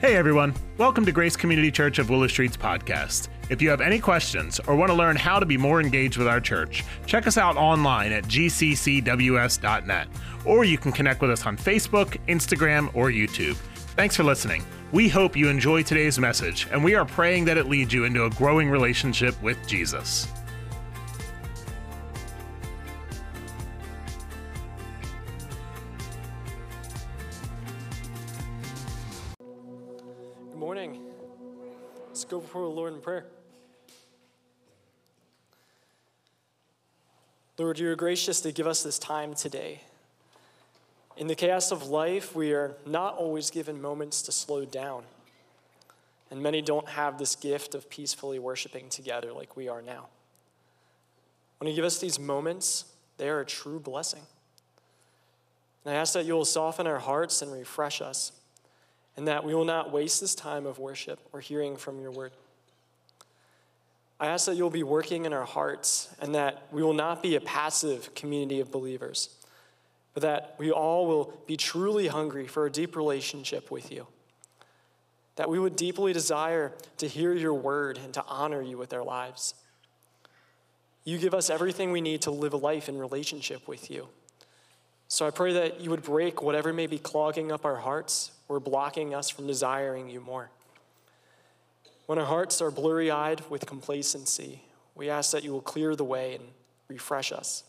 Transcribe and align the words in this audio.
Hey 0.00 0.16
everyone, 0.16 0.54
welcome 0.78 1.04
to 1.04 1.12
Grace 1.12 1.36
Community 1.36 1.70
Church 1.70 1.98
of 1.98 2.08
Willow 2.08 2.26
Street's 2.26 2.56
podcast. 2.56 3.28
If 3.50 3.60
you 3.60 3.68
have 3.68 3.82
any 3.82 3.98
questions 3.98 4.58
or 4.60 4.74
want 4.74 4.88
to 4.88 4.94
learn 4.96 5.14
how 5.14 5.38
to 5.38 5.44
be 5.44 5.58
more 5.58 5.78
engaged 5.78 6.16
with 6.16 6.26
our 6.26 6.40
church, 6.40 6.84
check 7.04 7.26
us 7.26 7.36
out 7.36 7.58
online 7.58 8.10
at 8.10 8.24
gccws.net, 8.24 10.08
or 10.46 10.64
you 10.64 10.78
can 10.78 10.90
connect 10.90 11.20
with 11.20 11.30
us 11.30 11.44
on 11.44 11.58
Facebook, 11.58 12.16
Instagram, 12.28 12.88
or 12.94 13.10
YouTube. 13.10 13.56
Thanks 13.94 14.16
for 14.16 14.24
listening. 14.24 14.64
We 14.90 15.10
hope 15.10 15.36
you 15.36 15.48
enjoy 15.50 15.82
today's 15.82 16.18
message, 16.18 16.66
and 16.72 16.82
we 16.82 16.94
are 16.94 17.04
praying 17.04 17.44
that 17.44 17.58
it 17.58 17.68
leads 17.68 17.92
you 17.92 18.04
into 18.04 18.24
a 18.24 18.30
growing 18.30 18.70
relationship 18.70 19.40
with 19.42 19.58
Jesus. 19.66 20.28
Before 32.50 32.62
the 32.62 32.74
Lord 32.74 32.92
in 32.92 33.00
prayer. 33.00 33.26
Lord, 37.58 37.78
you 37.78 37.88
are 37.90 37.94
gracious 37.94 38.40
to 38.40 38.50
give 38.50 38.66
us 38.66 38.82
this 38.82 38.98
time 38.98 39.34
today. 39.34 39.82
In 41.16 41.28
the 41.28 41.36
chaos 41.36 41.70
of 41.70 41.86
life, 41.86 42.34
we 42.34 42.52
are 42.52 42.74
not 42.84 43.14
always 43.14 43.50
given 43.50 43.80
moments 43.80 44.22
to 44.22 44.32
slow 44.32 44.64
down. 44.64 45.04
And 46.32 46.42
many 46.42 46.60
don't 46.60 46.88
have 46.88 47.18
this 47.18 47.36
gift 47.36 47.76
of 47.76 47.88
peacefully 47.88 48.40
worshiping 48.40 48.88
together 48.88 49.32
like 49.32 49.56
we 49.56 49.68
are 49.68 49.80
now. 49.80 50.08
When 51.58 51.70
you 51.70 51.76
give 51.76 51.84
us 51.84 52.00
these 52.00 52.18
moments, 52.18 52.84
they 53.16 53.28
are 53.28 53.38
a 53.38 53.46
true 53.46 53.78
blessing. 53.78 54.22
And 55.84 55.94
I 55.94 55.98
ask 55.98 56.14
that 56.14 56.24
you 56.24 56.34
will 56.34 56.44
soften 56.44 56.88
our 56.88 56.98
hearts 56.98 57.42
and 57.42 57.52
refresh 57.52 58.02
us 58.02 58.32
and 59.16 59.28
that 59.28 59.44
we 59.44 59.54
will 59.54 59.64
not 59.64 59.92
waste 59.92 60.20
this 60.20 60.34
time 60.34 60.66
of 60.66 60.78
worship 60.78 61.18
or 61.32 61.40
hearing 61.40 61.76
from 61.76 62.00
your 62.00 62.10
word. 62.10 62.32
I 64.18 64.26
ask 64.26 64.46
that 64.46 64.56
you'll 64.56 64.70
be 64.70 64.82
working 64.82 65.24
in 65.24 65.32
our 65.32 65.46
hearts 65.46 66.14
and 66.20 66.34
that 66.34 66.64
we 66.70 66.82
will 66.82 66.92
not 66.92 67.22
be 67.22 67.36
a 67.36 67.40
passive 67.40 68.14
community 68.14 68.60
of 68.60 68.70
believers, 68.70 69.30
but 70.12 70.22
that 70.22 70.56
we 70.58 70.70
all 70.70 71.06
will 71.06 71.32
be 71.46 71.56
truly 71.56 72.08
hungry 72.08 72.46
for 72.46 72.66
a 72.66 72.70
deep 72.70 72.96
relationship 72.96 73.70
with 73.70 73.90
you. 73.90 74.06
That 75.36 75.48
we 75.48 75.58
would 75.58 75.74
deeply 75.74 76.12
desire 76.12 76.72
to 76.98 77.08
hear 77.08 77.32
your 77.32 77.54
word 77.54 77.98
and 78.02 78.12
to 78.12 78.24
honor 78.26 78.60
you 78.60 78.76
with 78.76 78.92
our 78.92 79.02
lives. 79.02 79.54
You 81.04 81.16
give 81.16 81.32
us 81.32 81.48
everything 81.48 81.90
we 81.90 82.02
need 82.02 82.22
to 82.22 82.30
live 82.30 82.52
a 82.52 82.58
life 82.58 82.90
in 82.90 82.98
relationship 82.98 83.66
with 83.66 83.90
you. 83.90 84.08
So 85.10 85.26
I 85.26 85.30
pray 85.30 85.52
that 85.54 85.80
you 85.80 85.90
would 85.90 86.04
break 86.04 86.40
whatever 86.40 86.72
may 86.72 86.86
be 86.86 86.96
clogging 86.96 87.50
up 87.50 87.64
our 87.64 87.78
hearts 87.78 88.30
or 88.48 88.60
blocking 88.60 89.12
us 89.12 89.28
from 89.28 89.48
desiring 89.48 90.08
you 90.08 90.20
more. 90.20 90.50
When 92.06 92.16
our 92.16 92.24
hearts 92.24 92.62
are 92.62 92.70
blurry 92.70 93.10
eyed 93.10 93.42
with 93.50 93.66
complacency, 93.66 94.62
we 94.94 95.10
ask 95.10 95.32
that 95.32 95.42
you 95.42 95.50
will 95.50 95.62
clear 95.62 95.96
the 95.96 96.04
way 96.04 96.36
and 96.36 96.44
refresh 96.86 97.32
us. 97.32 97.64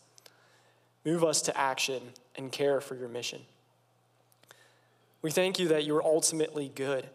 Move 1.04 1.24
us 1.24 1.42
to 1.42 1.58
action 1.58 2.02
and 2.36 2.52
care 2.52 2.80
for 2.80 2.94
your 2.94 3.10
mission. 3.10 3.42
We 5.24 5.32
thank 5.32 5.58
you 5.58 5.68
that 5.70 5.84
you 5.84 5.96
are 5.96 6.04
ultimately 6.04 6.72
good 6.76 7.10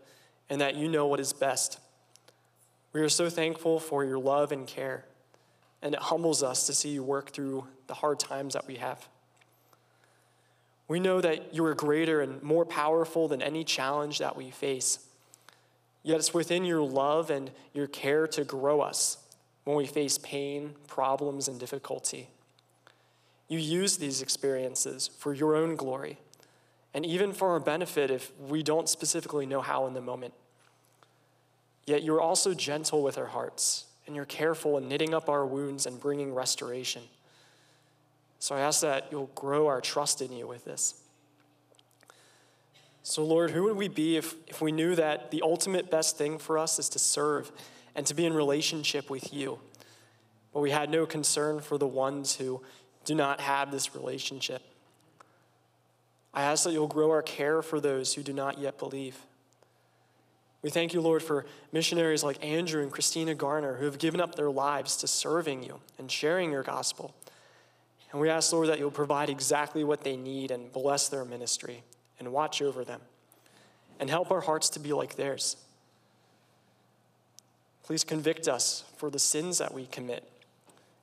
and 0.51 0.61
that 0.61 0.75
you 0.75 0.89
know 0.89 1.07
what 1.07 1.21
is 1.21 1.33
best. 1.33 1.79
We 2.93 3.01
are 3.01 3.09
so 3.09 3.31
thankful 3.31 3.79
for 3.79 4.05
your 4.05 4.19
love 4.19 4.51
and 4.51 4.67
care, 4.67 5.05
and 5.83 5.95
it 5.95 6.01
humbles 6.01 6.43
us 6.43 6.67
to 6.67 6.73
see 6.73 6.89
you 6.89 7.05
work 7.05 7.31
through 7.31 7.69
the 7.87 7.95
hard 7.95 8.19
times 8.19 8.55
that 8.55 8.67
we 8.67 8.77
have. 8.77 9.09
We 10.89 11.01
know 11.01 11.21
that 11.21 11.55
you 11.55 11.65
are 11.65 11.75
greater 11.75 12.21
and 12.21 12.43
more 12.43 12.65
powerful 12.65 13.29
than 13.29 13.43
any 13.43 13.65
challenge 13.65 14.19
that 14.19 14.37
we 14.37 14.51
face. 14.51 15.01
Yet 16.03 16.19
it's 16.19 16.33
within 16.33 16.65
your 16.65 16.83
love 16.83 17.31
and 17.31 17.51
your 17.75 17.89
care 17.89 18.29
to 18.29 18.45
grow 18.45 18.81
us 18.81 19.19
when 19.65 19.77
we 19.77 19.87
face 19.87 20.19
pain, 20.19 20.75
problems, 20.87 21.49
and 21.49 21.59
difficulty. 21.59 22.29
You 23.49 23.59
use 23.59 23.97
these 23.97 24.23
experiences 24.23 25.11
for 25.19 25.35
your 25.35 25.57
own 25.57 25.75
glory 25.75 26.19
and 26.95 27.05
even 27.05 27.33
for 27.33 27.51
our 27.51 27.61
benefit 27.61 28.11
if 28.11 28.33
we 28.39 28.63
don't 28.63 28.89
specifically 28.89 29.47
know 29.47 29.61
how 29.61 29.87
in 29.87 29.95
the 29.95 30.01
moment. 30.01 30.35
Yet 31.85 32.03
you're 32.03 32.21
also 32.21 32.55
gentle 32.55 33.03
with 33.03 33.19
our 33.19 33.27
hearts 33.27 33.87
and 34.07 34.15
you're 34.15 34.25
careful 34.25 34.79
in 34.79 34.89
knitting 34.89 35.13
up 35.13 35.29
our 35.29 35.45
wounds 35.45 35.87
and 35.87 36.01
bringing 36.01 36.33
restoration. 36.33 37.03
So 38.39 38.55
I 38.55 38.61
ask 38.61 38.81
that 38.83 39.09
you'll 39.11 39.31
grow 39.35 39.67
our 39.67 39.81
trust 39.81 40.21
in 40.21 40.33
you 40.33 40.47
with 40.47 40.65
this. 40.65 40.95
So, 43.03 43.25
Lord, 43.25 43.53
who 43.53 43.63
would 43.65 43.77
we 43.77 43.89
be 43.89 44.17
if, 44.17 44.35
if 44.49 44.61
we 44.61 44.73
knew 44.73 44.97
that 44.97 45.31
the 45.31 45.43
ultimate 45.43 45.91
best 45.91 46.19
thing 46.19 46.39
for 46.39 46.59
us 46.59 46.79
is 46.79 46.89
to 46.91 46.99
serve 46.99 47.53
and 47.95 48.05
to 48.07 48.15
be 48.15 48.27
in 48.27 48.33
relationship 48.33 49.09
with 49.09 49.33
you, 49.33 49.61
but 50.53 50.61
we 50.61 50.73
had 50.73 50.91
no 50.91 51.07
concern 51.07 51.61
for 51.61 51.79
the 51.79 51.87
ones 51.87 52.35
who 52.37 52.63
do 53.05 53.15
not 53.15 53.41
have 53.41 53.71
this 53.71 53.95
relationship? 53.95 54.61
I 56.35 56.43
ask 56.43 56.65
that 56.65 56.73
you'll 56.73 56.89
grow 56.89 57.11
our 57.11 57.23
care 57.23 57.63
for 57.63 57.81
those 57.81 58.15
who 58.15 58.23
do 58.23 58.33
not 58.33 58.59
yet 58.59 58.77
believe. 58.77 59.17
We 60.63 60.71
thank 60.71 60.93
you, 60.93 61.01
Lord, 61.01 61.23
for 61.23 61.47
missionaries 61.73 62.25
like 62.25 62.45
Andrew 62.45 62.83
and 62.83 62.91
Christina 62.91 63.35
Garner 63.37 63.77
who 63.77 63.85
have 63.85 63.99
given 64.01 64.21
up 64.21 64.35
their 64.35 64.51
lives 64.51 64.97
to 64.97 65.07
serving 65.07 65.63
you 65.63 65.81
and 65.97 66.11
sharing 66.11 66.51
your 66.51 66.65
gospel. 66.65 67.15
And 68.13 68.21
we 68.21 68.31
ask, 68.31 68.53
Lord, 68.53 68.69
that 68.69 68.79
you'll 68.79 68.91
provide 68.91 69.29
exactly 69.29 69.85
what 69.85 70.05
they 70.05 70.17
need 70.17 70.51
and 70.51 70.73
bless 70.73 71.09
their 71.09 71.25
ministry 71.25 71.83
and 72.19 72.33
watch 72.33 72.63
over 72.63 72.85
them 72.85 73.01
and 73.99 74.09
help 74.09 74.31
our 74.31 74.41
hearts 74.41 74.69
to 74.71 74.81
be 74.81 74.93
like 74.93 75.17
theirs. 75.17 75.57
Please 77.83 78.05
convict 78.05 78.49
us 78.49 78.85
for 78.97 79.11
the 79.11 79.19
sins 79.19 79.59
that 79.59 79.73
we 79.73 79.87
commit 79.87 80.29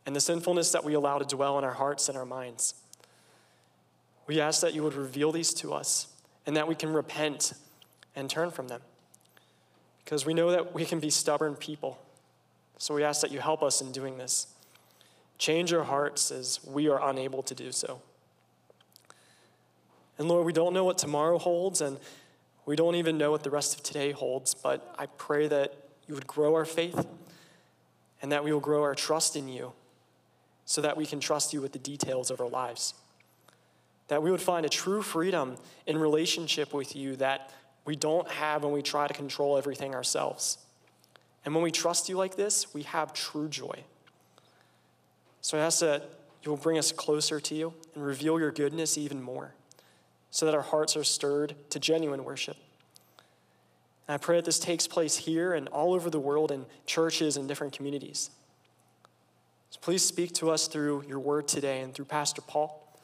and 0.06 0.16
the 0.16 0.22
sinfulness 0.22 0.72
that 0.72 0.84
we 0.84 0.94
allow 0.94 1.18
to 1.18 1.26
dwell 1.26 1.58
in 1.58 1.64
our 1.64 1.74
hearts 1.74 2.10
and 2.10 2.18
our 2.18 2.26
minds. 2.26 2.76
We 4.28 4.40
ask 4.40 4.62
that 4.62 4.74
you 4.74 4.84
would 4.84 4.94
reveal 4.94 5.32
these 5.32 5.54
to 5.56 5.74
us 5.74 6.08
and 6.46 6.56
that 6.58 6.68
we 6.68 6.76
can 6.76 6.92
repent 6.92 7.54
and 8.16 8.30
turn 8.30 8.52
from 8.52 8.68
them. 8.68 8.82
Because 10.04 10.26
we 10.26 10.34
know 10.34 10.52
that 10.52 10.74
we 10.74 10.86
can 10.86 11.00
be 11.00 11.10
stubborn 11.10 11.56
people. 11.56 12.00
So 12.78 12.94
we 12.94 13.04
ask 13.04 13.22
that 13.22 13.32
you 13.32 13.40
help 13.40 13.64
us 13.64 13.82
in 13.82 13.92
doing 13.92 14.18
this. 14.18 14.48
Change 15.44 15.74
our 15.74 15.84
hearts 15.84 16.32
as 16.32 16.62
we 16.64 16.88
are 16.88 17.10
unable 17.10 17.44
to 17.44 17.54
do 17.54 17.74
so. 17.74 18.02
And 20.18 20.30
Lord, 20.30 20.46
we 20.46 20.54
don't 20.54 20.74
know 20.74 20.86
what 20.86 20.98
tomorrow 20.98 21.38
holds, 21.38 21.82
and 21.82 22.00
we 22.66 22.78
don't 22.78 22.96
even 22.96 23.18
know 23.18 23.32
what 23.32 23.44
the 23.44 23.50
rest 23.50 23.76
of 23.76 23.84
today 23.84 24.14
holds, 24.14 24.54
but 24.54 24.96
I 24.98 25.08
pray 25.08 25.50
that 25.50 25.76
you 26.08 26.16
would 26.16 26.28
grow 26.28 26.56
our 26.56 26.64
faith 26.64 27.06
and 28.22 28.32
that 28.32 28.46
we 28.46 28.54
will 28.54 28.62
grow 28.62 28.84
our 28.84 28.96
trust 28.96 29.36
in 29.36 29.50
you 29.50 29.74
so 30.64 30.80
that 30.80 30.96
we 30.96 31.06
can 31.06 31.20
trust 31.20 31.52
you 31.52 31.60
with 31.60 31.74
the 31.74 31.80
details 31.80 32.32
of 32.32 32.40
our 32.40 32.48
lives. 32.48 32.94
That 34.08 34.24
we 34.24 34.32
would 34.32 34.40
find 34.40 34.66
a 34.66 34.70
true 34.70 35.02
freedom 35.02 35.58
in 35.86 35.98
relationship 35.98 36.74
with 36.74 36.96
you 36.96 37.18
that 37.18 37.52
we 37.84 37.98
don't 37.98 38.30
have 38.30 38.64
when 38.64 38.72
we 38.72 38.82
try 38.82 39.10
to 39.10 39.14
control 39.14 39.58
everything 39.58 39.94
ourselves. 39.94 40.58
And 41.44 41.54
when 41.54 41.66
we 41.66 41.72
trust 41.72 42.08
you 42.08 42.16
like 42.16 42.38
this, 42.38 42.74
we 42.74 42.84
have 42.84 43.12
true 43.14 43.50
joy. 43.50 43.84
So 45.44 45.58
I 45.58 45.62
ask 45.62 45.82
that 45.82 46.10
you 46.42 46.50
will 46.50 46.58
bring 46.58 46.78
us 46.78 46.92
closer 46.92 47.40
to 47.40 47.54
you 47.54 47.74
and 47.94 48.04
reveal 48.04 48.40
your 48.40 48.52
goodness 48.52 48.98
even 48.98 49.22
more 49.22 49.54
so 50.32 50.46
that 50.46 50.56
our 50.56 50.62
hearts 50.62 50.96
are 50.96 51.04
stirred 51.04 51.54
to 51.70 51.80
genuine 51.80 52.24
worship. 52.24 52.56
And 54.08 54.16
I 54.16 54.18
pray 54.18 54.38
that 54.38 54.46
this 54.46 54.58
takes 54.58 54.88
place 54.88 55.18
here 55.18 55.54
and 55.54 55.68
all 55.68 55.94
over 55.94 56.10
the 56.10 56.20
world 56.20 56.52
in 56.52 56.66
churches 56.86 57.36
and 57.36 57.48
different 57.48 57.74
communities. 57.74 58.30
So 59.70 59.80
please 59.82 60.04
speak 60.04 60.34
to 60.36 60.50
us 60.50 60.68
through 60.68 61.04
your 61.10 61.20
word 61.20 61.48
today 61.48 61.82
and 61.82 61.94
through 61.94 62.06
Pastor 62.06 62.42
Paul 62.42 62.98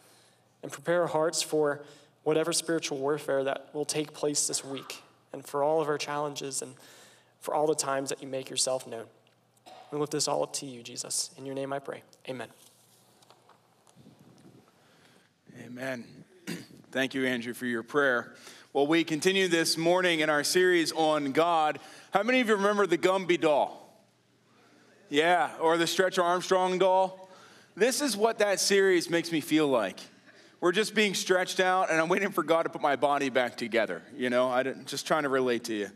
and 0.64 0.72
prepare 0.72 1.02
our 1.02 1.08
hearts 1.08 1.42
for 1.42 1.84
whatever 2.24 2.54
spiritual 2.54 3.00
warfare 3.00 3.44
that 3.44 3.68
will 3.74 3.86
take 3.86 4.14
place 4.14 4.48
this 4.48 4.64
week 4.64 5.04
and 5.34 5.46
for 5.46 5.62
all 5.62 5.82
of 5.82 5.90
our 5.90 5.98
challenges 5.98 6.62
and 6.62 6.74
for 7.42 7.54
all 7.54 7.68
the 7.68 7.76
times 7.76 8.10
that 8.10 8.22
you 8.22 8.30
make 8.30 8.50
yourself 8.50 8.88
known. 8.88 9.06
We 9.92 9.98
lift 9.98 10.12
this 10.12 10.28
all 10.28 10.44
up 10.44 10.54
to 10.54 10.66
you, 10.66 10.84
Jesus. 10.84 11.32
In 11.38 11.46
your 11.46 11.56
name 11.56 11.74
I 11.74 11.80
pray. 11.80 12.04
Amen. 12.28 12.48
Amen. 15.66 16.06
Thank 16.92 17.14
you, 17.14 17.26
Andrew, 17.26 17.54
for 17.54 17.66
your 17.66 17.84
prayer. 17.84 18.34
Well, 18.72 18.86
we 18.86 19.04
continue 19.04 19.48
this 19.48 19.78
morning 19.78 20.20
in 20.20 20.30
our 20.30 20.44
series 20.44 20.92
on 20.92 21.32
God. 21.32 21.80
How 22.12 22.22
many 22.22 22.40
of 22.40 22.48
you 22.48 22.56
remember 22.56 22.86
the 22.86 23.00
Gumby 23.00 23.42
doll? 23.42 23.76
Yeah, 25.10 25.50
or 25.60 25.78
the 25.78 25.88
Stretch 25.88 26.20
Armstrong 26.20 26.78
doll? 26.78 27.30
This 27.76 28.02
is 28.02 28.16
what 28.16 28.40
that 28.40 28.60
series 28.60 29.10
makes 29.10 29.32
me 29.32 29.42
feel 29.42 29.68
like. 29.68 30.00
We're 30.62 30.72
just 30.72 30.94
being 30.94 31.16
stretched 31.16 31.60
out, 31.60 31.90
and 31.90 32.00
I'm 32.00 32.10
waiting 32.10 32.32
for 32.32 32.44
God 32.44 32.64
to 32.64 32.70
put 32.70 32.82
my 32.82 32.96
body 32.96 33.30
back 33.30 33.56
together. 33.56 34.04
You 34.16 34.30
know, 34.30 34.52
I'm 34.52 34.86
just 34.86 35.08
trying 35.08 35.24
to 35.24 35.30
relate 35.30 35.64
to 35.66 35.74
you. 35.74 35.90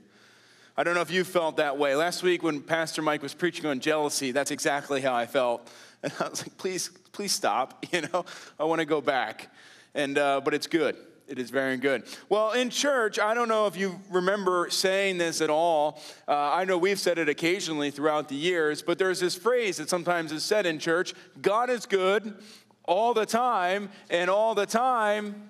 I 0.76 0.84
don't 0.84 0.96
know 0.96 1.02
if 1.02 1.12
you 1.12 1.24
felt 1.24 1.58
that 1.58 1.78
way. 1.78 1.96
Last 1.96 2.24
week, 2.24 2.42
when 2.42 2.60
Pastor 2.60 3.04
Mike 3.04 3.22
was 3.22 3.36
preaching 3.36 3.68
on 3.68 3.80
jealousy, 3.80 4.32
that's 4.32 4.50
exactly 4.50 5.02
how 5.02 5.14
I 5.14 5.26
felt. 5.26 5.70
And 6.04 6.12
I 6.20 6.28
was 6.28 6.42
like, 6.42 6.58
please, 6.58 6.90
please 7.14 7.32
stop. 7.32 7.86
You 7.94 8.02
know, 8.02 8.26
I 8.60 8.66
want 8.66 8.80
to 8.80 8.86
go 8.86 9.00
back. 9.00 9.54
And, 9.96 10.18
uh, 10.18 10.42
but 10.44 10.54
it's 10.54 10.68
good. 10.68 10.98
It 11.30 11.40
is 11.40 11.50
very 11.50 11.78
good. 11.78 12.04
Well, 12.28 12.52
in 12.52 12.70
church, 12.70 13.20
I 13.20 13.34
don't 13.34 13.48
know 13.48 13.68
if 13.68 13.78
you 13.78 14.02
remember 14.10 14.70
saying 14.70 15.18
this 15.18 15.40
at 15.40 15.50
all. 15.50 16.02
Uh, 16.28 16.34
I 16.34 16.66
know 16.66 16.78
we've 16.78 17.00
said 17.00 17.18
it 17.20 17.30
occasionally 17.30 17.90
throughout 17.90 18.28
the 18.28 18.36
years, 18.36 18.82
but 18.82 18.98
there's 18.98 19.22
this 19.22 19.34
phrase 19.36 19.78
that 19.78 19.88
sometimes 19.88 20.34
is 20.34 20.44
said 20.44 20.66
in 20.66 20.78
church 20.78 21.14
God 21.42 21.70
is 21.70 21.86
good 21.86 22.36
all 22.84 23.14
the 23.14 23.26
time, 23.26 23.90
and 24.10 24.30
all 24.30 24.56
the 24.56 24.66
time, 24.66 25.50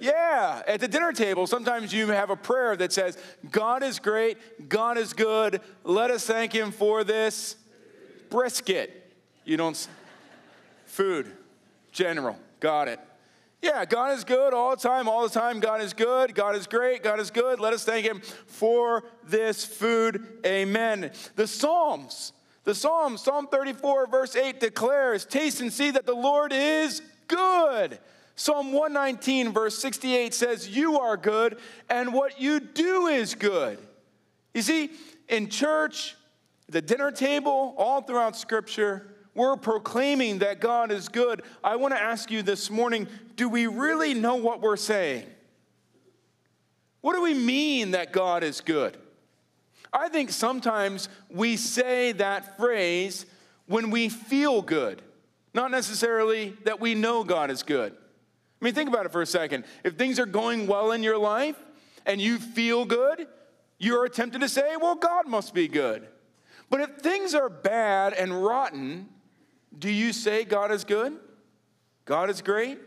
yeah, 0.00 0.62
at 0.66 0.80
the 0.80 0.88
dinner 0.88 1.12
table, 1.12 1.46
sometimes 1.46 1.92
you 1.92 2.08
have 2.08 2.30
a 2.30 2.36
prayer 2.36 2.76
that 2.76 2.92
says, 2.92 3.18
God 3.50 3.82
is 3.82 3.98
great, 3.98 4.68
God 4.68 4.98
is 4.98 5.12
good, 5.12 5.60
let 5.84 6.10
us 6.10 6.26
thank 6.26 6.52
Him 6.52 6.70
for 6.70 7.04
this 7.04 7.56
brisket. 8.30 9.12
You 9.44 9.56
don't, 9.56 9.88
food, 10.86 11.30
general, 11.92 12.36
got 12.60 12.88
it. 12.88 13.00
Yeah, 13.60 13.84
God 13.84 14.16
is 14.16 14.22
good 14.22 14.54
all 14.54 14.70
the 14.70 14.76
time, 14.76 15.08
all 15.08 15.26
the 15.26 15.34
time. 15.34 15.58
God 15.58 15.80
is 15.80 15.92
good. 15.92 16.34
God 16.34 16.54
is 16.54 16.66
great. 16.66 17.02
God 17.02 17.18
is 17.18 17.30
good. 17.30 17.58
Let 17.58 17.72
us 17.72 17.84
thank 17.84 18.04
Him 18.04 18.20
for 18.46 19.04
this 19.24 19.64
food. 19.64 20.24
Amen. 20.46 21.10
The 21.34 21.46
Psalms, 21.46 22.32
the 22.62 22.74
Psalms, 22.74 23.22
Psalm 23.22 23.48
34, 23.48 24.06
verse 24.06 24.36
8 24.36 24.60
declares, 24.60 25.24
Taste 25.24 25.60
and 25.60 25.72
see 25.72 25.90
that 25.90 26.06
the 26.06 26.14
Lord 26.14 26.52
is 26.52 27.02
good. 27.26 27.98
Psalm 28.38 28.70
119, 28.72 29.52
verse 29.52 29.76
68 29.80 30.32
says, 30.32 30.68
You 30.68 31.00
are 31.00 31.16
good, 31.16 31.58
and 31.90 32.14
what 32.14 32.40
you 32.40 32.60
do 32.60 33.08
is 33.08 33.34
good. 33.34 33.80
You 34.54 34.62
see, 34.62 34.90
in 35.28 35.48
church, 35.48 36.14
the 36.68 36.80
dinner 36.80 37.10
table, 37.10 37.74
all 37.76 38.00
throughout 38.00 38.36
Scripture, 38.36 39.12
we're 39.34 39.56
proclaiming 39.56 40.38
that 40.38 40.60
God 40.60 40.92
is 40.92 41.08
good. 41.08 41.42
I 41.64 41.74
want 41.74 41.94
to 41.94 42.00
ask 42.00 42.30
you 42.30 42.42
this 42.42 42.70
morning 42.70 43.08
do 43.34 43.48
we 43.48 43.66
really 43.66 44.14
know 44.14 44.36
what 44.36 44.60
we're 44.60 44.76
saying? 44.76 45.26
What 47.00 47.14
do 47.14 47.22
we 47.22 47.34
mean 47.34 47.90
that 47.90 48.12
God 48.12 48.44
is 48.44 48.60
good? 48.60 48.96
I 49.92 50.08
think 50.08 50.30
sometimes 50.30 51.08
we 51.28 51.56
say 51.56 52.12
that 52.12 52.56
phrase 52.56 53.26
when 53.66 53.90
we 53.90 54.08
feel 54.08 54.62
good, 54.62 55.02
not 55.54 55.72
necessarily 55.72 56.56
that 56.62 56.78
we 56.78 56.94
know 56.94 57.24
God 57.24 57.50
is 57.50 57.64
good. 57.64 57.96
I 58.60 58.64
mean, 58.64 58.74
think 58.74 58.88
about 58.88 59.06
it 59.06 59.12
for 59.12 59.22
a 59.22 59.26
second. 59.26 59.64
If 59.84 59.94
things 59.94 60.18
are 60.18 60.26
going 60.26 60.66
well 60.66 60.92
in 60.92 61.02
your 61.02 61.18
life 61.18 61.56
and 62.04 62.20
you 62.20 62.38
feel 62.38 62.84
good, 62.84 63.28
you're 63.78 64.08
tempted 64.08 64.40
to 64.40 64.48
say, 64.48 64.76
well, 64.76 64.96
God 64.96 65.28
must 65.28 65.54
be 65.54 65.68
good. 65.68 66.08
But 66.68 66.80
if 66.80 66.96
things 66.96 67.34
are 67.34 67.48
bad 67.48 68.12
and 68.14 68.44
rotten, 68.44 69.08
do 69.78 69.90
you 69.90 70.12
say 70.12 70.44
God 70.44 70.72
is 70.72 70.84
good? 70.84 71.16
God 72.04 72.30
is 72.30 72.42
great? 72.42 72.78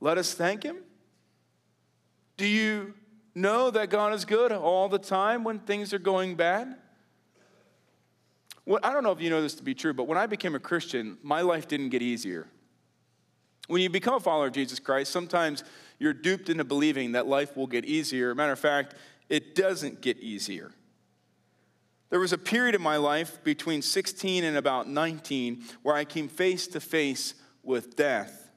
Let 0.00 0.18
us 0.18 0.32
thank 0.32 0.62
Him? 0.62 0.78
Do 2.36 2.46
you 2.46 2.94
know 3.34 3.70
that 3.70 3.90
God 3.90 4.14
is 4.14 4.24
good 4.24 4.52
all 4.52 4.88
the 4.88 4.98
time 4.98 5.44
when 5.44 5.58
things 5.58 5.92
are 5.92 5.98
going 5.98 6.34
bad? 6.34 6.76
Well, 8.64 8.80
I 8.82 8.92
don't 8.92 9.04
know 9.04 9.12
if 9.12 9.20
you 9.20 9.30
know 9.30 9.42
this 9.42 9.54
to 9.54 9.62
be 9.62 9.74
true, 9.74 9.94
but 9.94 10.08
when 10.08 10.18
I 10.18 10.26
became 10.26 10.54
a 10.54 10.58
Christian, 10.58 11.18
my 11.22 11.40
life 11.42 11.68
didn't 11.68 11.90
get 11.90 12.02
easier. 12.02 12.48
When 13.66 13.82
you 13.82 13.90
become 13.90 14.14
a 14.14 14.20
follower 14.20 14.46
of 14.46 14.52
Jesus 14.52 14.78
Christ, 14.78 15.12
sometimes 15.12 15.64
you're 15.98 16.12
duped 16.12 16.48
into 16.48 16.64
believing 16.64 17.12
that 17.12 17.26
life 17.26 17.56
will 17.56 17.66
get 17.66 17.84
easier. 17.84 18.34
Matter 18.34 18.52
of 18.52 18.58
fact, 18.58 18.94
it 19.28 19.54
doesn't 19.54 20.00
get 20.00 20.18
easier. 20.18 20.72
There 22.10 22.20
was 22.20 22.32
a 22.32 22.38
period 22.38 22.74
in 22.74 22.82
my 22.82 22.96
life 22.96 23.42
between 23.42 23.82
16 23.82 24.44
and 24.44 24.56
about 24.56 24.88
19 24.88 25.64
where 25.82 25.96
I 25.96 26.04
came 26.04 26.28
face 26.28 26.68
to 26.68 26.80
face 26.80 27.34
with 27.62 27.96
death. 27.96 28.50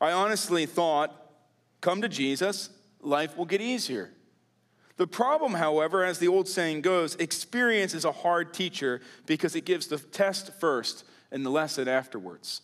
I 0.00 0.12
honestly 0.12 0.64
thought, 0.66 1.14
come 1.80 2.00
to 2.00 2.08
Jesus, 2.08 2.70
life 3.00 3.36
will 3.36 3.44
get 3.44 3.60
easier. 3.60 4.10
The 4.96 5.06
problem, 5.06 5.54
however, 5.54 6.04
as 6.04 6.18
the 6.18 6.28
old 6.28 6.48
saying 6.48 6.82
goes, 6.82 7.14
experience 7.16 7.94
is 7.94 8.04
a 8.04 8.12
hard 8.12 8.54
teacher 8.54 9.00
because 9.26 9.54
it 9.54 9.64
gives 9.64 9.86
the 9.86 9.98
test 9.98 10.52
first 10.58 11.04
and 11.30 11.44
the 11.44 11.50
lesson 11.50 11.88
afterwards. 11.88 12.62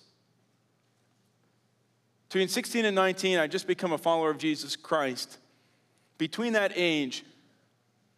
Between 2.28 2.48
16 2.48 2.84
and 2.84 2.94
19, 2.94 3.38
I 3.38 3.46
just 3.46 3.66
become 3.66 3.92
a 3.92 3.98
follower 3.98 4.30
of 4.30 4.36
Jesus 4.36 4.76
Christ. 4.76 5.38
Between 6.19 6.52
that 6.52 6.72
age, 6.75 7.25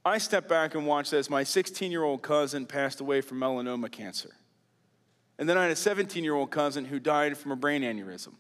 I 0.05 0.19
stepped 0.19 0.49
back 0.49 0.75
and 0.75 0.87
watched 0.87 1.13
as 1.13 1.31
my 1.31 1.45
16 1.45 1.93
year 1.93 2.03
old 2.03 2.23
cousin 2.23 2.67
passed 2.67 3.01
away 3.01 3.21
from 3.21 3.39
melanoma 3.39 3.91
cancer. 3.91 4.31
And 5.39 5.49
then 5.49 5.57
I 5.57 5.63
had 5.63 5.71
a 5.71 5.77
17 5.77 6.25
year 6.25 6.35
old 6.35 6.51
cousin 6.51 6.85
who 6.85 6.99
died 6.99 7.37
from 7.39 7.53
a 7.53 7.57
brain 7.57 7.83
aneurysm. 7.83 8.35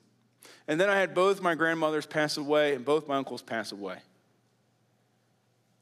And 0.66 0.80
then 0.80 0.88
I 0.88 0.98
had 0.98 1.14
both 1.14 1.40
my 1.40 1.54
grandmothers 1.54 2.06
pass 2.06 2.36
away 2.36 2.74
and 2.74 2.84
both 2.84 3.06
my 3.06 3.16
uncles 3.16 3.42
pass 3.42 3.72
away. 3.72 3.98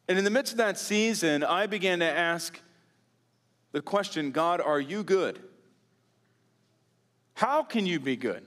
And 0.06 0.18
in 0.18 0.24
the 0.24 0.30
midst 0.30 0.52
of 0.52 0.58
that 0.58 0.78
season, 0.78 1.44
I 1.44 1.66
began 1.66 2.00
to 2.00 2.10
ask 2.10 2.60
the 3.72 3.82
question 3.82 4.32
God, 4.32 4.60
are 4.60 4.80
you 4.80 5.02
good? 5.02 5.38
How 7.34 7.62
can 7.62 7.86
you 7.86 8.00
be 8.00 8.16
good? 8.16 8.44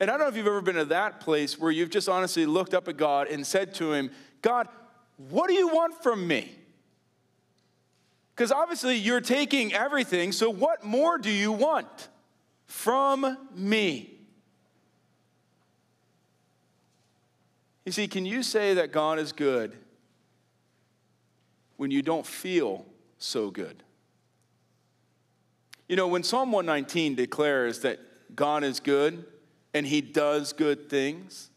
And 0.00 0.10
I 0.10 0.14
don't 0.14 0.20
know 0.20 0.28
if 0.28 0.36
you've 0.36 0.46
ever 0.46 0.60
been 0.60 0.74
to 0.76 0.84
that 0.86 1.20
place 1.20 1.58
where 1.58 1.70
you've 1.70 1.90
just 1.90 2.08
honestly 2.08 2.46
looked 2.46 2.74
up 2.74 2.88
at 2.88 2.96
God 2.96 3.28
and 3.28 3.46
said 3.46 3.74
to 3.74 3.92
Him, 3.92 4.10
God, 4.42 4.68
what 5.16 5.48
do 5.48 5.54
you 5.54 5.68
want 5.68 6.02
from 6.02 6.26
me? 6.26 6.56
Because 8.34 8.50
obviously 8.50 8.96
you're 8.96 9.20
taking 9.20 9.72
everything, 9.72 10.32
so 10.32 10.50
what 10.50 10.84
more 10.84 11.18
do 11.18 11.30
you 11.30 11.52
want 11.52 12.08
from 12.66 13.36
me? 13.54 14.10
You 17.84 17.92
see, 17.92 18.08
can 18.08 18.26
you 18.26 18.42
say 18.42 18.74
that 18.74 18.92
God 18.92 19.18
is 19.18 19.30
good 19.30 19.76
when 21.76 21.90
you 21.90 22.02
don't 22.02 22.26
feel 22.26 22.86
so 23.18 23.50
good? 23.50 23.82
You 25.86 25.96
know, 25.96 26.08
when 26.08 26.22
Psalm 26.22 26.50
119 26.50 27.14
declares 27.14 27.80
that 27.80 28.00
God 28.34 28.64
is 28.64 28.80
good 28.80 29.24
and 29.74 29.86
he 29.86 30.00
does 30.00 30.52
good 30.52 30.88
things, 30.88 31.50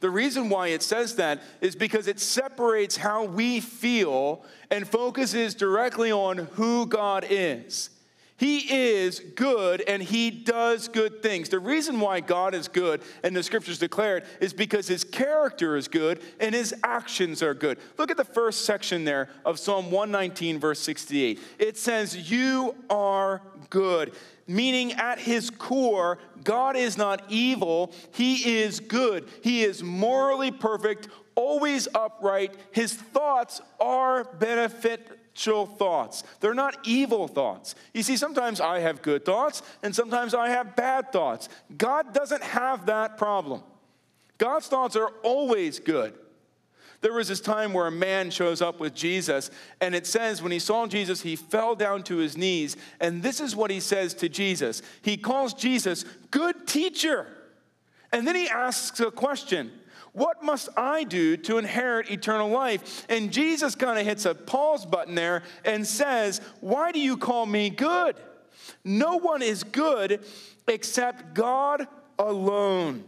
the 0.00 0.10
reason 0.10 0.50
why 0.50 0.68
it 0.68 0.82
says 0.82 1.16
that 1.16 1.42
is 1.60 1.74
because 1.74 2.06
it 2.06 2.20
separates 2.20 2.98
how 2.98 3.24
we 3.24 3.60
feel 3.60 4.44
and 4.70 4.86
focuses 4.86 5.54
directly 5.54 6.12
on 6.12 6.38
who 6.52 6.86
God 6.86 7.26
is. 7.28 7.90
He 8.38 8.92
is 8.94 9.20
good 9.20 9.80
and 9.80 10.02
he 10.02 10.30
does 10.30 10.88
good 10.88 11.22
things. 11.22 11.48
The 11.48 11.58
reason 11.58 12.00
why 12.00 12.20
God 12.20 12.54
is 12.54 12.68
good 12.68 13.00
and 13.22 13.34
the 13.34 13.42
scriptures 13.42 13.78
declare 13.78 14.18
it 14.18 14.26
is 14.40 14.52
because 14.52 14.86
his 14.86 15.04
character 15.04 15.76
is 15.76 15.88
good 15.88 16.20
and 16.38 16.54
his 16.54 16.74
actions 16.84 17.42
are 17.42 17.54
good. 17.54 17.78
Look 17.96 18.10
at 18.10 18.16
the 18.16 18.24
first 18.24 18.64
section 18.64 19.04
there 19.04 19.28
of 19.44 19.58
Psalm 19.58 19.90
119, 19.90 20.58
verse 20.58 20.80
68. 20.80 21.40
It 21.58 21.78
says, 21.78 22.30
You 22.30 22.74
are 22.90 23.40
good 23.70 24.12
meaning 24.46 24.92
at 24.92 25.18
his 25.18 25.50
core, 25.50 26.18
God 26.44 26.76
is 26.76 26.96
not 26.96 27.22
evil, 27.28 27.92
he 28.12 28.60
is 28.60 28.80
good. 28.80 29.28
He 29.42 29.64
is 29.64 29.82
morally 29.82 30.50
perfect, 30.50 31.08
always 31.34 31.88
upright. 31.94 32.54
His 32.70 32.94
thoughts 32.94 33.60
are 33.80 34.24
beneficial 35.36 35.66
thoughts. 35.66 36.24
They're 36.40 36.54
not 36.54 36.78
evil 36.84 37.28
thoughts. 37.28 37.74
You 37.92 38.02
see, 38.02 38.16
sometimes 38.16 38.60
I 38.60 38.80
have 38.80 39.02
good 39.02 39.24
thoughts 39.24 39.62
and 39.82 39.94
sometimes 39.94 40.34
I 40.34 40.48
have 40.48 40.76
bad 40.76 41.12
thoughts. 41.12 41.48
God 41.76 42.14
doesn't 42.14 42.42
have 42.42 42.86
that 42.86 43.18
problem. 43.18 43.62
God's 44.38 44.68
thoughts 44.68 44.96
are 44.96 45.10
always 45.22 45.78
good. 45.78 46.14
There 47.02 47.12
was 47.12 47.28
this 47.28 47.40
time 47.40 47.72
where 47.72 47.86
a 47.86 47.92
man 47.92 48.30
shows 48.30 48.62
up 48.62 48.80
with 48.80 48.94
Jesus, 48.94 49.50
and 49.82 49.94
it 49.94 50.06
says 50.06 50.42
when 50.42 50.50
he 50.50 50.58
saw 50.58 50.86
Jesus, 50.86 51.20
he 51.20 51.36
fell 51.36 51.76
down 51.76 52.02
to 52.04 52.16
his 52.16 52.38
knees. 52.38 52.74
And 53.00 53.22
this 53.22 53.38
is 53.38 53.54
what 53.54 53.70
he 53.70 53.80
says 53.80 54.14
to 54.14 54.28
Jesus 54.30 54.82
He 55.02 55.16
calls 55.18 55.52
Jesus, 55.52 56.04
Good 56.30 56.66
teacher. 56.66 57.26
And 58.12 58.26
then 58.26 58.34
he 58.34 58.48
asks 58.48 58.98
a 59.00 59.10
question 59.10 59.70
What 60.16 60.42
must 60.42 60.70
I 60.78 61.04
do 61.04 61.36
to 61.36 61.58
inherit 61.58 62.10
eternal 62.10 62.48
life? 62.48 63.04
And 63.10 63.30
Jesus 63.30 63.74
kind 63.74 63.98
of 63.98 64.06
hits 64.06 64.24
a 64.24 64.34
pause 64.34 64.86
button 64.86 65.14
there 65.14 65.42
and 65.62 65.86
says, 65.86 66.40
Why 66.62 66.90
do 66.90 66.98
you 66.98 67.18
call 67.18 67.44
me 67.44 67.68
good? 67.68 68.16
No 68.82 69.18
one 69.18 69.42
is 69.42 69.62
good 69.62 70.24
except 70.66 71.34
God 71.34 71.86
alone. 72.18 73.04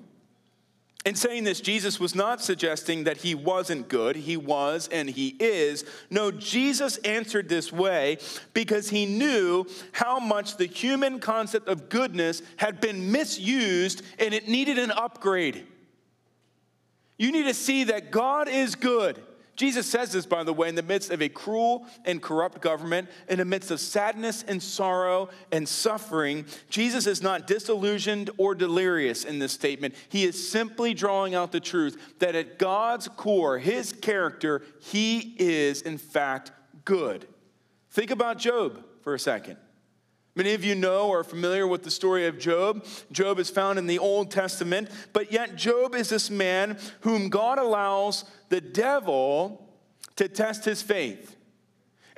In 1.07 1.15
saying 1.15 1.45
this, 1.45 1.63
Jesus 1.63 1.99
was 1.99 2.15
not 2.15 2.43
suggesting 2.43 3.05
that 3.05 3.17
he 3.17 3.35
wasn't 3.35 3.89
good. 3.89 4.15
He 4.15 4.37
was 4.37 4.87
and 4.93 5.09
he 5.09 5.29
is. 5.41 5.87
No, 6.11 6.31
Jesus 6.31 6.99
answered 6.99 7.49
this 7.49 7.73
way 7.73 8.19
because 8.53 8.91
he 8.91 9.07
knew 9.07 9.65
how 9.93 10.19
much 10.19 10.59
the 10.59 10.67
human 10.67 11.21
concept 11.21 11.69
of 11.69 11.89
goodness 11.89 12.43
had 12.59 12.83
been 12.83 13.11
misused 13.11 14.03
and 14.19 14.35
it 14.35 14.47
needed 14.47 14.79
an 14.79 14.91
upgrade. 14.91 15.65
You 17.19 17.33
need 17.33 17.45
to 17.45 17.55
see 17.55 17.85
that 17.85 18.11
God 18.11 18.49
is 18.49 18.75
good. 18.75 19.21
Jesus 19.57 19.89
says 19.89 20.13
this, 20.13 20.25
by 20.25 20.45
the 20.45 20.53
way, 20.53 20.69
in 20.69 20.77
the 20.77 20.85
midst 20.85 21.11
of 21.11 21.21
a 21.21 21.29
cruel 21.29 21.85
and 22.05 22.23
corrupt 22.23 22.61
government, 22.61 23.09
in 23.29 23.39
the 23.39 23.45
midst 23.45 23.73
of 23.73 23.81
sadness 23.81 24.45
and 24.47 24.63
sorrow 24.63 25.31
and 25.51 25.69
suffering. 25.69 26.47
Jesus 26.71 27.09
is 27.09 27.23
not 27.23 27.49
disillusioned 27.49 28.31
or 28.39 28.55
delirious 28.55 29.25
in 29.25 29.41
this 29.41 29.51
statement. 29.51 29.97
He 30.11 30.25
is 30.25 30.49
simply 30.49 30.95
drawing 30.95 31.35
out 31.35 31.51
the 31.51 31.59
truth 31.59 32.15
that 32.21 32.37
at 32.37 32.61
God's 32.61 33.09
core, 33.09 33.59
his 33.59 33.93
character, 33.93 34.63
he 34.81 35.35
is 35.41 35.83
in 35.83 35.99
fact 35.99 36.53
good. 36.85 37.27
Think 37.91 38.13
about 38.13 38.39
Job 38.39 38.85
for 39.03 39.13
a 39.15 39.19
second. 39.19 39.57
Many 40.39 40.55
of 40.55 40.65
you 40.65 40.77
know 40.77 41.09
or 41.09 41.19
are 41.19 41.25
familiar 41.25 41.67
with 41.67 41.83
the 41.83 41.91
story 41.91 42.29
of 42.29 42.39
Job. 42.39 42.87
Job 43.11 43.41
is 43.41 43.51
found 43.51 43.77
in 43.77 43.89
the 43.89 43.99
Old 43.99 44.31
Testament, 44.31 44.89
but 45.13 45.33
yet 45.33 45.57
Job 45.57 45.97
is 45.97 46.11
this 46.11 46.31
man 46.31 46.79
whom 47.01 47.29
God 47.29 47.59
allows 47.59 48.25
the 48.49 48.61
devil 48.61 49.69
to 50.15 50.29
test 50.29 50.65
his 50.65 50.81
faith. 50.81 51.35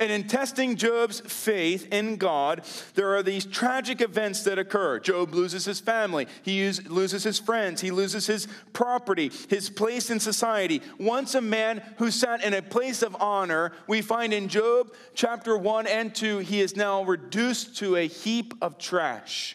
And 0.00 0.10
in 0.10 0.26
testing 0.26 0.76
Job's 0.76 1.20
faith 1.20 1.86
in 1.92 2.16
God, 2.16 2.62
there 2.94 3.14
are 3.14 3.22
these 3.22 3.44
tragic 3.44 4.00
events 4.00 4.42
that 4.44 4.58
occur. 4.58 4.98
Job 4.98 5.34
loses 5.34 5.66
his 5.66 5.78
family, 5.78 6.26
he 6.42 6.72
loses 6.72 7.22
his 7.22 7.38
friends, 7.38 7.82
he 7.82 7.90
loses 7.90 8.26
his 8.26 8.48
property, 8.72 9.30
his 9.50 9.68
place 9.68 10.10
in 10.10 10.18
society. 10.18 10.80
Once 10.98 11.34
a 11.34 11.42
man 11.42 11.82
who 11.98 12.10
sat 12.10 12.42
in 12.42 12.54
a 12.54 12.62
place 12.62 13.02
of 13.02 13.14
honor, 13.20 13.72
we 13.86 14.00
find 14.00 14.32
in 14.32 14.48
Job 14.48 14.90
chapter 15.14 15.54
1 15.58 15.86
and 15.86 16.14
2, 16.14 16.38
he 16.38 16.62
is 16.62 16.74
now 16.74 17.02
reduced 17.02 17.76
to 17.76 17.96
a 17.96 18.06
heap 18.06 18.54
of 18.62 18.78
trash, 18.78 19.54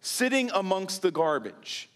sitting 0.00 0.48
amongst 0.54 1.02
the 1.02 1.10
garbage. 1.10 1.90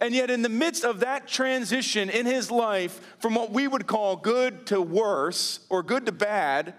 And 0.00 0.14
yet, 0.14 0.30
in 0.30 0.42
the 0.42 0.48
midst 0.48 0.84
of 0.84 1.00
that 1.00 1.28
transition 1.28 2.10
in 2.10 2.26
his 2.26 2.50
life 2.50 3.16
from 3.18 3.34
what 3.34 3.50
we 3.50 3.68
would 3.68 3.86
call 3.86 4.16
good 4.16 4.66
to 4.66 4.80
worse 4.80 5.60
or 5.68 5.82
good 5.82 6.06
to 6.06 6.12
bad, 6.12 6.74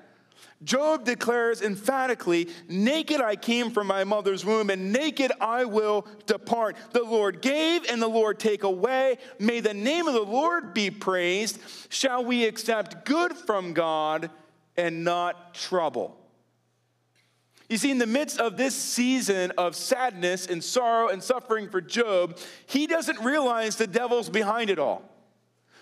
Job 0.63 1.05
declares 1.05 1.61
emphatically, 1.61 2.49
Naked 2.67 3.21
I 3.21 3.35
came 3.35 3.71
from 3.71 3.87
my 3.87 4.03
mother's 4.03 4.45
womb, 4.45 4.69
and 4.69 4.91
naked 4.91 5.31
I 5.39 5.65
will 5.65 6.07
depart. 6.25 6.77
The 6.91 7.03
Lord 7.03 7.41
gave, 7.41 7.85
and 7.89 8.01
the 8.01 8.07
Lord 8.07 8.39
take 8.39 8.63
away. 8.63 9.17
May 9.37 9.59
the 9.59 9.73
name 9.73 10.07
of 10.07 10.13
the 10.13 10.21
Lord 10.21 10.73
be 10.73 10.89
praised. 10.89 11.59
Shall 11.89 12.23
we 12.25 12.45
accept 12.45 13.05
good 13.05 13.33
from 13.33 13.73
God 13.73 14.31
and 14.75 15.03
not 15.03 15.53
trouble? 15.53 16.17
You 17.69 17.77
see, 17.77 17.89
in 17.89 17.97
the 17.97 18.05
midst 18.05 18.39
of 18.39 18.57
this 18.57 18.75
season 18.75 19.51
of 19.57 19.75
sadness 19.75 20.45
and 20.45 20.63
sorrow 20.63 21.09
and 21.09 21.23
suffering 21.23 21.69
for 21.69 21.81
Job, 21.81 22.37
he 22.67 22.85
doesn't 22.85 23.19
realize 23.21 23.75
the 23.75 23.87
devil's 23.87 24.29
behind 24.29 24.69
it 24.69 24.77
all. 24.77 25.03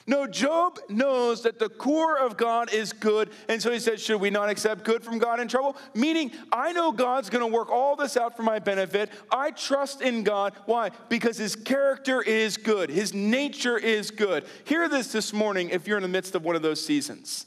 No, 0.05 0.27
Job 0.27 0.79
knows 0.89 1.43
that 1.43 1.59
the 1.59 1.69
core 1.69 2.17
of 2.17 2.35
God 2.35 2.73
is 2.73 2.91
good. 2.91 3.29
And 3.47 3.61
so 3.61 3.71
he 3.71 3.79
says, 3.79 4.01
Should 4.01 4.19
we 4.19 4.29
not 4.29 4.49
accept 4.49 4.83
good 4.83 5.03
from 5.03 5.17
God 5.17 5.39
in 5.39 5.47
trouble? 5.47 5.77
Meaning, 5.93 6.31
I 6.51 6.73
know 6.73 6.91
God's 6.91 7.29
going 7.29 7.43
to 7.49 7.53
work 7.53 7.69
all 7.69 7.95
this 7.95 8.17
out 8.17 8.35
for 8.35 8.43
my 8.43 8.59
benefit. 8.59 9.09
I 9.31 9.51
trust 9.51 10.01
in 10.01 10.23
God. 10.23 10.53
Why? 10.65 10.91
Because 11.07 11.37
his 11.37 11.55
character 11.55 12.21
is 12.21 12.57
good, 12.57 12.89
his 12.89 13.13
nature 13.13 13.77
is 13.77 14.11
good. 14.11 14.45
Hear 14.65 14.89
this 14.89 15.11
this 15.11 15.31
morning 15.31 15.69
if 15.69 15.87
you're 15.87 15.97
in 15.97 16.03
the 16.03 16.09
midst 16.09 16.35
of 16.35 16.43
one 16.43 16.57
of 16.57 16.61
those 16.61 16.85
seasons. 16.85 17.45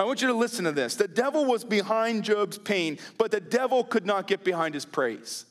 I 0.00 0.04
want 0.04 0.22
you 0.22 0.28
to 0.28 0.34
listen 0.34 0.64
to 0.64 0.72
this. 0.72 0.94
The 0.94 1.06
devil 1.06 1.44
was 1.44 1.62
behind 1.62 2.24
Job's 2.24 2.56
pain, 2.56 2.98
but 3.18 3.30
the 3.30 3.38
devil 3.38 3.84
could 3.84 4.06
not 4.06 4.26
get 4.26 4.42
behind 4.42 4.72
his 4.72 4.86
praise. 4.86 5.44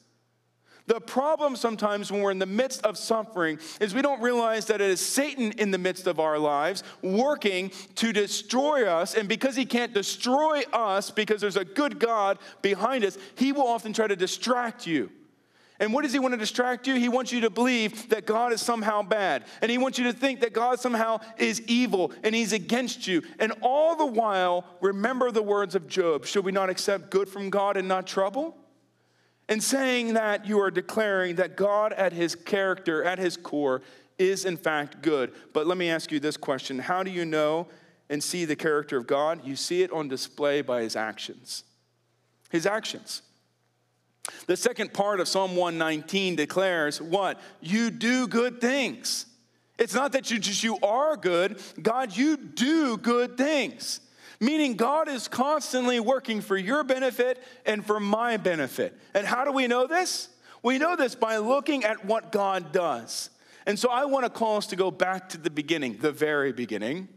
The 0.88 1.00
problem 1.00 1.56
sometimes 1.56 2.12
when 2.12 2.24
we're 2.24 2.32
in 2.32 2.40
the 2.40 2.48
midst 2.48 2.84
of 2.84 2.98
suffering 2.98 3.60
is 3.80 3.94
we 3.94 4.02
don't 4.02 4.24
realize 4.24 4.66
that 4.66 4.82
it 4.82 4.90
is 4.90 5.00
Satan 5.00 5.52
in 5.60 5.70
the 5.70 5.78
midst 5.78 6.08
of 6.08 6.20
our 6.20 6.40
lives 6.40 6.82
working 7.04 7.70
to 7.98 8.12
destroy 8.12 8.88
us. 8.88 9.14
And 9.14 9.30
because 9.30 9.56
he 9.56 9.66
can't 9.66 9.94
destroy 9.94 10.64
us 10.74 11.12
because 11.12 11.42
there's 11.42 11.56
a 11.56 11.64
good 11.64 12.00
God 12.00 12.40
behind 12.64 13.06
us, 13.06 13.20
he 13.36 13.52
will 13.52 13.68
often 13.68 13.94
try 13.94 14.08
to 14.08 14.16
distract 14.16 14.88
you. 14.88 15.12
And 15.80 15.94
what 15.94 16.04
does 16.04 16.12
he 16.12 16.20
want 16.20 16.34
to 16.34 16.38
distract 16.38 16.88
you? 16.88 16.96
He 16.96 17.08
wants 17.08 17.32
you 17.32 17.42
to 17.42 17.50
believe 17.50 18.10
that 18.10 18.26
God 18.26 18.52
is 18.52 18.62
somehow 18.62 19.02
bad. 19.02 19.46
And 19.62 19.72
he 19.72 19.78
wants 19.78 19.98
you 19.98 20.04
to 20.06 20.14
think 20.14 20.42
that 20.42 20.52
God 20.52 20.80
somehow 20.80 21.20
is 21.38 21.62
evil 21.68 22.12
and 22.24 22.36
he's 22.36 22.52
against 22.52 23.08
you. 23.08 23.24
And 23.40 23.54
all 23.62 23.96
the 23.96 24.06
while, 24.06 24.66
remember 24.82 25.32
the 25.32 25.42
words 25.42 25.76
of 25.76 25.88
Job 25.88 26.26
Should 26.26 26.44
we 26.44 26.52
not 26.52 26.70
accept 26.70 27.10
good 27.10 27.30
from 27.30 27.50
God 27.50 27.78
and 27.78 27.88
not 27.88 28.08
trouble? 28.08 28.58
And 29.48 29.64
saying 29.64 30.14
that, 30.14 30.46
you 30.46 30.60
are 30.60 30.70
declaring 30.70 31.36
that 31.36 31.56
God, 31.56 31.92
at 31.94 32.14
his 32.14 32.36
character, 32.36 33.04
at 33.04 33.18
his 33.18 33.36
core, 33.36 33.82
is 34.20 34.46
in 34.46 34.58
fact 34.58 35.02
good. 35.02 35.34
But 35.54 35.66
let 35.66 35.78
me 35.78 35.90
ask 35.90 36.12
you 36.12 36.20
this 36.20 36.38
question 36.38 36.78
How 36.78 37.04
do 37.04 37.10
you 37.10 37.26
know 37.26 37.68
and 38.10 38.22
see 38.22 38.44
the 38.44 38.56
character 38.56 38.98
of 38.98 39.08
God? 39.08 39.46
You 39.46 39.56
see 39.56 39.82
it 39.82 39.92
on 39.92 40.10
display 40.10 40.62
by 40.62 40.82
his 40.82 40.96
actions. 40.96 41.64
His 42.50 42.66
actions. 42.66 43.22
The 44.48 44.58
second 44.58 44.94
part 44.94 45.20
of 45.20 45.28
Psalm 45.28 45.56
119 45.56 46.36
declares 46.36 47.02
what? 47.02 47.40
You 47.62 47.90
do 47.92 48.28
good 48.28 48.62
things. 48.62 49.26
It's 49.78 49.94
not 49.94 50.12
that 50.12 50.30
you 50.30 50.40
just 50.40 50.64
you 50.64 50.78
are 50.84 51.16
good, 51.16 51.62
God, 51.82 52.16
you 52.16 52.36
do 52.36 52.98
good 52.98 53.38
things. 53.38 54.02
Meaning 54.42 54.76
God 54.76 55.10
is 55.10 55.28
constantly 55.28 56.00
working 56.00 56.42
for 56.42 56.58
your 56.58 56.84
benefit 56.84 57.42
and 57.66 57.86
for 57.86 58.00
my 58.00 58.38
benefit. 58.38 58.98
And 59.14 59.26
how 59.26 59.44
do 59.44 59.52
we 59.52 59.68
know 59.68 59.88
this? 59.88 60.30
We 60.64 60.78
know 60.78 60.96
this 60.96 61.16
by 61.16 61.38
looking 61.38 61.84
at 61.84 62.06
what 62.06 62.32
God 62.32 62.72
does. 62.72 63.30
And 63.66 63.78
so 63.78 63.90
I 63.90 64.06
want 64.06 64.26
to 64.26 64.30
call 64.30 64.58
us 64.58 64.68
to 64.68 64.76
go 64.76 64.92
back 64.92 65.30
to 65.30 65.38
the 65.38 65.50
beginning, 65.50 65.98
the 65.98 66.12
very 66.12 66.52
beginning, 66.52 67.08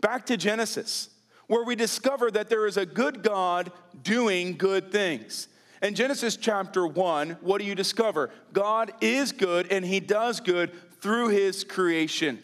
back 0.00 0.26
to 0.26 0.36
Genesis, 0.36 1.10
where 1.46 1.64
we 1.64 1.76
discover 1.76 2.30
that 2.30 2.48
there 2.48 2.66
is 2.66 2.76
a 2.76 2.86
good 2.86 3.22
God 3.22 3.70
doing 4.02 4.56
good 4.56 4.90
things. 4.90 5.48
In 5.86 5.94
Genesis 5.94 6.36
chapter 6.36 6.84
1, 6.84 7.36
what 7.42 7.58
do 7.58 7.64
you 7.64 7.76
discover? 7.76 8.30
God 8.52 8.92
is 9.00 9.30
good 9.30 9.70
and 9.70 9.84
he 9.84 10.00
does 10.00 10.40
good 10.40 10.72
through 11.00 11.28
his 11.28 11.62
creation. 11.62 12.42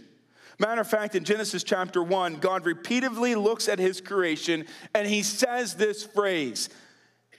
Matter 0.61 0.81
of 0.81 0.87
fact, 0.87 1.17
in 1.17 1.25
Genesis 1.25 1.65
chapter 1.65 2.05
1, 2.05 2.37
God 2.37 2.65
repeatedly 2.65 3.35
looks 3.35 3.69
at 3.69 3.81
his 3.81 4.01
creation 4.01 4.65
and 4.95 5.09
he 5.09 5.25
says 5.25 5.75
this 5.75 6.05
phrase, 6.05 6.69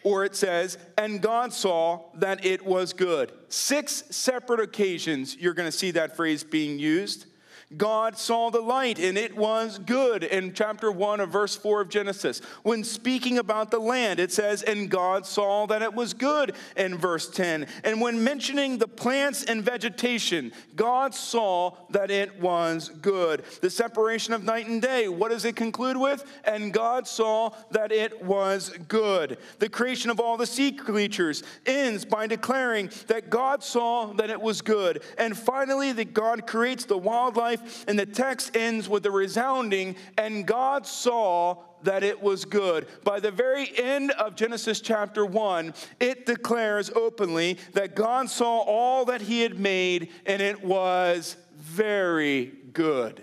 or 0.04 0.26
it 0.26 0.36
says, 0.36 0.78
and 0.98 1.22
God 1.22 1.54
saw 1.54 2.02
that 2.16 2.44
it 2.44 2.66
was 2.66 2.92
good. 2.92 3.32
Six 3.48 4.04
separate 4.10 4.60
occasions 4.60 5.38
you're 5.38 5.54
going 5.54 5.72
to 5.72 5.78
see 5.78 5.92
that 5.92 6.18
phrase 6.18 6.44
being 6.44 6.80
used. 6.80 7.28
God 7.78 8.18
saw 8.18 8.50
the 8.50 8.62
light 8.62 9.00
and 9.00 9.18
it 9.18 9.36
was 9.36 9.80
good 9.80 10.24
in 10.24 10.54
chapter 10.54 10.92
1 10.92 11.20
of 11.20 11.30
verse 11.30 11.56
4 11.56 11.82
of 11.82 11.90
Genesis. 11.90 12.42
When 12.64 12.84
speaking 12.84 13.38
about 13.38 13.72
the 13.72 13.80
land, 13.80 14.20
it 14.20 14.32
says, 14.32 14.64
and 14.64 14.90
God 14.90 15.26
saw 15.26 15.66
that 15.68 15.82
it 15.82 15.94
was 15.94 16.14
good 16.14 16.56
in 16.76 16.98
verse 16.98 17.30
10. 17.30 17.68
And 17.84 18.02
when 18.02 18.24
mentioning 18.24 18.78
the 18.78 18.88
plants 18.88 19.44
and 19.44 19.64
vegetation, 19.64 20.52
God 20.76 21.14
saw 21.14 21.76
that 21.90 22.12
it 22.12 22.40
was 22.40 22.90
good. 22.90 23.44
The 23.62 23.70
separation 23.70 24.34
of 24.34 24.44
night 24.44 24.68
and 24.68 24.82
day, 24.82 25.08
what 25.08 25.32
does 25.32 25.46
it 25.46 25.56
conclude 25.56 25.98
with? 25.98 26.24
And 26.44 26.74
God 26.74 27.08
saw 27.08 27.52
that 27.72 27.92
it 27.92 28.24
was 28.24 28.70
good. 28.88 29.38
The 29.60 29.70
creation 29.70 30.12
of 30.12 30.20
all 30.20 30.38
the 30.38 30.46
sea 30.46 30.72
creatures 30.72 31.44
ends 31.66 32.06
by 32.06 32.28
declaring 32.28 32.90
that 33.08 33.30
God 33.30 33.64
saw 33.64 34.14
that 34.14 34.30
it 34.30 34.42
was 34.42 34.62
good. 34.62 35.04
And 35.18 35.38
finally, 35.38 35.92
that 35.94 36.14
God 36.14 36.48
creates 36.48 36.86
the 36.86 36.98
wildlife 36.98 37.63
and 37.88 37.98
the 37.98 38.06
text 38.06 38.56
ends 38.56 38.88
with 38.90 39.06
a 39.06 39.12
resounding, 39.12 39.96
and 40.18 40.46
God 40.46 40.86
saw 40.86 41.58
that 41.84 42.04
it 42.04 42.22
was 42.22 42.46
good. 42.46 42.88
By 43.04 43.20
the 43.20 43.32
very 43.32 43.72
end 43.78 44.12
of 44.12 44.36
Genesis 44.36 44.80
chapter 44.80 45.26
1, 45.26 45.74
it 46.00 46.26
declares 46.26 46.90
openly 46.96 47.58
that 47.74 47.96
God 47.96 48.30
saw 48.30 48.60
all 48.60 49.06
that 49.06 49.22
he 49.22 49.42
had 49.42 49.60
made, 49.60 50.10
and 50.26 50.42
it 50.42 50.64
was 50.64 51.36
very 51.58 52.54
good. 52.74 53.22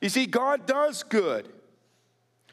You 0.00 0.08
see, 0.08 0.26
God 0.26 0.66
does 0.66 1.02
good. 1.02 1.48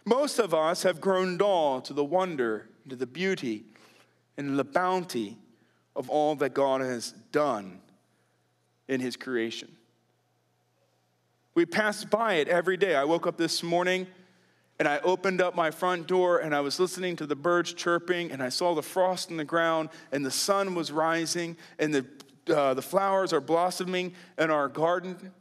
Most 0.05 0.39
of 0.39 0.53
us 0.53 0.83
have 0.83 1.01
grown 1.01 1.37
dull 1.37 1.81
to 1.81 1.93
the 1.93 2.03
wonder, 2.03 2.69
to 2.89 2.95
the 2.95 3.07
beauty, 3.07 3.65
and 4.37 4.57
the 4.57 4.63
bounty 4.63 5.37
of 5.95 6.09
all 6.09 6.35
that 6.35 6.53
God 6.53 6.81
has 6.81 7.11
done 7.31 7.81
in 8.87 9.01
his 9.01 9.17
creation. 9.17 9.76
We 11.57 11.65
pass 11.65 12.05
by 12.05 12.35
it 12.35 12.47
every 12.47 12.77
day. 12.77 12.93
I 12.93 13.03
woke 13.05 13.25
up 13.25 13.35
this 13.35 13.63
morning 13.63 14.05
and 14.77 14.87
I 14.87 14.99
opened 14.99 15.41
up 15.41 15.55
my 15.55 15.71
front 15.71 16.05
door 16.05 16.37
and 16.37 16.53
I 16.53 16.59
was 16.59 16.79
listening 16.79 17.15
to 17.15 17.25
the 17.25 17.35
birds 17.35 17.73
chirping 17.73 18.31
and 18.31 18.43
I 18.43 18.49
saw 18.49 18.75
the 18.75 18.83
frost 18.83 19.31
in 19.31 19.37
the 19.37 19.43
ground 19.43 19.89
and 20.11 20.23
the 20.23 20.29
sun 20.29 20.75
was 20.75 20.91
rising 20.91 21.57
and 21.79 21.91
the, 21.91 22.05
uh, 22.55 22.75
the 22.75 22.83
flowers 22.83 23.33
are 23.33 23.41
blossoming 23.41 24.13
in 24.37 24.51
our 24.51 24.67
garden. 24.67 25.31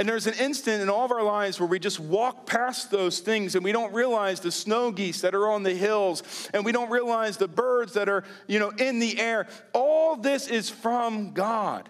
And 0.00 0.08
there's 0.08 0.26
an 0.26 0.34
instant 0.40 0.82
in 0.82 0.90
all 0.90 1.04
of 1.04 1.12
our 1.12 1.22
lives 1.22 1.60
where 1.60 1.68
we 1.68 1.78
just 1.78 2.00
walk 2.00 2.44
past 2.44 2.90
those 2.90 3.20
things 3.20 3.54
and 3.54 3.64
we 3.64 3.70
don't 3.70 3.94
realize 3.94 4.40
the 4.40 4.50
snow 4.50 4.90
geese 4.90 5.20
that 5.20 5.36
are 5.36 5.52
on 5.52 5.62
the 5.62 5.74
hills 5.74 6.48
and 6.52 6.64
we 6.64 6.72
don't 6.72 6.90
realize 6.90 7.36
the 7.36 7.46
birds 7.46 7.92
that 7.92 8.08
are, 8.08 8.24
you 8.48 8.58
know, 8.58 8.70
in 8.70 8.98
the 8.98 9.20
air. 9.20 9.46
All 9.72 10.16
this 10.16 10.48
is 10.48 10.68
from 10.68 11.30
God. 11.30 11.88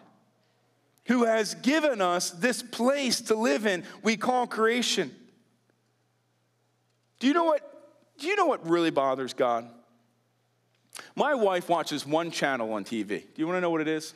Who 1.06 1.24
has 1.24 1.54
given 1.56 2.00
us 2.00 2.30
this 2.30 2.62
place 2.62 3.20
to 3.22 3.34
live 3.34 3.66
in 3.66 3.84
we 4.02 4.16
call 4.16 4.46
creation. 4.46 5.14
Do 7.20 7.26
you 7.26 7.34
know 7.34 7.44
what 7.44 7.70
do 8.18 8.26
you 8.28 8.36
know 8.36 8.46
what 8.46 8.68
really 8.68 8.90
bothers 8.90 9.34
God? 9.34 9.68
My 11.16 11.34
wife 11.34 11.68
watches 11.68 12.06
one 12.06 12.30
channel 12.30 12.72
on 12.72 12.84
TV. 12.84 13.08
Do 13.08 13.26
you 13.36 13.46
want 13.46 13.56
to 13.56 13.60
know 13.60 13.70
what 13.70 13.80
it 13.80 13.88
is? 13.88 14.14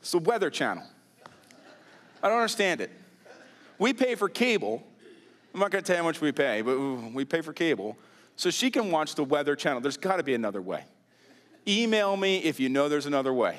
It's 0.00 0.12
the 0.12 0.18
Weather 0.18 0.50
Channel. 0.50 0.84
I 2.22 2.28
don't 2.28 2.38
understand 2.38 2.80
it. 2.80 2.90
We 3.78 3.92
pay 3.92 4.14
for 4.14 4.28
cable. 4.28 4.82
I'm 5.52 5.60
not 5.60 5.70
going 5.70 5.82
to 5.82 5.86
tell 5.86 5.96
you 5.96 6.02
how 6.02 6.08
much 6.08 6.20
we 6.20 6.32
pay, 6.32 6.62
but 6.62 6.78
we 6.78 7.24
pay 7.24 7.40
for 7.40 7.52
cable 7.52 7.96
so 8.36 8.50
she 8.50 8.70
can 8.70 8.90
watch 8.90 9.14
the 9.14 9.24
Weather 9.24 9.56
Channel. 9.56 9.80
There's 9.80 9.96
got 9.96 10.16
to 10.16 10.22
be 10.22 10.34
another 10.34 10.62
way. 10.62 10.84
Email 11.66 12.16
me 12.16 12.38
if 12.38 12.60
you 12.60 12.68
know 12.68 12.88
there's 12.88 13.06
another 13.06 13.32
way. 13.32 13.58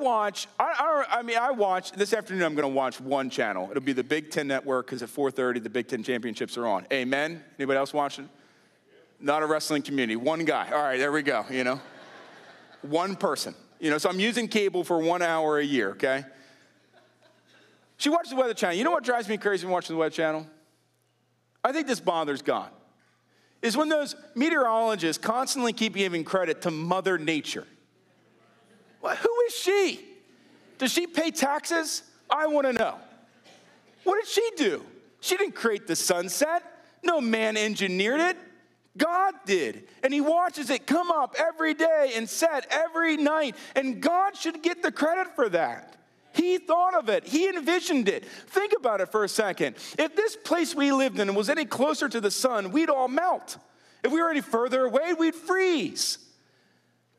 Watch, 0.00 0.46
I, 0.58 1.04
I, 1.10 1.18
I, 1.18 1.22
mean, 1.22 1.36
I 1.36 1.50
watch, 1.50 1.92
this 1.92 2.12
afternoon 2.12 2.42
I'm 2.44 2.54
going 2.54 2.68
to 2.68 2.74
watch 2.74 3.00
one 3.00 3.30
channel. 3.30 3.68
It'll 3.70 3.82
be 3.82 3.92
the 3.92 4.04
Big 4.04 4.30
Ten 4.30 4.46
Network 4.46 4.86
because 4.86 5.02
at 5.02 5.08
4.30 5.08 5.62
the 5.62 5.70
Big 5.70 5.88
Ten 5.88 6.02
Championships 6.02 6.56
are 6.56 6.66
on. 6.66 6.86
Amen? 6.92 7.42
Anybody 7.58 7.78
else 7.78 7.92
watching? 7.92 8.28
Not 9.20 9.42
a 9.42 9.46
wrestling 9.46 9.82
community. 9.82 10.16
One 10.16 10.44
guy. 10.44 10.70
All 10.72 10.82
right, 10.82 10.98
there 10.98 11.10
we 11.10 11.22
go, 11.22 11.44
you 11.50 11.64
know. 11.64 11.80
one 12.82 13.16
person. 13.16 13.54
You 13.80 13.90
know, 13.90 13.98
so 13.98 14.08
I'm 14.08 14.20
using 14.20 14.48
cable 14.48 14.84
for 14.84 14.98
one 14.98 15.22
hour 15.22 15.58
a 15.58 15.64
year, 15.64 15.90
okay? 15.90 16.24
She 17.96 18.08
watches 18.08 18.30
the 18.30 18.36
Weather 18.36 18.54
Channel. 18.54 18.76
You 18.76 18.84
know 18.84 18.90
what 18.90 19.04
drives 19.04 19.28
me 19.28 19.36
crazy 19.36 19.66
when 19.66 19.72
watching 19.72 19.94
the 19.94 20.00
Weather 20.00 20.14
Channel? 20.14 20.46
I 21.62 21.72
think 21.72 21.86
this 21.86 22.00
bothers 22.00 22.42
God. 22.42 22.70
Is 23.60 23.76
when 23.76 23.88
those 23.88 24.14
meteorologists 24.36 25.22
constantly 25.22 25.72
keep 25.72 25.94
giving 25.94 26.22
credit 26.22 26.62
to 26.62 26.70
Mother 26.70 27.18
Nature. 27.18 27.66
Who 29.02 29.40
is 29.46 29.54
she? 29.54 30.04
Does 30.78 30.92
she 30.92 31.06
pay 31.06 31.30
taxes? 31.30 32.02
I 32.30 32.46
want 32.46 32.66
to 32.66 32.72
know. 32.72 32.96
What 34.04 34.24
did 34.24 34.28
she 34.28 34.50
do? 34.56 34.84
She 35.20 35.36
didn't 35.36 35.54
create 35.54 35.86
the 35.86 35.96
sunset. 35.96 36.62
No 37.02 37.20
man 37.20 37.56
engineered 37.56 38.20
it. 38.20 38.36
God 38.96 39.34
did. 39.46 39.84
And 40.02 40.12
he 40.12 40.20
watches 40.20 40.70
it 40.70 40.86
come 40.86 41.10
up 41.10 41.36
every 41.38 41.74
day 41.74 42.12
and 42.16 42.28
set 42.28 42.66
every 42.70 43.16
night. 43.16 43.56
And 43.76 44.00
God 44.00 44.36
should 44.36 44.62
get 44.62 44.82
the 44.82 44.92
credit 44.92 45.34
for 45.34 45.48
that. 45.50 45.96
He 46.32 46.58
thought 46.58 46.94
of 46.94 47.08
it, 47.08 47.26
he 47.26 47.48
envisioned 47.48 48.08
it. 48.08 48.24
Think 48.24 48.72
about 48.76 49.00
it 49.00 49.10
for 49.10 49.24
a 49.24 49.28
second. 49.28 49.76
If 49.98 50.14
this 50.14 50.36
place 50.36 50.74
we 50.74 50.92
lived 50.92 51.18
in 51.18 51.34
was 51.34 51.48
any 51.48 51.64
closer 51.64 52.08
to 52.08 52.20
the 52.20 52.30
sun, 52.30 52.70
we'd 52.70 52.90
all 52.90 53.08
melt. 53.08 53.56
If 54.04 54.12
we 54.12 54.20
were 54.20 54.30
any 54.30 54.40
further 54.40 54.84
away, 54.84 55.14
we'd 55.14 55.34
freeze. 55.34 56.18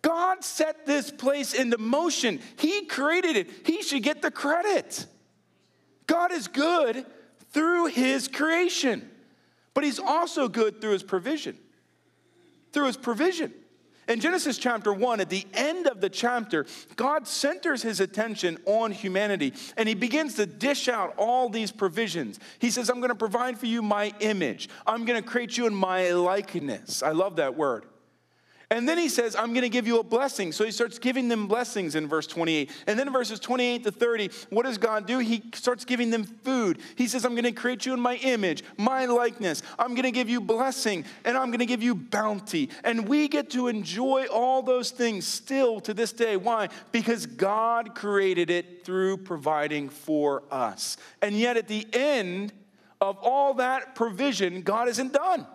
God 0.01 0.43
set 0.43 0.85
this 0.85 1.11
place 1.11 1.53
into 1.53 1.77
motion. 1.77 2.39
He 2.57 2.85
created 2.85 3.35
it. 3.35 3.49
He 3.65 3.81
should 3.81 4.03
get 4.03 4.21
the 4.21 4.31
credit. 4.31 5.05
God 6.07 6.31
is 6.31 6.47
good 6.47 7.05
through 7.51 7.87
his 7.87 8.27
creation, 8.27 9.09
but 9.73 9.83
he's 9.83 9.99
also 9.99 10.47
good 10.47 10.81
through 10.81 10.93
his 10.93 11.03
provision. 11.03 11.57
Through 12.71 12.87
his 12.87 12.97
provision. 12.97 13.53
In 14.07 14.19
Genesis 14.19 14.57
chapter 14.57 14.91
1, 14.91 15.19
at 15.19 15.29
the 15.29 15.45
end 15.53 15.85
of 15.85 16.01
the 16.01 16.09
chapter, 16.09 16.65
God 16.95 17.27
centers 17.27 17.83
his 17.83 17.99
attention 17.99 18.57
on 18.65 18.91
humanity 18.91 19.53
and 19.77 19.87
he 19.87 19.93
begins 19.93 20.33
to 20.35 20.47
dish 20.47 20.89
out 20.89 21.13
all 21.15 21.47
these 21.47 21.71
provisions. 21.71 22.39
He 22.57 22.71
says, 22.71 22.89
I'm 22.89 22.97
going 23.01 23.09
to 23.09 23.15
provide 23.15 23.59
for 23.59 23.67
you 23.67 23.83
my 23.83 24.11
image, 24.19 24.67
I'm 24.87 25.05
going 25.05 25.21
to 25.21 25.27
create 25.27 25.57
you 25.57 25.67
in 25.67 25.75
my 25.75 26.09
likeness. 26.11 27.03
I 27.03 27.11
love 27.11 27.35
that 27.35 27.55
word. 27.55 27.85
And 28.71 28.87
then 28.87 28.99
he 28.99 29.09
says, 29.09 29.35
I'm 29.35 29.53
going 29.53 29.63
to 29.63 29.69
give 29.69 29.87
you 29.87 29.99
a 29.99 30.03
blessing. 30.03 30.51
So 30.51 30.63
he 30.63 30.69
starts 30.69 30.99
giving 30.99 31.27
them 31.27 31.47
blessings 31.47 31.95
in 31.95 32.07
verse 32.07 32.27
28. 32.27 32.69
And 32.85 32.99
then 32.99 33.11
verses 33.11 33.39
28 33.39 33.83
to 33.83 33.91
30, 33.91 34.29
what 34.51 34.63
does 34.63 34.77
God 34.77 35.07
do? 35.07 35.17
He 35.17 35.41
starts 35.55 35.85
giving 35.85 36.11
them 36.11 36.23
food. 36.23 36.77
He 36.95 37.07
says, 37.07 37.25
I'm 37.25 37.33
going 37.33 37.45
to 37.45 37.51
create 37.51 37.87
you 37.87 37.95
in 37.95 37.99
my 37.99 38.17
image, 38.17 38.63
my 38.77 39.05
likeness. 39.05 39.63
I'm 39.79 39.95
going 39.95 40.03
to 40.03 40.11
give 40.11 40.29
you 40.29 40.39
blessing, 40.39 41.03
and 41.25 41.35
I'm 41.35 41.47
going 41.47 41.59
to 41.59 41.65
give 41.65 41.81
you 41.81 41.95
bounty. 41.95 42.69
And 42.83 43.07
we 43.07 43.27
get 43.27 43.49
to 43.51 43.69
enjoy 43.69 44.27
all 44.31 44.61
those 44.61 44.91
things 44.91 45.27
still 45.27 45.79
to 45.81 45.93
this 45.95 46.13
day. 46.13 46.37
Why? 46.37 46.69
Because 46.91 47.25
God 47.25 47.95
created 47.95 48.51
it 48.51 48.85
through 48.85 49.17
providing 49.17 49.89
for 49.89 50.43
us. 50.51 50.97
And 51.23 51.35
yet 51.35 51.57
at 51.57 51.67
the 51.67 51.87
end 51.91 52.53
of 53.01 53.17
all 53.17 53.55
that 53.55 53.95
provision, 53.95 54.61
God 54.61 54.89
isn't 54.89 55.13
done. 55.13 55.47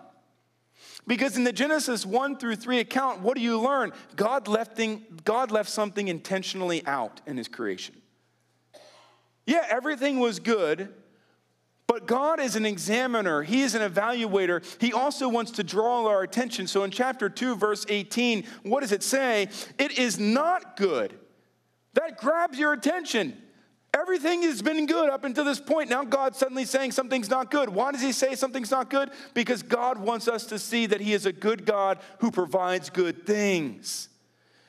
Because 1.07 1.37
in 1.37 1.43
the 1.43 1.53
Genesis 1.53 2.05
1 2.05 2.37
through 2.37 2.55
3 2.55 2.79
account, 2.79 3.21
what 3.21 3.35
do 3.35 3.41
you 3.41 3.59
learn? 3.59 3.93
God 4.15 4.47
left, 4.47 4.75
thing, 4.75 5.05
God 5.23 5.51
left 5.51 5.69
something 5.69 6.07
intentionally 6.07 6.85
out 6.87 7.21
in 7.27 7.37
his 7.37 7.47
creation. 7.47 7.95
Yeah, 9.45 9.63
everything 9.69 10.19
was 10.19 10.39
good, 10.39 10.91
but 11.87 12.07
God 12.07 12.39
is 12.39 12.55
an 12.55 12.65
examiner, 12.65 13.43
He 13.43 13.61
is 13.61 13.75
an 13.75 13.89
evaluator. 13.89 14.65
He 14.81 14.91
also 14.91 15.29
wants 15.29 15.51
to 15.51 15.63
draw 15.63 16.07
our 16.07 16.23
attention. 16.23 16.65
So 16.65 16.83
in 16.83 16.89
chapter 16.89 17.29
2, 17.29 17.55
verse 17.55 17.85
18, 17.87 18.43
what 18.63 18.81
does 18.81 18.91
it 18.91 19.03
say? 19.03 19.49
It 19.77 19.99
is 19.99 20.19
not 20.19 20.77
good. 20.77 21.17
That 21.93 22.17
grabs 22.17 22.57
your 22.57 22.73
attention. 22.73 23.41
Everything 23.97 24.41
has 24.41 24.61
been 24.61 24.85
good 24.87 25.09
up 25.09 25.23
until 25.23 25.45
this 25.45 25.61
point. 25.61 25.89
Now 25.89 26.03
God's 26.03 26.37
suddenly 26.37 26.65
saying 26.65 26.91
something's 26.91 27.29
not 27.29 27.49
good. 27.49 27.69
Why 27.69 27.93
does 27.93 28.01
He 28.01 28.11
say 28.11 28.35
something's 28.35 28.71
not 28.71 28.89
good? 28.89 29.09
Because 29.33 29.63
God 29.63 29.97
wants 29.97 30.27
us 30.27 30.45
to 30.47 30.59
see 30.59 30.85
that 30.87 30.99
He 30.99 31.13
is 31.13 31.25
a 31.25 31.31
good 31.31 31.65
God 31.65 31.99
who 32.19 32.29
provides 32.29 32.89
good 32.89 33.25
things. 33.25 34.09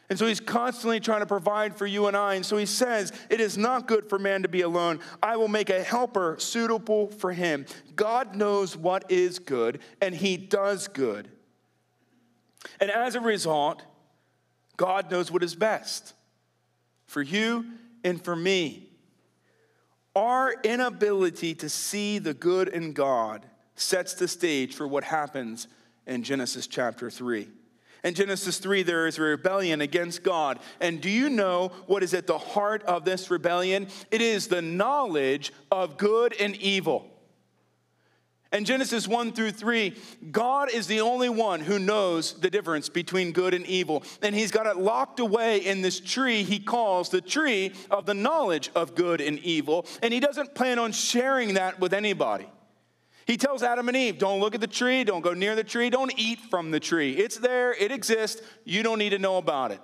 And 0.08 0.16
so 0.16 0.26
He's 0.28 0.38
constantly 0.38 1.00
trying 1.00 1.20
to 1.20 1.26
provide 1.26 1.74
for 1.74 1.86
you 1.86 2.06
and 2.06 2.16
I. 2.16 2.34
And 2.34 2.46
so 2.46 2.56
He 2.56 2.66
says, 2.66 3.12
It 3.28 3.40
is 3.40 3.58
not 3.58 3.88
good 3.88 4.08
for 4.08 4.16
man 4.16 4.42
to 4.42 4.48
be 4.48 4.60
alone. 4.60 5.00
I 5.20 5.36
will 5.36 5.48
make 5.48 5.70
a 5.70 5.82
helper 5.82 6.36
suitable 6.38 7.08
for 7.08 7.32
him. 7.32 7.66
God 7.96 8.36
knows 8.36 8.76
what 8.76 9.10
is 9.10 9.40
good, 9.40 9.80
and 10.00 10.14
He 10.14 10.36
does 10.36 10.86
good. 10.86 11.28
And 12.78 12.92
as 12.92 13.16
a 13.16 13.20
result, 13.20 13.82
God 14.76 15.10
knows 15.10 15.32
what 15.32 15.42
is 15.42 15.56
best 15.56 16.14
for 17.06 17.22
you 17.22 17.66
and 18.04 18.22
for 18.22 18.36
me. 18.36 18.85
Our 20.16 20.54
inability 20.64 21.54
to 21.56 21.68
see 21.68 22.18
the 22.18 22.32
good 22.32 22.68
in 22.68 22.94
God 22.94 23.44
sets 23.74 24.14
the 24.14 24.26
stage 24.26 24.74
for 24.74 24.88
what 24.88 25.04
happens 25.04 25.68
in 26.06 26.22
Genesis 26.22 26.66
chapter 26.66 27.10
3. 27.10 27.46
In 28.02 28.14
Genesis 28.14 28.58
3, 28.58 28.82
there 28.82 29.06
is 29.06 29.18
a 29.18 29.22
rebellion 29.22 29.82
against 29.82 30.22
God. 30.22 30.58
And 30.80 31.02
do 31.02 31.10
you 31.10 31.28
know 31.28 31.70
what 31.86 32.02
is 32.02 32.14
at 32.14 32.26
the 32.26 32.38
heart 32.38 32.82
of 32.84 33.04
this 33.04 33.30
rebellion? 33.30 33.88
It 34.10 34.22
is 34.22 34.48
the 34.48 34.62
knowledge 34.62 35.52
of 35.70 35.98
good 35.98 36.34
and 36.40 36.56
evil. 36.56 37.10
In 38.52 38.64
Genesis 38.64 39.08
1 39.08 39.32
through 39.32 39.50
3, 39.50 39.94
God 40.30 40.70
is 40.70 40.86
the 40.86 41.00
only 41.00 41.28
one 41.28 41.60
who 41.60 41.78
knows 41.78 42.34
the 42.34 42.48
difference 42.48 42.88
between 42.88 43.32
good 43.32 43.54
and 43.54 43.66
evil. 43.66 44.04
And 44.22 44.34
he's 44.34 44.52
got 44.52 44.66
it 44.66 44.76
locked 44.76 45.18
away 45.18 45.58
in 45.58 45.82
this 45.82 45.98
tree 45.98 46.44
he 46.44 46.60
calls 46.60 47.08
the 47.08 47.20
tree 47.20 47.72
of 47.90 48.06
the 48.06 48.14
knowledge 48.14 48.70
of 48.74 48.94
good 48.94 49.20
and 49.20 49.40
evil. 49.40 49.84
And 50.00 50.14
he 50.14 50.20
doesn't 50.20 50.54
plan 50.54 50.78
on 50.78 50.92
sharing 50.92 51.54
that 51.54 51.80
with 51.80 51.92
anybody. 51.92 52.46
He 53.26 53.36
tells 53.36 53.64
Adam 53.64 53.88
and 53.88 53.96
Eve, 53.96 54.18
don't 54.18 54.38
look 54.38 54.54
at 54.54 54.60
the 54.60 54.68
tree, 54.68 55.02
don't 55.02 55.22
go 55.22 55.34
near 55.34 55.56
the 55.56 55.64
tree, 55.64 55.90
don't 55.90 56.12
eat 56.16 56.38
from 56.48 56.70
the 56.70 56.78
tree. 56.78 57.16
It's 57.16 57.38
there, 57.38 57.74
it 57.74 57.90
exists, 57.90 58.40
you 58.64 58.84
don't 58.84 59.00
need 59.00 59.10
to 59.10 59.18
know 59.18 59.38
about 59.38 59.72
it. 59.72 59.80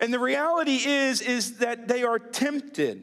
And 0.00 0.12
the 0.12 0.18
reality 0.18 0.76
is 0.76 1.20
is 1.20 1.58
that 1.58 1.88
they 1.88 2.02
are 2.02 2.18
tempted. 2.18 3.02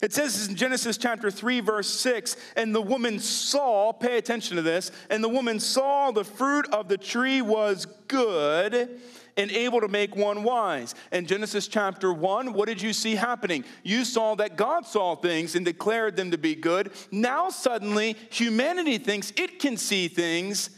It 0.00 0.12
says 0.12 0.48
in 0.48 0.54
Genesis 0.54 0.96
chapter 0.96 1.30
3, 1.30 1.60
verse 1.60 1.88
6, 1.88 2.36
and 2.56 2.72
the 2.72 2.80
woman 2.80 3.18
saw, 3.18 3.92
pay 3.92 4.16
attention 4.16 4.56
to 4.56 4.62
this, 4.62 4.92
and 5.10 5.24
the 5.24 5.28
woman 5.28 5.58
saw 5.58 6.12
the 6.12 6.24
fruit 6.24 6.68
of 6.72 6.88
the 6.88 6.98
tree 6.98 7.42
was 7.42 7.86
good 8.06 9.00
and 9.36 9.50
able 9.50 9.80
to 9.80 9.88
make 9.88 10.14
one 10.14 10.44
wise. 10.44 10.94
In 11.10 11.26
Genesis 11.26 11.66
chapter 11.66 12.12
1, 12.12 12.52
what 12.52 12.68
did 12.68 12.80
you 12.80 12.92
see 12.92 13.16
happening? 13.16 13.64
You 13.82 14.04
saw 14.04 14.36
that 14.36 14.56
God 14.56 14.86
saw 14.86 15.16
things 15.16 15.56
and 15.56 15.64
declared 15.64 16.16
them 16.16 16.30
to 16.30 16.38
be 16.38 16.54
good. 16.54 16.92
Now, 17.10 17.50
suddenly, 17.50 18.16
humanity 18.30 18.98
thinks 18.98 19.32
it 19.36 19.58
can 19.58 19.76
see 19.76 20.06
things 20.06 20.70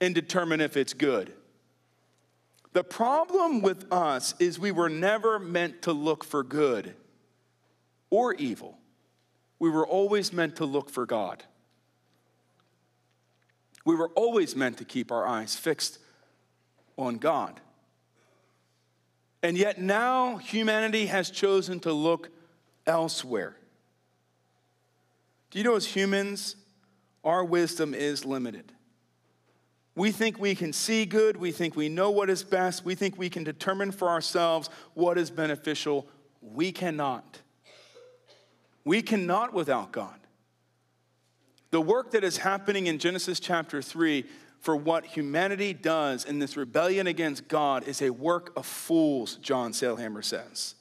and 0.00 0.14
determine 0.14 0.60
if 0.60 0.76
it's 0.76 0.94
good. 0.94 1.32
The 2.74 2.84
problem 2.84 3.60
with 3.60 3.92
us 3.92 4.34
is 4.38 4.58
we 4.58 4.70
were 4.70 4.88
never 4.88 5.40
meant 5.40 5.82
to 5.82 5.92
look 5.92 6.22
for 6.22 6.44
good 6.44 6.94
or 8.10 8.34
evil. 8.34 8.78
We 9.58 9.70
were 9.70 9.86
always 9.86 10.32
meant 10.32 10.56
to 10.56 10.64
look 10.64 10.90
for 10.90 11.06
God. 11.06 11.42
We 13.84 13.96
were 13.96 14.10
always 14.10 14.54
meant 14.54 14.78
to 14.78 14.84
keep 14.84 15.10
our 15.10 15.26
eyes 15.26 15.56
fixed 15.56 15.98
on 16.96 17.16
God. 17.16 17.60
And 19.42 19.56
yet 19.56 19.80
now 19.80 20.36
humanity 20.36 21.06
has 21.06 21.30
chosen 21.30 21.80
to 21.80 21.92
look 21.92 22.30
elsewhere. 22.86 23.56
Do 25.50 25.58
you 25.58 25.64
know, 25.64 25.76
as 25.76 25.86
humans, 25.86 26.56
our 27.24 27.44
wisdom 27.44 27.94
is 27.94 28.24
limited. 28.24 28.72
We 29.94 30.12
think 30.12 30.38
we 30.38 30.54
can 30.54 30.72
see 30.72 31.06
good, 31.06 31.36
we 31.36 31.50
think 31.50 31.74
we 31.74 31.88
know 31.88 32.10
what 32.10 32.30
is 32.30 32.44
best, 32.44 32.84
we 32.84 32.94
think 32.94 33.18
we 33.18 33.28
can 33.28 33.42
determine 33.42 33.90
for 33.90 34.08
ourselves 34.08 34.70
what 34.94 35.18
is 35.18 35.30
beneficial 35.30 36.06
we 36.40 36.70
cannot. 36.70 37.40
We 38.84 39.02
cannot 39.02 39.52
without 39.52 39.92
God. 39.92 40.18
The 41.70 41.80
work 41.80 42.12
that 42.12 42.24
is 42.24 42.38
happening 42.38 42.86
in 42.86 42.98
Genesis 42.98 43.40
chapter 43.40 43.82
3 43.82 44.24
for 44.60 44.74
what 44.74 45.04
humanity 45.04 45.72
does 45.72 46.24
in 46.24 46.38
this 46.38 46.56
rebellion 46.56 47.06
against 47.06 47.48
God 47.48 47.86
is 47.86 48.02
a 48.02 48.10
work 48.10 48.52
of 48.56 48.66
fools, 48.66 49.36
John 49.36 49.72
Sailhamer 49.72 50.24
says. 50.24 50.74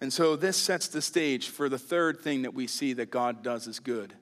And 0.00 0.12
so 0.12 0.36
this 0.36 0.56
sets 0.56 0.88
the 0.88 1.02
stage 1.02 1.48
for 1.48 1.68
the 1.68 1.78
third 1.78 2.20
thing 2.20 2.42
that 2.42 2.54
we 2.54 2.66
see 2.66 2.92
that 2.94 3.10
God 3.10 3.42
does 3.42 3.66
is 3.66 3.80
good. 3.80 4.14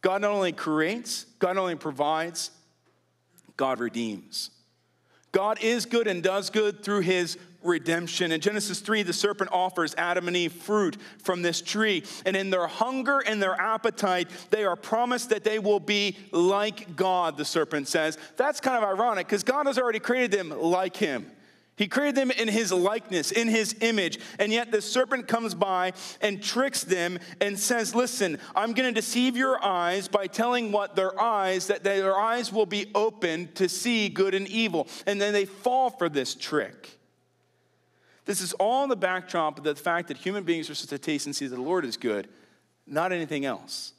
God 0.00 0.20
not 0.20 0.32
only 0.32 0.52
creates, 0.52 1.24
God 1.38 1.54
not 1.54 1.62
only 1.62 1.76
provides, 1.76 2.50
God 3.56 3.78
redeems. 3.78 4.50
God 5.32 5.62
is 5.62 5.86
good 5.86 6.06
and 6.06 6.22
does 6.22 6.50
good 6.50 6.82
through 6.82 7.00
his 7.00 7.38
redemption. 7.64 8.32
In 8.32 8.40
Genesis 8.40 8.80
3, 8.80 9.02
the 9.02 9.12
serpent 9.12 9.50
offers 9.52 9.94
Adam 9.96 10.28
and 10.28 10.36
Eve 10.36 10.52
fruit 10.52 10.96
from 11.22 11.42
this 11.42 11.60
tree. 11.60 12.04
And 12.26 12.36
in 12.36 12.50
their 12.50 12.66
hunger 12.66 13.20
and 13.20 13.42
their 13.42 13.60
appetite, 13.60 14.28
they 14.50 14.64
are 14.64 14.76
promised 14.76 15.30
that 15.30 15.44
they 15.44 15.58
will 15.58 15.80
be 15.80 16.16
like 16.30 16.96
God, 16.96 17.36
the 17.36 17.44
serpent 17.44 17.88
says. 17.88 18.18
That's 18.36 18.60
kind 18.60 18.76
of 18.76 18.88
ironic 18.88 19.26
because 19.26 19.42
God 19.42 19.66
has 19.66 19.78
already 19.78 20.00
created 20.00 20.30
them 20.30 20.50
like 20.50 20.96
him. 20.96 21.30
He 21.76 21.88
created 21.88 22.14
them 22.14 22.30
in 22.30 22.46
his 22.46 22.72
likeness, 22.72 23.32
in 23.32 23.48
his 23.48 23.74
image. 23.80 24.20
And 24.38 24.52
yet 24.52 24.70
the 24.70 24.80
serpent 24.80 25.26
comes 25.26 25.54
by 25.54 25.92
and 26.20 26.42
tricks 26.42 26.84
them 26.84 27.18
and 27.40 27.58
says, 27.58 27.94
Listen, 27.94 28.38
I'm 28.54 28.74
going 28.74 28.92
to 28.92 29.00
deceive 29.00 29.36
your 29.36 29.62
eyes 29.64 30.06
by 30.06 30.28
telling 30.28 30.70
what 30.70 30.94
their 30.94 31.20
eyes, 31.20 31.66
that 31.66 31.82
their 31.82 32.16
eyes 32.16 32.52
will 32.52 32.66
be 32.66 32.90
opened 32.94 33.56
to 33.56 33.68
see 33.68 34.08
good 34.08 34.34
and 34.34 34.46
evil. 34.46 34.86
And 35.06 35.20
then 35.20 35.32
they 35.32 35.46
fall 35.46 35.90
for 35.90 36.08
this 36.08 36.34
trick. 36.34 36.98
This 38.24 38.40
is 38.40 38.52
all 38.54 38.84
in 38.84 38.88
the 38.88 38.96
backdrop 38.96 39.58
of 39.58 39.64
the 39.64 39.74
fact 39.74 40.08
that 40.08 40.16
human 40.16 40.44
beings 40.44 40.70
are 40.70 40.74
supposed 40.74 40.90
to 40.90 40.98
taste 40.98 41.26
and 41.26 41.36
see 41.36 41.46
that 41.46 41.56
the 41.56 41.62
Lord 41.62 41.84
is 41.84 41.96
good, 41.96 42.28
not 42.86 43.12
anything 43.12 43.44
else. 43.44 43.92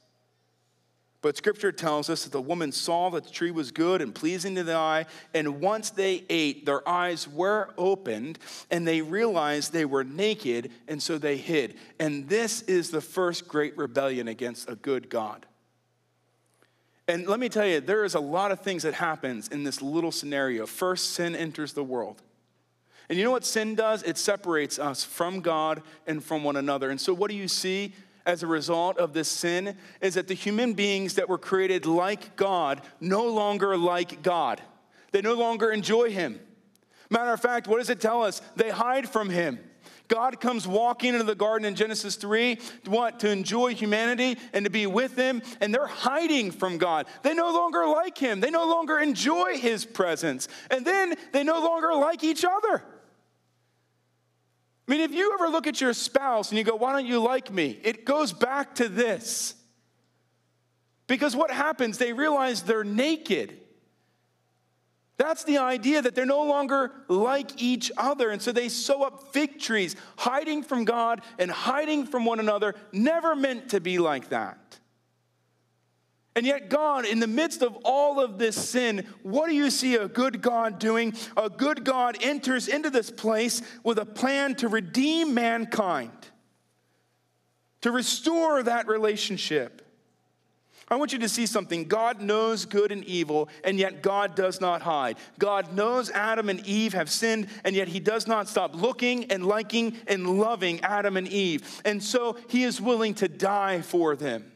But 1.21 1.37
scripture 1.37 1.71
tells 1.71 2.07
us 2.11 2.23
that 2.23 2.31
the 2.31 2.39
woman 2.39 2.71
saw 2.71 3.09
that 3.09 3.23
the 3.23 3.31
tree 3.31 3.49
was 3.49 3.71
good 3.71 3.99
and 3.99 4.13
pleasing 4.13 4.53
to 4.55 4.63
the 4.63 4.75
eye, 4.75 5.07
and 5.33 5.59
once 5.59 5.89
they 5.89 6.23
ate, 6.29 6.67
their 6.67 6.87
eyes 6.87 7.27
were 7.27 7.73
opened, 7.79 8.37
and 8.69 8.87
they 8.87 9.01
realized 9.01 9.73
they 9.73 9.85
were 9.85 10.03
naked, 10.03 10.69
and 10.87 11.01
so 11.01 11.17
they 11.17 11.37
hid. 11.37 11.77
And 11.99 12.29
this 12.29 12.61
is 12.63 12.91
the 12.91 13.01
first 13.01 13.47
great 13.47 13.75
rebellion 13.75 14.27
against 14.27 14.69
a 14.69 14.75
good 14.75 15.09
God. 15.09 15.47
And 17.07 17.27
let 17.27 17.39
me 17.39 17.49
tell 17.49 17.65
you, 17.65 17.81
there 17.81 18.03
is 18.03 18.13
a 18.13 18.19
lot 18.19 18.51
of 18.51 18.61
things 18.61 18.83
that 18.83 18.93
happens 18.93 19.47
in 19.47 19.63
this 19.63 19.81
little 19.81 20.11
scenario. 20.11 20.67
First, 20.67 21.13
sin 21.13 21.35
enters 21.35 21.73
the 21.73 21.83
world. 21.83 22.21
And 23.09 23.17
you 23.17 23.23
know 23.23 23.31
what 23.31 23.45
sin 23.45 23.75
does? 23.75 24.03
It 24.03 24.17
separates 24.17 24.79
us 24.79 25.03
from 25.03 25.41
God 25.41 25.81
and 26.07 26.23
from 26.23 26.43
one 26.43 26.55
another. 26.55 26.89
And 26.89 26.99
so, 26.99 27.13
what 27.13 27.29
do 27.29 27.37
you 27.37 27.47
see? 27.47 27.93
as 28.25 28.41
a 28.41 28.47
result 28.47 28.97
of 28.97 29.13
this 29.13 29.27
sin 29.27 29.77
is 30.01 30.15
that 30.15 30.27
the 30.27 30.33
human 30.33 30.73
beings 30.73 31.13
that 31.15 31.29
were 31.29 31.37
created 31.37 31.85
like 31.85 32.35
God 32.35 32.81
no 32.99 33.27
longer 33.27 33.77
like 33.77 34.23
God. 34.23 34.61
They 35.11 35.21
no 35.21 35.35
longer 35.35 35.71
enjoy 35.71 36.09
Him. 36.09 36.39
Matter 37.09 37.31
of 37.31 37.39
fact, 37.39 37.67
what 37.67 37.77
does 37.77 37.89
it 37.89 38.01
tell 38.01 38.23
us? 38.23 38.41
They 38.55 38.71
hide 38.71 39.07
from 39.07 39.29
Him. 39.29 39.59
God 40.07 40.39
comes 40.39 40.67
walking 40.67 41.13
into 41.13 41.25
the 41.25 41.35
garden 41.35 41.65
in 41.65 41.75
Genesis 41.75 42.15
3, 42.15 42.59
what? 42.85 43.19
To 43.21 43.29
enjoy 43.29 43.73
humanity 43.73 44.37
and 44.53 44.65
to 44.65 44.71
be 44.71 44.85
with 44.85 45.15
Him, 45.15 45.41
and 45.61 45.73
they're 45.73 45.87
hiding 45.87 46.51
from 46.51 46.77
God. 46.77 47.07
They 47.23 47.33
no 47.33 47.51
longer 47.51 47.87
like 47.87 48.17
Him. 48.17 48.39
They 48.39 48.51
no 48.51 48.65
longer 48.65 48.99
enjoy 48.99 49.57
His 49.57 49.85
presence. 49.85 50.47
And 50.69 50.85
then 50.85 51.15
they 51.31 51.43
no 51.43 51.59
longer 51.59 51.93
like 51.93 52.23
each 52.23 52.45
other. 52.45 52.83
I 54.87 54.91
mean, 54.91 55.01
if 55.01 55.13
you 55.13 55.33
ever 55.33 55.49
look 55.49 55.67
at 55.67 55.81
your 55.81 55.93
spouse 55.93 56.49
and 56.49 56.57
you 56.57 56.63
go, 56.63 56.75
Why 56.75 56.91
don't 56.91 57.05
you 57.05 57.19
like 57.19 57.51
me? 57.51 57.79
It 57.83 58.05
goes 58.05 58.33
back 58.33 58.75
to 58.75 58.87
this. 58.87 59.55
Because 61.07 61.35
what 61.35 61.51
happens? 61.51 61.97
They 61.97 62.13
realize 62.13 62.63
they're 62.63 62.83
naked. 62.83 63.57
That's 65.17 65.43
the 65.43 65.59
idea 65.59 66.01
that 66.01 66.13
they're 66.13 66.25
no 66.25 66.43
longer 66.43 66.91
like 67.07 67.61
each 67.61 67.91
other. 67.95 68.31
And 68.31 68.41
so 68.41 68.51
they 68.51 68.69
sew 68.69 69.03
up 69.03 69.31
fig 69.31 69.59
trees, 69.59 69.95
hiding 70.17 70.63
from 70.63 70.83
God 70.83 71.21
and 71.39 71.49
hiding 71.49 72.05
from 72.05 72.25
one 72.25 72.39
another, 72.39 72.75
never 72.91 73.35
meant 73.35 73.69
to 73.69 73.79
be 73.79 73.97
like 73.97 74.29
that. 74.29 74.79
And 76.35 76.45
yet, 76.45 76.69
God, 76.69 77.05
in 77.05 77.19
the 77.19 77.27
midst 77.27 77.61
of 77.61 77.77
all 77.85 78.19
of 78.19 78.37
this 78.37 78.57
sin, 78.57 79.05
what 79.23 79.47
do 79.47 79.55
you 79.55 79.69
see 79.69 79.95
a 79.95 80.09
good 80.09 80.41
God 80.41 80.79
doing? 80.79 81.13
A 81.37 81.49
good 81.49 81.85
God 81.85 82.17
enters 82.21 82.67
into 82.67 82.89
this 82.89 83.09
place 83.09 83.61
with 83.83 83.97
a 83.99 84.05
plan 84.05 84.55
to 84.55 84.67
redeem 84.67 85.33
mankind, 85.33 86.11
to 87.81 87.91
restore 87.91 88.63
that 88.63 88.87
relationship. 88.89 89.81
I 90.89 90.97
want 90.97 91.13
you 91.13 91.19
to 91.19 91.29
see 91.29 91.45
something. 91.45 91.85
God 91.85 92.21
knows 92.21 92.65
good 92.65 92.91
and 92.91 93.03
evil, 93.05 93.47
and 93.63 93.79
yet 93.79 94.03
God 94.03 94.35
does 94.35 94.59
not 94.59 94.81
hide. 94.81 95.17
God 95.39 95.73
knows 95.73 96.11
Adam 96.11 96.49
and 96.49 96.65
Eve 96.67 96.93
have 96.93 97.09
sinned, 97.09 97.47
and 97.63 97.75
yet 97.75 97.87
He 97.87 98.01
does 98.01 98.27
not 98.27 98.49
stop 98.49 98.75
looking 98.75 99.31
and 99.31 99.45
liking 99.45 99.97
and 100.05 100.37
loving 100.37 100.81
Adam 100.81 101.15
and 101.15 101.29
Eve. 101.29 101.81
And 101.85 102.03
so 102.03 102.37
He 102.49 102.63
is 102.63 102.81
willing 102.81 103.13
to 103.15 103.29
die 103.29 103.81
for 103.81 104.17
them. 104.17 104.51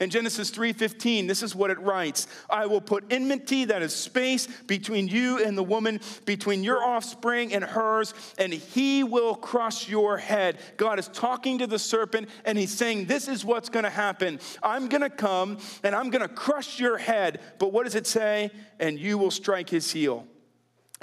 In 0.00 0.10
Genesis 0.10 0.50
3:15, 0.50 1.26
this 1.26 1.42
is 1.42 1.54
what 1.54 1.70
it 1.70 1.78
writes, 1.80 2.26
I 2.50 2.66
will 2.66 2.80
put 2.80 3.04
enmity 3.10 3.64
that 3.66 3.82
is 3.82 3.94
space 3.94 4.46
between 4.66 5.08
you 5.08 5.42
and 5.44 5.56
the 5.56 5.62
woman, 5.62 6.00
between 6.24 6.64
your 6.64 6.82
offspring 6.82 7.54
and 7.54 7.62
hers, 7.62 8.12
and 8.38 8.52
he 8.52 9.04
will 9.04 9.34
crush 9.34 9.88
your 9.88 10.18
head. 10.18 10.58
God 10.76 10.98
is 10.98 11.08
talking 11.08 11.58
to 11.58 11.66
the 11.66 11.78
serpent 11.78 12.28
and 12.44 12.58
he's 12.58 12.72
saying, 12.72 13.06
This 13.06 13.28
is 13.28 13.44
what's 13.44 13.68
going 13.68 13.84
to 13.84 13.90
happen. 13.90 14.40
I'm 14.62 14.88
going 14.88 15.02
to 15.02 15.10
come 15.10 15.58
and 15.82 15.94
I'm 15.94 16.10
going 16.10 16.22
to 16.22 16.34
crush 16.34 16.80
your 16.80 16.98
head. 16.98 17.40
But 17.58 17.72
what 17.72 17.84
does 17.84 17.94
it 17.94 18.06
say? 18.06 18.50
And 18.80 18.98
you 18.98 19.18
will 19.18 19.30
strike 19.30 19.70
his 19.70 19.90
heel. 19.92 20.26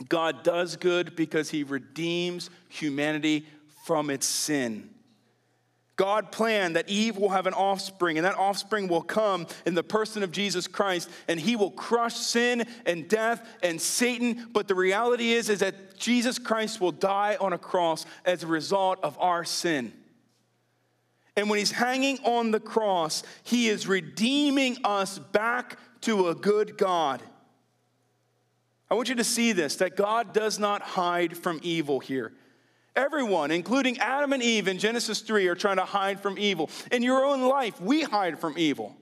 God 0.10 0.44
does 0.44 0.76
good 0.76 1.16
because 1.16 1.50
he 1.50 1.64
redeems 1.64 2.50
humanity 2.70 3.46
from 3.86 4.10
its 4.10 4.26
sin. 4.26 4.91
God 5.98 6.32
planned 6.32 6.76
that 6.76 6.90
Eve 6.90 7.18
will 7.18 7.30
have 7.30 7.48
an 7.48 7.54
offspring, 7.54 8.18
and 8.18 8.26
that 8.26 8.38
offspring 8.38 8.88
will 8.88 9.02
come 9.02 9.46
in 9.66 9.76
the 9.76 9.84
person 9.84 10.24
of 10.24 10.32
Jesus 10.32 10.68
Christ, 10.68 11.10
and 11.28 11.40
he 11.40 11.56
will 11.56 11.72
crush 11.72 12.16
sin 12.16 12.66
and 12.86 13.08
death 13.08 13.48
and 13.62 13.80
Satan. 13.80 14.48
But 14.52 14.68
the 14.68 14.76
reality 14.76 15.34
is, 15.34 15.50
is 15.50 15.60
that 15.60 15.98
Jesus 15.98 16.40
Christ 16.40 16.82
will 16.82 16.92
die 16.92 17.38
on 17.40 17.54
a 17.54 17.58
cross 17.58 18.06
as 18.26 18.44
a 18.44 18.48
result 18.48 19.00
of 19.04 19.18
our 19.20 19.44
sin. 19.44 19.94
And 21.36 21.50
when 21.50 21.60
he's 21.60 21.72
hanging 21.72 22.20
on 22.24 22.52
the 22.52 22.60
cross, 22.60 23.24
he 23.44 23.70
is 23.70 23.88
redeeming 23.88 24.78
us 24.84 25.20
back 25.20 25.78
to 26.02 26.30
a 26.30 26.36
good 26.36 26.78
God. 26.78 27.22
I 28.90 28.96
want 28.96 29.08
you 29.08 29.16
to 29.16 29.24
see 29.24 29.54
this 29.54 29.78
that 29.78 29.96
God 29.96 30.34
does 30.34 30.60
not 30.60 30.82
hide 30.82 31.38
from 31.38 31.60
evil 31.64 32.00
here. 32.00 32.34
Everyone, 32.96 33.52
including 33.52 33.98
Adam 34.00 34.34
and 34.34 34.44
Eve 34.44 34.68
in 34.68 34.78
Genesis 34.78 35.22
3, 35.22 35.48
are 35.48 35.56
trying 35.56 35.78
to 35.78 35.86
hide 35.86 36.20
from 36.20 36.38
evil. 36.38 36.70
In 36.92 37.02
your 37.02 37.24
own 37.24 37.42
life, 37.42 37.80
we 37.80 38.04
hide 38.04 38.38
from 38.40 38.56
evil. 38.58 38.96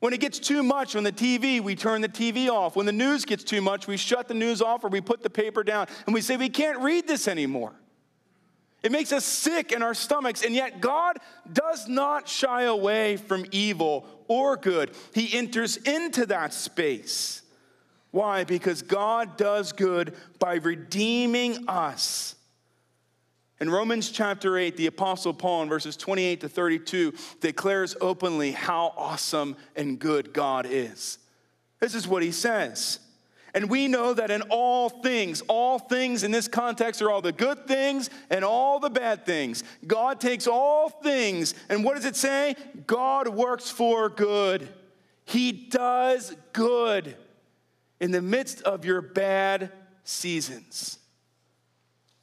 When 0.00 0.12
it 0.12 0.20
gets 0.20 0.38
too 0.38 0.62
much 0.62 0.94
on 0.94 1.04
the 1.04 1.12
TV, 1.12 1.60
we 1.60 1.74
turn 1.74 2.02
the 2.02 2.08
TV 2.08 2.48
off. 2.48 2.76
When 2.76 2.84
the 2.84 2.92
news 2.92 3.24
gets 3.24 3.42
too 3.42 3.62
much, 3.62 3.86
we 3.86 3.96
shut 3.96 4.28
the 4.28 4.34
news 4.34 4.60
off 4.60 4.84
or 4.84 4.88
we 4.88 5.00
put 5.00 5.22
the 5.22 5.30
paper 5.30 5.64
down 5.64 5.86
and 6.04 6.14
we 6.14 6.20
say, 6.20 6.36
we 6.36 6.50
can't 6.50 6.80
read 6.80 7.06
this 7.08 7.26
anymore. 7.26 7.72
It 8.82 8.92
makes 8.92 9.10
us 9.10 9.24
sick 9.24 9.72
in 9.72 9.82
our 9.82 9.94
stomachs, 9.94 10.44
and 10.44 10.54
yet 10.54 10.80
God 10.80 11.18
does 11.52 11.88
not 11.88 12.28
shy 12.28 12.64
away 12.64 13.16
from 13.16 13.44
evil 13.50 14.06
or 14.28 14.56
good. 14.56 14.92
He 15.12 15.36
enters 15.36 15.76
into 15.78 16.26
that 16.26 16.54
space. 16.54 17.42
Why? 18.12 18.44
Because 18.44 18.82
God 18.82 19.36
does 19.36 19.72
good 19.72 20.14
by 20.38 20.56
redeeming 20.56 21.68
us 21.68 22.35
in 23.60 23.70
Romans 23.70 24.10
chapter 24.10 24.58
8, 24.58 24.76
the 24.76 24.86
Apostle 24.86 25.32
Paul, 25.32 25.62
in 25.62 25.68
verses 25.68 25.96
28 25.96 26.42
to 26.42 26.48
32, 26.48 27.14
declares 27.40 27.96
openly 28.00 28.52
how 28.52 28.92
awesome 28.96 29.56
and 29.74 29.98
good 29.98 30.32
God 30.32 30.66
is. 30.68 31.18
This 31.80 31.94
is 31.94 32.06
what 32.06 32.22
he 32.22 32.32
says. 32.32 33.00
And 33.54 33.70
we 33.70 33.88
know 33.88 34.12
that 34.12 34.30
in 34.30 34.42
all 34.50 34.90
things, 34.90 35.42
all 35.48 35.78
things 35.78 36.22
in 36.22 36.30
this 36.30 36.46
context 36.46 37.00
are 37.00 37.10
all 37.10 37.22
the 37.22 37.32
good 37.32 37.66
things 37.66 38.10
and 38.28 38.44
all 38.44 38.78
the 38.78 38.90
bad 38.90 39.24
things. 39.24 39.64
God 39.86 40.20
takes 40.20 40.46
all 40.46 40.90
things, 40.90 41.54
and 41.70 41.82
what 41.82 41.94
does 41.94 42.04
it 42.04 42.16
say? 42.16 42.54
God 42.86 43.28
works 43.28 43.70
for 43.70 44.10
good. 44.10 44.68
He 45.24 45.52
does 45.52 46.36
good 46.52 47.16
in 47.98 48.10
the 48.10 48.20
midst 48.20 48.60
of 48.62 48.84
your 48.84 49.00
bad 49.00 49.72
seasons. 50.04 50.98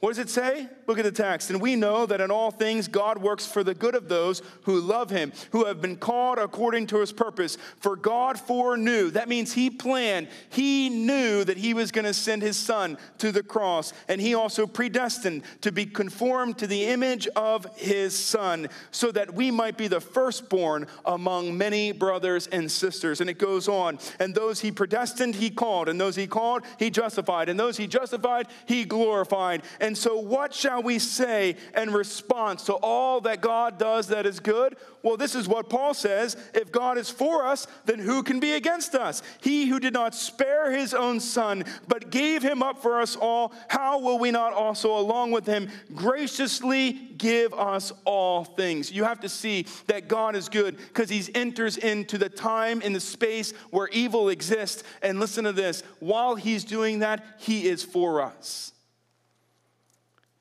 What 0.04 0.10
does 0.10 0.20
it 0.20 0.30
say? 0.30 0.68
Look 0.86 1.00
at 1.00 1.06
the 1.06 1.14
text. 1.14 1.50
And 1.50 1.62
we 1.62 1.78
know 1.78 2.06
that 2.06 2.20
in 2.20 2.30
all 2.30 2.52
things 2.52 2.90
God 2.90 3.20
works 3.20 3.48
for 3.48 3.64
the 3.64 3.74
good 3.74 3.96
of 3.96 4.10
those 4.10 4.42
who 4.64 4.82
love 4.82 5.10
him, 5.10 5.32
who 5.52 5.64
have 5.64 5.82
been 5.82 5.96
called 5.96 6.40
according 6.40 6.88
to 6.88 7.00
his 7.00 7.14
purpose. 7.14 7.58
For 7.80 7.96
God 7.96 8.38
foreknew, 8.38 9.12
that 9.12 9.30
means 9.30 9.54
he 9.54 9.70
planned, 9.70 10.28
he 10.50 10.90
knew 10.90 11.46
that 11.46 11.56
he 11.56 11.74
was 11.74 11.94
going 11.94 12.04
to 12.04 12.14
send 12.14 12.42
his 12.42 12.58
son 12.58 12.98
to 13.20 13.32
the 13.32 13.44
cross. 13.44 13.94
And 14.10 14.20
he 14.20 14.36
also 14.36 14.68
predestined 14.68 15.44
to 15.62 15.72
be 15.72 15.86
conformed 15.86 16.58
to 16.58 16.68
the 16.68 16.84
image 16.84 17.30
of 17.38 17.66
his 17.78 18.14
son, 18.14 18.68
so 18.92 19.10
that 19.10 19.34
we 19.34 19.52
might 19.52 19.78
be 19.78 19.88
the 19.88 20.02
firstborn 20.02 20.88
among 21.06 21.58
many 21.58 21.94
brothers 21.94 22.48
and 22.48 22.70
sisters. 22.70 23.22
And 23.22 23.30
it 23.30 23.38
goes 23.38 23.70
on. 23.70 24.00
And 24.20 24.36
those 24.36 24.60
he 24.60 24.70
predestined, 24.70 25.36
he 25.36 25.50
called. 25.50 25.88
And 25.88 25.98
those 25.98 26.18
he 26.18 26.28
called, 26.28 26.64
he 26.78 26.90
justified. 26.90 27.48
And 27.48 27.58
those 27.58 27.78
he 27.78 27.88
justified, 27.88 28.48
he 28.66 28.84
glorified. 28.84 29.64
And 29.80 29.93
and 29.94 29.98
so, 30.00 30.18
what 30.18 30.56
shall 30.56 30.82
we 30.82 30.98
say 30.98 31.56
in 31.78 31.94
response 31.94 32.64
to 32.64 32.74
all 32.74 33.22
that 33.22 33.42
God 33.42 33.78
does 33.78 34.08
that 34.08 34.26
is 34.26 34.40
good? 34.40 34.76
Well, 35.04 35.18
this 35.18 35.36
is 35.36 35.48
what 35.48 35.70
Paul 35.70 35.94
says 35.94 36.36
If 36.56 36.72
God 36.72 36.98
is 36.98 37.12
for 37.12 37.46
us, 37.46 37.68
then 37.86 38.00
who 38.00 38.24
can 38.24 38.40
be 38.40 38.54
against 38.54 38.96
us? 38.96 39.22
He 39.42 39.68
who 39.68 39.80
did 39.80 39.94
not 39.94 40.16
spare 40.16 40.72
his 40.72 40.96
own 40.96 41.20
son, 41.20 41.66
but 41.88 42.10
gave 42.10 42.42
him 42.42 42.64
up 42.64 42.82
for 42.82 43.00
us 43.02 43.16
all, 43.16 43.54
how 43.68 44.00
will 44.00 44.18
we 44.18 44.32
not 44.32 44.52
also, 44.52 44.98
along 44.98 45.30
with 45.30 45.46
him, 45.46 45.70
graciously 45.94 46.94
give 46.94 47.54
us 47.54 47.94
all 48.04 48.46
things? 48.46 48.92
You 48.92 49.04
have 49.04 49.20
to 49.20 49.30
see 49.30 49.68
that 49.86 50.08
God 50.08 50.36
is 50.36 50.50
good 50.50 50.76
because 50.76 51.12
he 51.12 51.24
enters 51.36 51.78
into 51.78 52.18
the 52.18 52.30
time 52.30 52.82
and 52.84 52.96
the 52.96 53.00
space 53.00 53.52
where 53.70 53.90
evil 53.90 54.30
exists. 54.30 54.84
And 55.04 55.20
listen 55.20 55.44
to 55.44 55.54
this 55.54 55.84
while 56.00 56.34
he's 56.34 56.64
doing 56.64 56.98
that, 57.00 57.24
he 57.38 57.68
is 57.68 57.84
for 57.84 58.20
us 58.20 58.73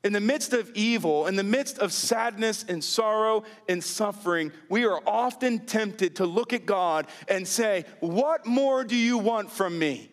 in 0.03 0.11
the 0.11 0.19
midst 0.19 0.51
of 0.51 0.69
evil, 0.73 1.27
in 1.27 1.35
the 1.35 1.43
midst 1.43 1.79
of 1.79 1.93
sadness 1.93 2.65
and 2.67 2.83
sorrow 2.83 3.43
and 3.69 3.81
suffering, 3.81 4.51
we 4.67 4.85
are 4.85 5.01
often 5.07 5.59
tempted 5.65 6.17
to 6.17 6.25
look 6.25 6.51
at 6.51 6.65
God 6.65 7.07
and 7.29 7.47
say, 7.47 7.85
What 8.01 8.45
more 8.45 8.83
do 8.83 8.97
you 8.97 9.17
want 9.17 9.49
from 9.49 9.79
me? 9.79 10.09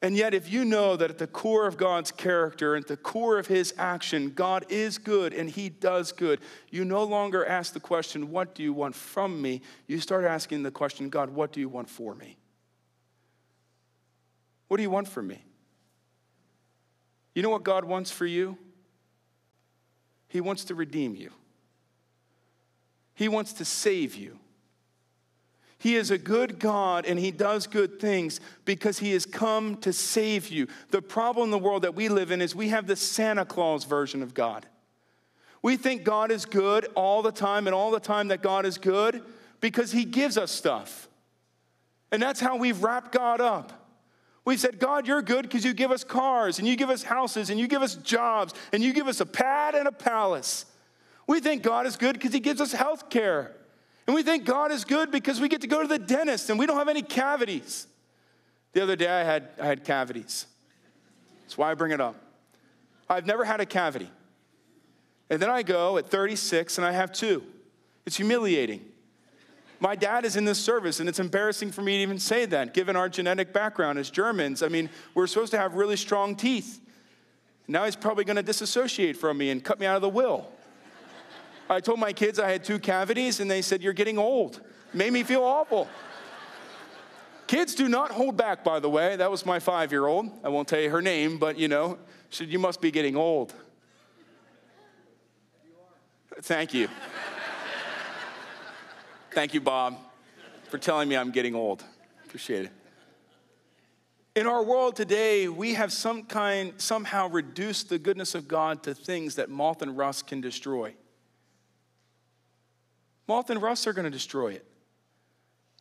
And 0.00 0.16
yet, 0.16 0.34
if 0.34 0.50
you 0.50 0.64
know 0.64 0.96
that 0.96 1.10
at 1.10 1.18
the 1.18 1.26
core 1.26 1.66
of 1.66 1.76
God's 1.76 2.12
character, 2.12 2.76
at 2.76 2.86
the 2.86 2.96
core 2.96 3.38
of 3.38 3.46
his 3.46 3.74
action, 3.76 4.30
God 4.30 4.64
is 4.68 4.98
good 4.98 5.34
and 5.34 5.50
he 5.50 5.68
does 5.68 6.12
good, 6.12 6.40
you 6.70 6.84
no 6.84 7.02
longer 7.02 7.44
ask 7.44 7.74
the 7.74 7.80
question, 7.80 8.30
What 8.30 8.54
do 8.54 8.62
you 8.62 8.72
want 8.72 8.94
from 8.94 9.42
me? 9.42 9.60
You 9.86 10.00
start 10.00 10.24
asking 10.24 10.62
the 10.62 10.70
question, 10.70 11.10
God, 11.10 11.30
what 11.30 11.52
do 11.52 11.60
you 11.60 11.68
want 11.68 11.90
for 11.90 12.14
me? 12.14 12.38
What 14.68 14.78
do 14.78 14.82
you 14.82 14.90
want 14.90 15.08
from 15.08 15.26
me? 15.28 15.45
You 17.36 17.42
know 17.42 17.50
what 17.50 17.64
God 17.64 17.84
wants 17.84 18.10
for 18.10 18.24
you? 18.24 18.56
He 20.26 20.40
wants 20.40 20.64
to 20.64 20.74
redeem 20.74 21.14
you, 21.14 21.30
He 23.14 23.28
wants 23.28 23.52
to 23.54 23.64
save 23.64 24.16
you. 24.16 24.38
He 25.78 25.94
is 25.96 26.10
a 26.10 26.16
good 26.16 26.58
God 26.58 27.04
and 27.04 27.18
He 27.18 27.30
does 27.30 27.66
good 27.66 28.00
things 28.00 28.40
because 28.64 28.98
He 28.98 29.12
has 29.12 29.26
come 29.26 29.76
to 29.82 29.92
save 29.92 30.48
you. 30.48 30.66
The 30.90 31.02
problem 31.02 31.44
in 31.44 31.50
the 31.50 31.58
world 31.58 31.82
that 31.82 31.94
we 31.94 32.08
live 32.08 32.30
in 32.30 32.40
is 32.40 32.54
we 32.54 32.70
have 32.70 32.86
the 32.86 32.96
Santa 32.96 33.44
Claus 33.44 33.84
version 33.84 34.22
of 34.22 34.32
God. 34.32 34.64
We 35.60 35.76
think 35.76 36.04
God 36.04 36.30
is 36.30 36.46
good 36.46 36.88
all 36.94 37.20
the 37.20 37.30
time, 37.30 37.66
and 37.66 37.74
all 37.74 37.90
the 37.90 38.00
time 38.00 38.28
that 38.28 38.42
God 38.42 38.64
is 38.64 38.78
good 38.78 39.22
because 39.60 39.92
He 39.92 40.06
gives 40.06 40.38
us 40.38 40.50
stuff. 40.50 41.06
And 42.10 42.22
that's 42.22 42.40
how 42.40 42.56
we've 42.56 42.82
wrapped 42.82 43.12
God 43.12 43.42
up. 43.42 43.85
We've 44.46 44.60
said, 44.60 44.78
God, 44.78 45.08
you're 45.08 45.22
good 45.22 45.42
because 45.42 45.64
you 45.64 45.74
give 45.74 45.90
us 45.90 46.04
cars 46.04 46.60
and 46.60 46.68
you 46.68 46.76
give 46.76 46.88
us 46.88 47.02
houses 47.02 47.50
and 47.50 47.58
you 47.58 47.66
give 47.66 47.82
us 47.82 47.96
jobs 47.96 48.54
and 48.72 48.80
you 48.80 48.92
give 48.92 49.08
us 49.08 49.20
a 49.20 49.26
pad 49.26 49.74
and 49.74 49.88
a 49.88 49.92
palace. 49.92 50.66
We 51.26 51.40
think 51.40 51.64
God 51.64 51.84
is 51.84 51.96
good 51.96 52.12
because 52.12 52.32
he 52.32 52.38
gives 52.38 52.60
us 52.60 52.70
health 52.70 53.10
care. 53.10 53.56
And 54.06 54.14
we 54.14 54.22
think 54.22 54.44
God 54.44 54.70
is 54.70 54.84
good 54.84 55.10
because 55.10 55.40
we 55.40 55.48
get 55.48 55.62
to 55.62 55.66
go 55.66 55.82
to 55.82 55.88
the 55.88 55.98
dentist 55.98 56.48
and 56.48 56.60
we 56.60 56.66
don't 56.66 56.76
have 56.76 56.88
any 56.88 57.02
cavities. 57.02 57.88
The 58.72 58.84
other 58.84 58.94
day 58.94 59.08
I 59.08 59.24
had, 59.24 59.48
I 59.60 59.66
had 59.66 59.82
cavities. 59.82 60.46
That's 61.42 61.58
why 61.58 61.72
I 61.72 61.74
bring 61.74 61.90
it 61.90 62.00
up. 62.00 62.14
I've 63.10 63.26
never 63.26 63.44
had 63.44 63.60
a 63.60 63.66
cavity. 63.66 64.10
And 65.28 65.42
then 65.42 65.50
I 65.50 65.64
go 65.64 65.98
at 65.98 66.06
36 66.06 66.78
and 66.78 66.86
I 66.86 66.92
have 66.92 67.10
two. 67.10 67.42
It's 68.06 68.16
humiliating. 68.16 68.84
My 69.78 69.94
dad 69.94 70.24
is 70.24 70.36
in 70.36 70.44
this 70.44 70.58
service, 70.58 71.00
and 71.00 71.08
it's 71.08 71.18
embarrassing 71.18 71.70
for 71.70 71.82
me 71.82 71.96
to 71.96 72.02
even 72.02 72.18
say 72.18 72.46
that, 72.46 72.72
given 72.72 72.96
our 72.96 73.08
genetic 73.08 73.52
background 73.52 73.98
as 73.98 74.08
Germans. 74.08 74.62
I 74.62 74.68
mean, 74.68 74.88
we're 75.14 75.26
supposed 75.26 75.50
to 75.52 75.58
have 75.58 75.74
really 75.74 75.96
strong 75.96 76.34
teeth. 76.34 76.80
Now 77.68 77.84
he's 77.84 77.96
probably 77.96 78.24
going 78.24 78.36
to 78.36 78.42
disassociate 78.42 79.16
from 79.16 79.36
me 79.36 79.50
and 79.50 79.62
cut 79.62 79.78
me 79.78 79.86
out 79.86 79.96
of 79.96 80.02
the 80.02 80.08
will. 80.08 80.48
I 81.68 81.80
told 81.80 81.98
my 81.98 82.12
kids 82.12 82.38
I 82.38 82.50
had 82.50 82.64
two 82.64 82.78
cavities, 82.78 83.40
and 83.40 83.50
they 83.50 83.60
said, 83.60 83.82
You're 83.82 83.92
getting 83.92 84.18
old. 84.18 84.60
Made 84.94 85.12
me 85.12 85.22
feel 85.24 85.42
awful. 85.42 85.88
Kids 87.46 87.74
do 87.74 87.88
not 87.88 88.10
hold 88.10 88.36
back, 88.36 88.64
by 88.64 88.80
the 88.80 88.90
way. 88.90 89.16
That 89.16 89.30
was 89.30 89.44
my 89.44 89.58
five 89.58 89.92
year 89.92 90.06
old. 90.06 90.30
I 90.42 90.48
won't 90.48 90.68
tell 90.68 90.80
you 90.80 90.90
her 90.90 91.02
name, 91.02 91.38
but 91.38 91.58
you 91.58 91.68
know, 91.68 91.98
she 92.30 92.44
said, 92.44 92.48
You 92.48 92.58
must 92.58 92.80
be 92.80 92.90
getting 92.90 93.16
old. 93.16 93.52
Thank 96.40 96.74
you. 96.74 96.88
Thank 99.36 99.52
you, 99.52 99.60
Bob, 99.60 99.98
for 100.70 100.78
telling 100.78 101.10
me 101.10 101.14
I'm 101.14 101.30
getting 101.30 101.54
old. 101.54 101.84
Appreciate 102.24 102.64
it. 102.64 102.72
In 104.34 104.46
our 104.46 104.64
world 104.64 104.96
today, 104.96 105.46
we 105.46 105.74
have 105.74 105.92
some 105.92 106.22
kind, 106.22 106.72
somehow 106.78 107.28
reduced 107.28 107.90
the 107.90 107.98
goodness 107.98 108.34
of 108.34 108.48
God 108.48 108.82
to 108.84 108.94
things 108.94 109.34
that 109.34 109.50
moth 109.50 109.82
and 109.82 109.94
rust 109.94 110.26
can 110.26 110.40
destroy. 110.40 110.94
Moth 113.28 113.50
and 113.50 113.60
rust 113.60 113.86
are 113.86 113.92
going 113.92 114.06
to 114.06 114.10
destroy 114.10 114.52
it. 114.52 114.64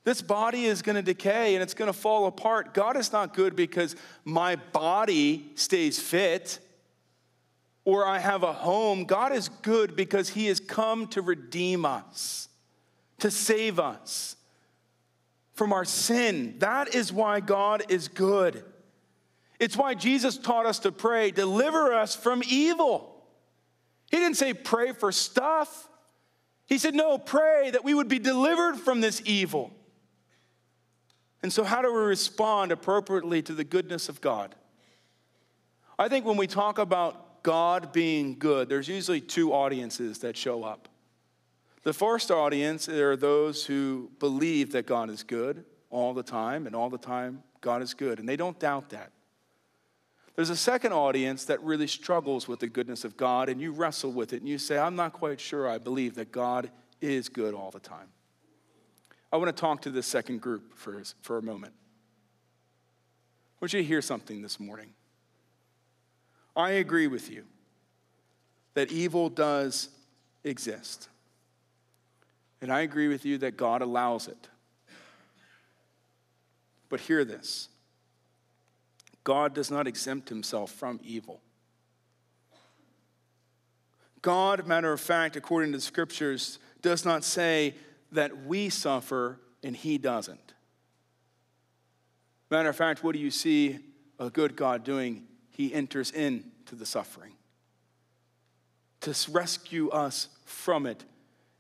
This 0.04 0.22
body 0.22 0.66
is 0.66 0.82
going 0.82 0.98
to 0.98 1.02
decay 1.02 1.56
and 1.56 1.64
it's 1.64 1.74
going 1.74 1.88
to 1.88 1.98
fall 1.98 2.28
apart. 2.28 2.74
God 2.74 2.98
is 2.98 3.14
not 3.14 3.34
good 3.34 3.56
because 3.56 3.96
my 4.26 4.58
body 4.58 5.50
stays 5.56 5.98
fit 5.98 6.60
or 7.86 8.06
I 8.06 8.20
have 8.20 8.44
a 8.44 8.52
home. 8.52 9.06
God 9.06 9.32
is 9.32 9.48
good 9.48 9.96
because 9.96 10.28
He 10.28 10.48
has 10.48 10.60
come 10.60 11.08
to 11.08 11.22
redeem 11.22 11.86
us 11.86 12.50
to 13.20 13.32
save 13.32 13.80
us 13.80 14.36
from 15.54 15.74
our 15.74 15.86
sin. 15.86 16.56
That 16.60 16.94
is 16.94 17.12
why 17.12 17.40
God 17.40 17.84
is 17.90 18.08
good. 18.08 18.64
It's 19.60 19.78
why 19.78 19.94
Jesus 19.94 20.38
taught 20.38 20.66
us 20.66 20.80
to 20.80 20.92
pray, 20.92 21.32
deliver 21.32 21.94
us 21.94 22.16
from 22.16 22.44
evil. 22.48 23.24
He 24.12 24.18
didn't 24.18 24.38
say 24.38 24.54
pray 24.54 24.92
for 24.92 25.12
stuff. 25.12 25.90
He 26.66 26.78
said, 26.78 26.94
no, 26.94 27.18
pray 27.18 27.72
that 27.72 27.84
we 27.84 27.94
would 27.94 28.08
be 28.10 28.20
delivered 28.20 28.76
from 28.76 29.02
this 29.02 29.22
evil. 29.26 29.72
And 31.42 31.54
so, 31.54 31.64
how 31.64 31.82
do 31.84 31.94
we 31.94 32.00
respond 32.00 32.72
appropriately 32.72 33.42
to 33.44 33.54
the 33.54 33.64
goodness 33.64 34.10
of 34.10 34.20
God? 34.20 34.56
I 35.98 36.10
think 36.10 36.26
when 36.26 36.38
we 36.38 36.48
talk 36.48 36.80
about 36.80 37.44
God 37.44 37.94
being 37.94 38.40
good, 38.40 38.68
there's 38.68 38.88
usually 38.88 39.22
two 39.22 39.54
audiences 39.54 40.20
that 40.20 40.36
show 40.36 40.64
up. 40.64 40.90
The 41.86 41.94
first 41.94 42.32
audience 42.32 42.90
are 42.90 43.16
those 43.16 43.64
who 43.64 44.10
believe 44.18 44.72
that 44.72 44.88
God 44.88 45.12
is 45.12 45.22
good 45.22 45.64
all 45.92 46.16
the 46.16 46.24
time, 46.24 46.66
and 46.66 46.76
all 46.76 46.90
the 46.90 46.98
time 46.98 47.44
God 47.62 47.84
is 47.84 47.94
good, 47.94 48.18
and 48.20 48.28
they 48.28 48.36
don't 48.36 48.60
doubt 48.60 48.90
that. 48.90 49.12
There's 50.36 50.50
a 50.50 50.56
second 50.56 50.94
audience 50.94 51.46
that 51.46 51.62
really 51.62 51.86
struggles 51.86 52.48
with 52.48 52.60
the 52.60 52.68
goodness 52.68 53.06
of 53.06 53.16
God, 53.16 53.50
and 53.50 53.62
you 53.62 53.72
wrestle 53.72 54.12
with 54.12 54.34
it, 54.34 54.42
and 54.42 54.50
you 54.50 54.58
say, 54.58 54.80
I'm 54.80 54.96
not 54.96 55.14
quite 55.14 55.40
sure 55.40 55.70
I 55.70 55.78
believe 55.78 56.16
that 56.16 56.32
God 56.32 56.72
is 57.02 57.30
good 57.30 57.54
all 57.54 57.70
the 57.70 57.80
time. 57.80 58.08
I 59.32 59.38
want 59.38 59.56
to 59.56 59.62
talk 59.62 59.84
to 59.84 59.92
this 59.92 60.08
second 60.08 60.42
group 60.42 60.76
for, 60.76 61.04
for 61.22 61.38
a 61.38 61.44
moment. 61.44 61.74
I 63.58 63.58
want 63.62 63.74
you 63.74 63.82
to 63.82 63.88
hear 63.88 64.02
something 64.02 64.42
this 64.42 64.60
morning. 64.60 64.90
I 66.56 66.72
agree 66.72 67.06
with 67.06 67.30
you 67.30 67.46
that 68.74 68.92
evil 68.92 69.30
does 69.30 69.90
exist. 70.44 71.10
And 72.62 72.72
I 72.72 72.82
agree 72.82 73.08
with 73.08 73.26
you 73.26 73.38
that 73.40 73.58
God 73.58 73.82
allows 73.82 74.28
it. 74.28 74.50
But 76.90 77.00
hear 77.02 77.26
this 77.26 77.70
God 79.24 79.54
does 79.54 79.72
not 79.72 79.88
exempt 79.88 80.30
himself 80.30 80.72
from 80.72 81.00
evil. 81.04 81.42
God, 84.22 84.66
matter 84.66 84.92
of 84.92 85.00
fact, 85.00 85.36
according 85.36 85.72
to 85.72 85.78
the 85.78 85.84
scriptures, 85.84 86.58
does 86.82 87.06
not 87.06 87.24
say 87.24 87.76
that 88.12 88.46
we 88.46 88.70
suffer 88.70 89.40
and 89.64 89.76
he 89.76 89.98
doesn't. 89.98 90.54
Matter 92.50 92.70
of 92.70 92.76
fact, 92.76 93.04
what 93.04 93.14
do 93.14 93.20
you 93.20 93.32
see 93.32 93.80
a 94.20 94.30
good 94.30 94.56
God 94.56 94.84
doing? 94.84 95.26
He 95.50 95.74
enters 95.74 96.12
into 96.12 96.76
the 96.76 96.86
suffering 96.86 97.34
to 99.02 99.16
rescue 99.32 99.90
us 99.90 100.30
from 100.46 100.86
it 100.86 101.04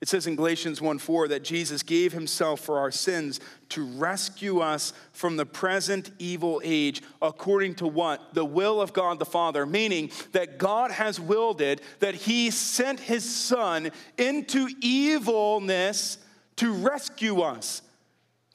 It 0.01 0.09
says 0.09 0.27
in 0.27 0.35
Galatians 0.35 0.81
1 0.81 0.99
4 0.99 1.29
that 1.29 1.43
Jesus 1.43 1.81
gave 1.81 2.11
himself 2.11 2.59
for 2.59 2.79
our 2.79 2.91
sins 2.91 3.39
to 3.69 3.85
rescue 3.85 4.59
us 4.59 4.93
from 5.13 5.37
the 5.37 5.45
present 5.45 6.11
evil 6.19 6.61
age, 6.63 7.01
according 7.21 7.75
to 7.75 7.87
what? 7.87 8.33
The 8.33 8.45
will 8.45 8.81
of 8.81 8.93
God 8.93 9.19
the 9.19 9.25
Father, 9.25 9.65
meaning 9.65 10.11
that 10.33 10.57
God 10.57 10.91
has 10.91 11.19
willed 11.19 11.61
it 11.61 11.81
that 11.99 12.15
he 12.15 12.51
sent 12.51 12.99
his 12.99 13.23
Son 13.23 13.91
into 14.17 14.67
evilness 14.81 16.17
to 16.57 16.73
rescue 16.73 17.41
us. 17.41 17.81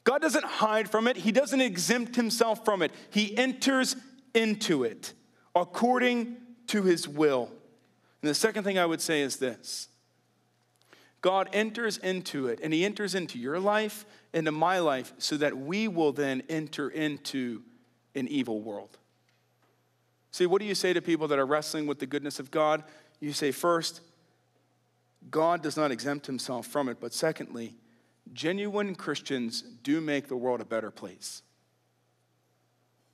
God 0.03 0.21
doesn't 0.21 0.45
hide 0.45 0.89
from 0.89 1.07
it, 1.07 1.17
he 1.17 1.31
doesn't 1.31 1.61
exempt 1.61 2.15
himself 2.15 2.63
from 2.63 2.81
it, 2.81 2.91
he 3.09 3.35
enters 3.37 3.95
into 4.33 4.83
it 4.83 5.13
according 5.55 6.37
to 6.67 6.83
his 6.83 7.07
will. 7.07 7.51
And 8.21 8.29
the 8.29 8.35
second 8.35 8.63
thing 8.63 8.77
I 8.77 8.85
would 8.85 9.01
say 9.01 9.21
is 9.21 9.37
this 9.37 9.89
God 11.21 11.49
enters 11.53 11.97
into 11.97 12.47
it, 12.47 12.59
and 12.63 12.73
He 12.73 12.83
enters 12.83 13.15
into 13.15 13.37
your 13.37 13.59
life, 13.59 14.05
into 14.33 14.51
my 14.51 14.79
life, 14.79 15.13
so 15.19 15.37
that 15.37 15.57
we 15.57 15.87
will 15.87 16.11
then 16.11 16.41
enter 16.49 16.89
into 16.89 17.61
an 18.15 18.27
evil 18.27 18.59
world. 18.59 18.97
See, 20.31 20.45
what 20.45 20.59
do 20.61 20.65
you 20.65 20.75
say 20.75 20.93
to 20.93 21.01
people 21.01 21.27
that 21.27 21.39
are 21.39 21.45
wrestling 21.45 21.85
with 21.85 21.99
the 21.99 22.05
goodness 22.07 22.39
of 22.39 22.49
God? 22.49 22.83
You 23.19 23.33
say, 23.33 23.51
first, 23.51 24.01
God 25.29 25.61
does 25.61 25.77
not 25.77 25.91
exempt 25.91 26.25
Himself 26.25 26.65
from 26.65 26.89
it, 26.89 26.99
but 26.99 27.13
secondly, 27.13 27.75
genuine 28.33 28.95
Christians 28.95 29.61
do 29.61 30.01
make 30.01 30.27
the 30.27 30.35
world 30.35 30.61
a 30.61 30.65
better 30.65 30.89
place. 30.89 31.43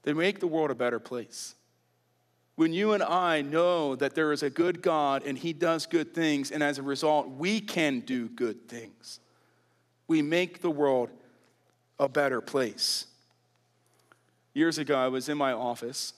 They 0.04 0.14
make 0.14 0.40
the 0.40 0.48
world 0.48 0.72
a 0.72 0.76
better 0.76 1.00
place. 1.00 1.56
When 2.58 2.74
you 2.74 2.94
and 2.94 3.04
I 3.04 3.44
know 3.44 3.96
that 3.96 4.16
there 4.16 4.32
is 4.32 4.42
a 4.42 4.50
good 4.50 4.82
God 4.82 5.24
and 5.24 5.38
He 5.38 5.54
does 5.54 5.86
good 5.86 6.16
things, 6.16 6.50
and 6.50 6.64
as 6.64 6.80
a 6.80 6.82
result, 6.82 7.30
we 7.30 7.62
can 7.62 8.00
do 8.00 8.28
good 8.28 8.68
things, 8.68 9.20
we 10.08 10.24
make 10.24 10.62
the 10.62 10.72
world 10.72 11.12
a 12.00 12.10
better 12.10 12.42
place. 12.42 13.06
Years 14.56 14.80
ago, 14.80 14.96
I 14.96 15.08
was 15.08 15.30
in 15.30 15.38
my 15.38 15.54
office, 15.54 16.14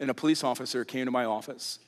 and 0.00 0.08
a 0.08 0.14
police 0.14 0.42
officer 0.42 0.86
came 0.86 1.04
to 1.04 1.10
my 1.10 1.26
office 1.26 1.78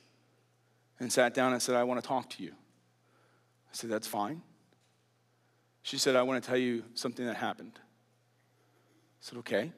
and 1.01 1.11
sat 1.11 1.33
down 1.33 1.55
and 1.55 1.63
said, 1.63 1.75
I 1.75 1.85
want 1.85 2.03
to 2.03 2.07
talk 2.07 2.29
to 2.31 2.43
you. 2.43 2.51
I 2.51 3.73
said, 3.73 3.89
That's 3.89 4.07
fine. 4.07 4.43
She 5.83 5.97
said, 5.97 6.17
I 6.17 6.23
want 6.23 6.43
to 6.43 6.47
tell 6.47 6.59
you 6.59 6.85
something 6.93 7.25
that 7.25 7.37
happened. 7.37 7.73
I 7.77 7.81
said, 9.21 9.39
Okay. 9.39 9.73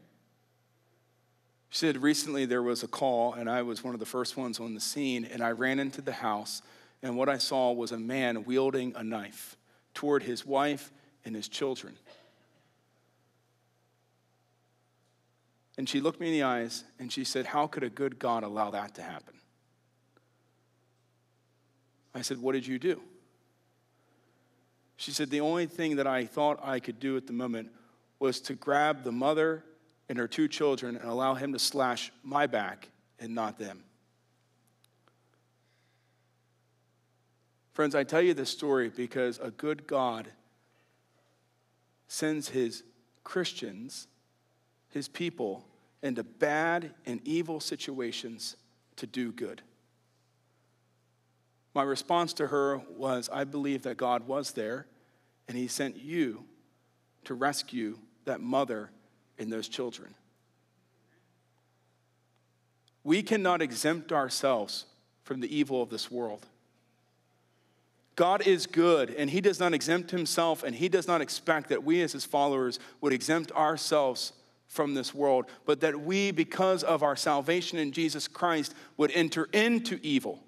She 1.75 1.81
said, 1.81 2.01
recently 2.01 2.47
there 2.47 2.63
was 2.63 2.85
a 2.85 2.87
call, 2.87 3.33
and 3.33 3.51
I 3.51 3.63
was 3.63 3.83
one 3.83 3.95
of 3.95 4.01
the 4.01 4.07
first 4.07 4.37
ones 4.37 4.61
on 4.61 4.75
the 4.75 4.81
scene, 4.81 5.25
and 5.25 5.43
I 5.43 5.51
ran 5.51 5.81
into 5.81 6.01
the 6.01 6.13
house, 6.13 6.63
and 7.03 7.17
what 7.17 7.29
I 7.29 7.39
saw 7.39 7.73
was 7.73 7.91
a 7.91 7.99
man 7.99 8.45
wielding 8.45 8.95
a 8.95 9.03
knife 9.03 9.57
toward 9.93 10.23
his 10.23 10.47
wife 10.47 10.93
and 11.25 11.35
his 11.35 11.49
children. 11.49 11.97
And 15.77 15.89
she 15.89 16.01
looked 16.01 16.21
me 16.21 16.29
in 16.29 16.33
the 16.35 16.45
eyes 16.45 16.85
and 17.01 17.13
she 17.13 17.25
said, 17.25 17.45
How 17.45 17.67
could 17.67 17.83
a 17.83 17.91
good 17.91 18.21
God 18.21 18.45
allow 18.45 18.71
that 18.71 18.95
to 18.95 19.03
happen? 19.03 19.35
I 22.15 22.23
said, 22.23 22.39
What 22.39 22.53
did 22.53 22.69
you 22.69 22.79
do? 22.79 23.01
She 24.97 25.11
said, 25.11 25.29
The 25.29 25.41
only 25.41 25.67
thing 25.67 25.97
that 25.97 26.07
I 26.07 26.25
thought 26.25 26.61
I 26.63 26.79
could 26.79 27.01
do 27.01 27.17
at 27.17 27.27
the 27.27 27.33
moment 27.33 27.73
was 28.21 28.41
to 28.43 28.55
grab 28.55 29.03
the 29.03 29.11
mother 29.11 29.65
and 30.09 30.19
her 30.19 30.29
two 30.29 30.49
children 30.49 30.97
and 30.97 31.09
allow 31.09 31.35
him 31.35 31.53
to 31.53 31.59
slash 31.59 32.13
my 32.23 32.47
back 32.47 32.89
and 33.19 33.35
not 33.35 33.59
them. 33.59 33.83
Friends, 37.73 37.95
I 37.95 38.05
tell 38.05 38.23
you 38.23 38.35
this 38.35 38.51
story 38.51 38.89
because 38.89 39.39
a 39.39 39.51
good 39.51 39.87
God 39.87 40.29
sends 42.07 42.49
his 42.49 42.85
Christians, 43.25 44.07
his 44.91 45.09
people, 45.09 45.67
into 46.03 46.23
bad 46.23 46.95
and 47.07 47.21
evil 47.25 47.59
situations 47.59 48.57
to 48.97 49.07
do 49.07 49.33
good. 49.33 49.63
My 51.75 51.83
response 51.83 52.33
to 52.35 52.47
her 52.47 52.81
was 52.97 53.29
I 53.33 53.43
believe 53.43 53.83
that 53.83 53.97
God 53.97 54.29
was 54.29 54.53
there 54.53 54.87
and 55.49 55.59
he 55.59 55.67
sent 55.67 55.97
you 55.97 56.45
to 57.25 57.35
rescue 57.35 57.99
that 58.27 58.41
mother 58.41 58.91
in 59.39 59.51
those 59.51 59.69
children. 59.69 60.15
We 63.03 63.23
cannot 63.23 63.61
exempt 63.61 64.13
ourselves 64.13 64.87
from 65.25 65.41
the 65.41 65.55
evil 65.55 65.83
of 65.83 65.91
this 65.91 66.11
world. 66.11 66.47
God 68.17 68.47
is 68.47 68.67
good, 68.67 69.11
and 69.11 69.29
He 69.29 69.41
does 69.41 69.59
not 69.59 69.75
exempt 69.75 70.11
Himself, 70.11 70.63
and 70.63 70.75
He 70.75 70.89
does 70.89 71.09
not 71.09 71.21
expect 71.21 71.69
that 71.69 71.85
we, 71.85 72.01
as 72.03 72.13
His 72.13 72.25
followers, 72.25 72.79
would 73.01 73.13
exempt 73.13 73.51
ourselves 73.53 74.33
from 74.69 74.95
this 74.95 75.15
world, 75.15 75.47
but 75.67 75.81
that 75.81 76.01
we, 76.01 76.31
because 76.31 76.83
of 76.83 77.03
our 77.03 77.17
salvation 77.17 77.79
in 77.79 77.93
Jesus 77.93 78.29
Christ, 78.29 78.75
would 78.97 79.11
enter 79.13 79.49
into 79.53 79.99
evil, 80.03 80.43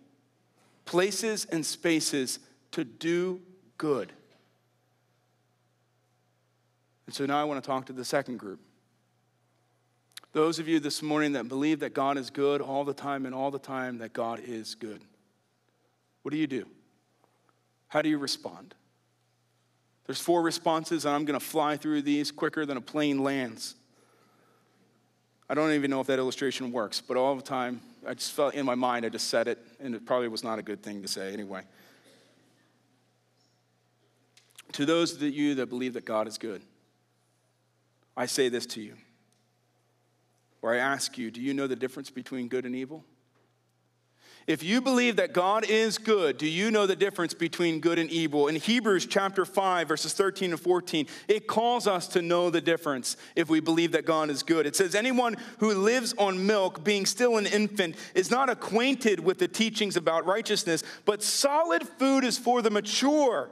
places 0.84 1.44
and 1.46 1.64
spaces 1.64 2.38
to 2.72 2.84
do 2.84 3.40
good. 3.78 4.12
And 7.06 7.14
so 7.14 7.26
now 7.26 7.40
I 7.40 7.44
want 7.44 7.62
to 7.62 7.66
talk 7.66 7.86
to 7.86 7.92
the 7.92 8.04
second 8.04 8.38
group. 8.38 8.60
Those 10.36 10.58
of 10.58 10.68
you 10.68 10.80
this 10.80 11.00
morning 11.00 11.32
that 11.32 11.48
believe 11.48 11.80
that 11.80 11.94
God 11.94 12.18
is 12.18 12.28
good 12.28 12.60
all 12.60 12.84
the 12.84 12.92
time 12.92 13.24
and 13.24 13.34
all 13.34 13.50
the 13.50 13.58
time 13.58 13.96
that 14.00 14.12
God 14.12 14.38
is 14.44 14.74
good. 14.74 15.00
What 16.20 16.30
do 16.30 16.36
you 16.36 16.46
do? 16.46 16.66
How 17.88 18.02
do 18.02 18.10
you 18.10 18.18
respond? 18.18 18.74
There's 20.04 20.20
four 20.20 20.42
responses, 20.42 21.06
and 21.06 21.14
I'm 21.14 21.24
going 21.24 21.40
to 21.40 21.44
fly 21.44 21.78
through 21.78 22.02
these 22.02 22.30
quicker 22.30 22.66
than 22.66 22.76
a 22.76 22.82
plane 22.82 23.22
lands. 23.22 23.76
I 25.48 25.54
don't 25.54 25.72
even 25.72 25.90
know 25.90 26.02
if 26.02 26.06
that 26.08 26.18
illustration 26.18 26.70
works, 26.70 27.00
but 27.00 27.16
all 27.16 27.34
the 27.34 27.40
time, 27.40 27.80
I 28.06 28.12
just 28.12 28.32
felt 28.32 28.52
in 28.52 28.66
my 28.66 28.74
mind, 28.74 29.06
I 29.06 29.08
just 29.08 29.28
said 29.28 29.48
it, 29.48 29.58
and 29.80 29.94
it 29.94 30.04
probably 30.04 30.28
was 30.28 30.44
not 30.44 30.58
a 30.58 30.62
good 30.62 30.82
thing 30.82 31.00
to 31.00 31.08
say 31.08 31.32
anyway. 31.32 31.62
To 34.72 34.84
those 34.84 35.14
of 35.14 35.22
you 35.22 35.54
that 35.54 35.70
believe 35.70 35.94
that 35.94 36.04
God 36.04 36.28
is 36.28 36.36
good, 36.36 36.60
I 38.18 38.26
say 38.26 38.50
this 38.50 38.66
to 38.66 38.82
you 38.82 38.96
or 40.66 40.74
I 40.74 40.78
ask 40.78 41.16
you, 41.16 41.30
do 41.30 41.40
you 41.40 41.54
know 41.54 41.68
the 41.68 41.76
difference 41.76 42.10
between 42.10 42.48
good 42.48 42.66
and 42.66 42.74
evil? 42.74 43.04
If 44.48 44.64
you 44.64 44.80
believe 44.80 45.14
that 45.14 45.32
God 45.32 45.64
is 45.70 45.96
good, 45.96 46.38
do 46.38 46.46
you 46.48 46.72
know 46.72 46.86
the 46.88 46.96
difference 46.96 47.34
between 47.34 47.78
good 47.78 48.00
and 48.00 48.10
evil? 48.10 48.48
In 48.48 48.56
Hebrews 48.56 49.06
chapter 49.06 49.44
5, 49.44 49.86
verses 49.86 50.12
13 50.12 50.50
and 50.50 50.60
14, 50.60 51.06
it 51.28 51.46
calls 51.46 51.86
us 51.86 52.08
to 52.08 52.22
know 52.22 52.50
the 52.50 52.60
difference 52.60 53.16
if 53.36 53.48
we 53.48 53.60
believe 53.60 53.92
that 53.92 54.06
God 54.06 54.28
is 54.28 54.42
good. 54.42 54.66
It 54.66 54.74
says, 54.74 54.96
Anyone 54.96 55.36
who 55.58 55.72
lives 55.72 56.14
on 56.18 56.48
milk, 56.48 56.82
being 56.82 57.06
still 57.06 57.36
an 57.36 57.46
infant, 57.46 57.94
is 58.16 58.32
not 58.32 58.50
acquainted 58.50 59.20
with 59.20 59.38
the 59.38 59.48
teachings 59.48 59.96
about 59.96 60.26
righteousness, 60.26 60.82
but 61.04 61.22
solid 61.22 61.86
food 61.86 62.24
is 62.24 62.38
for 62.38 62.60
the 62.60 62.70
mature, 62.70 63.50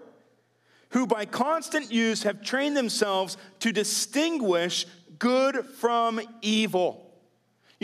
who 0.90 1.06
by 1.06 1.26
constant 1.26 1.92
use 1.92 2.24
have 2.24 2.42
trained 2.42 2.76
themselves 2.76 3.36
to 3.60 3.70
distinguish 3.70 4.84
good 5.20 5.64
from 5.64 6.20
evil. 6.42 7.03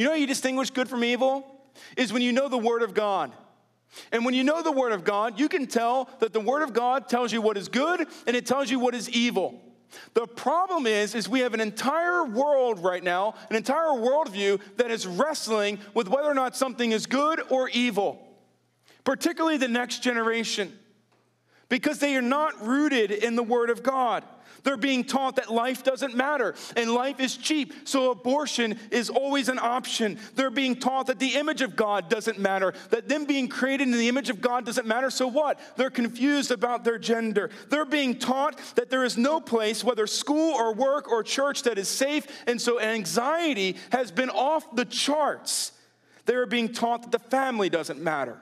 You 0.01 0.07
know 0.07 0.13
how 0.13 0.17
you 0.17 0.27
distinguish 0.27 0.71
good 0.71 0.89
from 0.89 1.05
evil? 1.05 1.45
Is 1.95 2.11
when 2.11 2.23
you 2.23 2.33
know 2.33 2.49
the 2.49 2.57
Word 2.57 2.81
of 2.81 2.95
God. 2.95 3.33
And 4.13 4.25
when 4.25 4.33
you 4.33 4.43
know 4.43 4.63
the 4.63 4.73
Word 4.73 4.93
of 4.93 5.05
God, 5.05 5.39
you 5.39 5.47
can 5.47 5.67
tell 5.67 6.09
that 6.21 6.33
the 6.33 6.41
Word 6.41 6.63
of 6.63 6.73
God 6.73 7.07
tells 7.07 7.35
you 7.35 7.43
what 7.43 7.59
is 7.59 7.69
good 7.69 8.07
and 8.27 8.35
it 8.35 8.47
tells 8.47 8.71
you 8.71 8.81
what 8.81 8.95
is 8.95 9.11
evil. 9.11 9.61
The 10.15 10.27
problem 10.27 10.87
is, 10.87 11.15
is 11.15 11.29
we 11.29 11.41
have 11.41 11.53
an 11.53 11.61
entire 11.61 12.25
world 12.25 12.83
right 12.83 13.05
now, 13.05 13.35
an 13.51 13.57
entire 13.57 13.89
worldview 13.89 14.59
that 14.79 14.91
is 14.91 15.07
wrestling 15.07 15.79
with 15.93 16.09
whether 16.09 16.31
or 16.31 16.35
not 16.35 16.57
something 16.57 16.93
is 16.93 17.05
good 17.05 17.43
or 17.51 17.69
evil, 17.69 18.27
particularly 19.05 19.59
the 19.59 19.69
next 19.69 20.03
generation, 20.03 20.79
because 21.69 21.99
they 21.99 22.17
are 22.17 22.23
not 22.23 22.67
rooted 22.67 23.11
in 23.11 23.37
the 23.37 23.43
Word 23.43 23.69
of 23.69 23.83
God. 23.83 24.25
They're 24.63 24.77
being 24.77 25.05
taught 25.05 25.37
that 25.37 25.51
life 25.51 25.83
doesn't 25.83 26.15
matter 26.15 26.55
and 26.77 26.93
life 26.93 27.21
is 27.21 27.37
cheap, 27.37 27.73
so 27.85 28.11
abortion 28.11 28.79
is 28.91 29.11
always 29.11 29.49
an 29.49 29.59
option. 29.59 30.19
They're 30.35 30.51
being 30.51 30.77
taught 30.77 31.07
that 31.07 31.19
the 31.19 31.35
image 31.35 31.63
of 31.63 31.77
God 31.77 32.09
doesn't 32.09 32.39
matter, 32.39 32.75
that 32.91 33.09
them 33.09 33.25
being 33.25 33.49
created 33.49 33.89
in 33.89 33.93
the 33.93 34.09
image 34.09 34.31
of 34.31 34.41
God 34.41 34.67
doesn't 34.67 34.87
matter, 34.87 35.11
so 35.11 35.27
what? 35.27 35.61
They're 35.77 35.91
confused 35.91 36.51
about 36.51 36.85
their 36.85 36.99
gender. 36.99 37.51
They're 37.69 37.85
being 37.85 38.19
taught 38.19 38.59
that 38.77 38.91
there 38.91 39.05
is 39.05 39.17
no 39.17 39.41
place, 39.41 39.85
whether 39.85 40.07
school 40.07 40.55
or 40.55 40.75
work 40.75 41.11
or 41.11 41.23
church, 41.23 41.63
that 41.63 41.79
is 41.79 41.89
safe, 41.89 42.27
and 42.47 42.61
so 42.61 42.81
anxiety 42.81 43.77
has 43.93 44.11
been 44.11 44.31
off 44.31 44.75
the 44.75 44.85
charts. 44.85 45.73
They're 46.27 46.47
being 46.47 46.73
taught 46.73 47.03
that 47.03 47.13
the 47.13 47.19
family 47.31 47.69
doesn't 47.69 48.01
matter. 48.01 48.41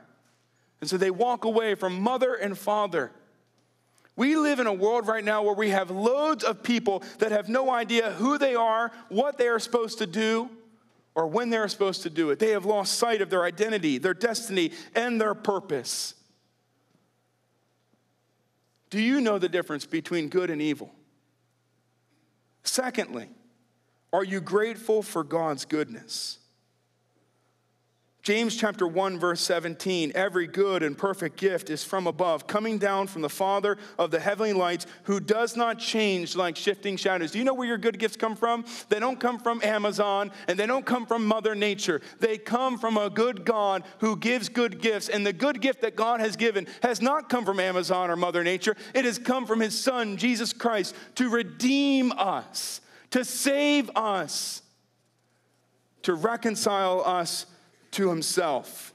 And 0.80 0.88
so 0.88 0.96
they 0.96 1.10
walk 1.10 1.44
away 1.44 1.74
from 1.74 2.00
mother 2.00 2.34
and 2.34 2.56
father 2.56 3.10
we 4.18 4.34
live 4.34 4.58
in 4.58 4.66
a 4.66 4.72
world 4.72 5.06
right 5.06 5.24
now 5.24 5.44
where 5.44 5.54
we 5.54 5.70
have 5.70 5.92
loads 5.92 6.42
of 6.42 6.64
people 6.64 7.04
that 7.20 7.30
have 7.30 7.48
no 7.48 7.70
idea 7.70 8.10
who 8.10 8.36
they 8.36 8.56
are, 8.56 8.90
what 9.08 9.38
they 9.38 9.46
are 9.46 9.60
supposed 9.60 9.98
to 9.98 10.06
do, 10.06 10.50
or 11.14 11.28
when 11.28 11.50
they're 11.50 11.68
supposed 11.68 12.02
to 12.02 12.10
do 12.10 12.30
it. 12.30 12.40
They 12.40 12.50
have 12.50 12.64
lost 12.64 12.94
sight 12.94 13.22
of 13.22 13.30
their 13.30 13.44
identity, 13.44 13.96
their 13.98 14.14
destiny, 14.14 14.72
and 14.96 15.20
their 15.20 15.34
purpose. 15.34 16.14
Do 18.90 19.00
you 19.00 19.20
know 19.20 19.38
the 19.38 19.48
difference 19.48 19.86
between 19.86 20.28
good 20.28 20.50
and 20.50 20.60
evil? 20.60 20.90
Secondly, 22.64 23.28
are 24.12 24.24
you 24.24 24.40
grateful 24.40 25.02
for 25.04 25.22
God's 25.22 25.64
goodness? 25.64 26.38
James 28.28 28.56
chapter 28.56 28.86
1 28.86 29.18
verse 29.18 29.40
17 29.40 30.12
every 30.14 30.46
good 30.46 30.82
and 30.82 30.98
perfect 30.98 31.38
gift 31.38 31.70
is 31.70 31.82
from 31.82 32.06
above 32.06 32.46
coming 32.46 32.76
down 32.76 33.06
from 33.06 33.22
the 33.22 33.28
father 33.30 33.78
of 33.98 34.10
the 34.10 34.20
heavenly 34.20 34.52
lights 34.52 34.84
who 35.04 35.18
does 35.18 35.56
not 35.56 35.78
change 35.78 36.36
like 36.36 36.54
shifting 36.54 36.98
shadows. 36.98 37.30
Do 37.30 37.38
you 37.38 37.44
know 37.44 37.54
where 37.54 37.66
your 37.66 37.78
good 37.78 37.98
gifts 37.98 38.18
come 38.18 38.36
from? 38.36 38.66
They 38.90 39.00
don't 39.00 39.18
come 39.18 39.38
from 39.38 39.62
Amazon 39.62 40.30
and 40.46 40.58
they 40.58 40.66
don't 40.66 40.84
come 40.84 41.06
from 41.06 41.24
mother 41.24 41.54
nature. 41.54 42.02
They 42.20 42.36
come 42.36 42.76
from 42.76 42.98
a 42.98 43.08
good 43.08 43.46
God 43.46 43.82
who 44.00 44.14
gives 44.14 44.50
good 44.50 44.82
gifts 44.82 45.08
and 45.08 45.26
the 45.26 45.32
good 45.32 45.62
gift 45.62 45.80
that 45.80 45.96
God 45.96 46.20
has 46.20 46.36
given 46.36 46.66
has 46.82 47.00
not 47.00 47.30
come 47.30 47.46
from 47.46 47.58
Amazon 47.58 48.10
or 48.10 48.16
mother 48.16 48.44
nature. 48.44 48.76
It 48.92 49.06
has 49.06 49.18
come 49.18 49.46
from 49.46 49.60
his 49.60 49.80
son 49.82 50.18
Jesus 50.18 50.52
Christ 50.52 50.94
to 51.14 51.30
redeem 51.30 52.12
us, 52.12 52.82
to 53.08 53.24
save 53.24 53.88
us, 53.96 54.60
to 56.02 56.12
reconcile 56.12 57.02
us 57.06 57.46
to 57.98 58.08
himself. 58.08 58.94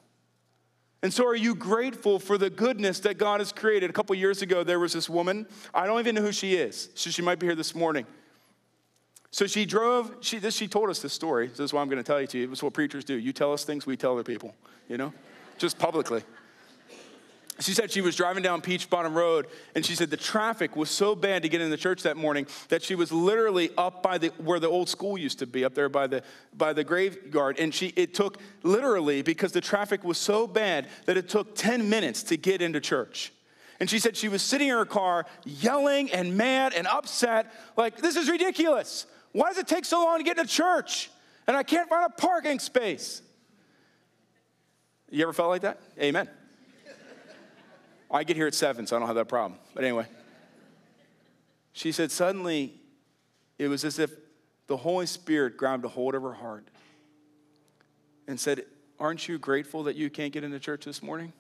And 1.02 1.14
so, 1.14 1.28
are 1.28 1.36
you 1.36 1.54
grateful 1.54 2.18
for 2.18 2.38
the 2.38 2.50
goodness 2.50 3.02
that 3.02 3.18
God 3.18 3.42
has 3.42 3.52
created? 3.52 3.90
A 3.90 3.94
couple 3.94 4.16
years 4.16 4.42
ago, 4.42 4.64
there 4.64 4.80
was 4.80 4.94
this 4.94 5.10
woman. 5.10 5.46
I 5.74 5.86
don't 5.86 6.00
even 6.00 6.16
know 6.16 6.22
who 6.22 6.32
she 6.32 6.56
is. 6.56 6.90
So, 6.96 7.10
she 7.10 7.22
might 7.22 7.40
be 7.40 7.46
here 7.46 7.56
this 7.56 7.76
morning. 7.76 8.06
So, 9.30 9.46
she 9.46 9.66
drove, 9.66 10.16
she, 10.22 10.40
this, 10.40 10.56
she 10.56 10.70
told 10.70 10.90
us 10.90 11.02
this 11.02 11.12
story. 11.12 11.48
This 11.48 11.60
is 11.60 11.74
what 11.74 11.82
I'm 11.82 11.90
going 11.90 12.02
to 12.02 12.04
tell 12.04 12.22
you 12.22 12.28
to 12.28 12.38
you. 12.38 12.52
It's 12.52 12.64
what 12.64 12.74
preachers 12.74 13.04
do. 13.04 13.16
You 13.16 13.34
tell 13.34 13.52
us 13.52 13.66
things, 13.66 13.86
we 13.86 13.98
tell 13.98 14.14
other 14.14 14.24
people, 14.24 14.56
you 14.88 14.98
know, 14.98 15.14
just 15.58 15.78
publicly 15.78 16.24
she 17.60 17.74
said 17.74 17.92
she 17.92 18.02
was 18.02 18.16
driving 18.16 18.42
down 18.42 18.62
Peach 18.62 18.90
Bottom 18.90 19.14
Road, 19.14 19.48
and 19.76 19.86
she 19.86 19.96
said 19.96 20.10
the 20.10 20.18
traffic 20.18 20.76
was 20.76 20.90
so 20.90 21.16
bad 21.16 21.44
to 21.44 21.50
get 21.50 21.62
into 21.62 21.78
church 21.78 22.04
that 22.04 22.18
morning 22.18 22.48
that 22.70 22.82
she 22.82 22.96
was 22.96 23.12
literally 23.12 23.70
up 23.78 24.02
by 24.02 24.18
the 24.18 24.30
where 24.38 24.60
the 24.60 24.68
old 24.68 24.90
school 24.90 25.18
used 25.18 25.40
to 25.40 25.46
be, 25.46 25.64
up 25.64 25.76
there 25.76 25.90
by 25.90 26.08
the 26.08 26.24
by 26.56 26.74
the 26.74 26.84
graveyard. 26.84 27.60
And 27.60 27.74
she 27.74 27.94
it 27.96 28.14
took 28.14 28.40
literally 28.64 29.22
because 29.22 29.52
the 29.52 29.62
traffic 29.62 30.04
was 30.04 30.18
so 30.18 30.48
bad 30.48 30.88
that 31.06 31.16
it 31.16 31.30
took 31.30 31.56
10 31.56 31.90
minutes 31.90 32.24
to 32.24 32.38
get 32.38 32.62
into 32.62 32.80
church. 32.80 33.32
And 33.80 33.90
she 33.90 34.00
said 34.00 34.16
she 34.16 34.30
was 34.30 34.42
sitting 34.42 34.70
in 34.70 34.76
her 34.76 34.86
car 34.86 35.26
yelling 35.44 36.12
and 36.12 36.38
mad 36.38 36.74
and 36.74 36.88
upset, 36.88 37.52
like, 37.76 37.98
this 37.98 38.16
is 38.16 38.30
ridiculous. 38.30 39.06
Why 39.32 39.50
does 39.50 39.58
it 39.58 39.68
take 39.68 39.84
so 39.86 40.04
long 40.06 40.20
to 40.20 40.24
get 40.24 40.38
into 40.38 40.50
church? 40.50 41.10
And 41.48 41.58
I 41.58 41.64
can't 41.64 41.90
find 41.90 42.06
a 42.06 42.10
parking 42.10 42.60
space. 42.60 43.22
You 45.10 45.24
ever 45.24 45.34
felt 45.34 45.50
like 45.50 45.62
that? 45.64 45.80
Amen. 46.00 46.30
I 48.14 48.24
get 48.24 48.38
here 48.38 48.46
at 48.46 48.54
seven, 48.54 48.86
so 48.86 48.96
I 48.96 49.00
don't 49.00 49.08
have 49.08 49.16
that 49.16 49.28
problem. 49.28 49.60
But 49.74 49.84
anyway, 49.84 50.06
she 51.74 51.92
said, 51.92 52.12
suddenly 52.12 52.80
it 53.58 53.68
was 53.68 53.84
as 53.84 53.98
if 53.98 54.12
the 54.68 54.78
Holy 54.78 55.08
Spirit 55.08 55.58
grabbed 55.58 55.84
a 55.84 55.88
hold 55.88 56.14
of 56.14 56.22
her 56.22 56.34
heart 56.34 56.68
and 58.28 58.40
said, 58.40 58.66
Aren't 59.00 59.28
you 59.28 59.40
grateful 59.40 59.84
that 59.84 59.96
you 59.96 60.12
can't 60.12 60.32
get 60.32 60.44
into 60.44 60.60
church 60.60 60.86
this 60.86 61.02
morning? 61.02 61.34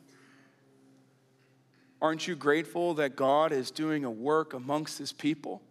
Aren't 2.01 2.27
you 2.27 2.35
grateful 2.35 2.95
that 2.95 3.15
God 3.15 3.51
is 3.51 3.69
doing 3.71 4.03
a 4.03 4.11
work 4.11 4.53
amongst 4.53 4.97
his 4.97 5.13
people? 5.13 5.61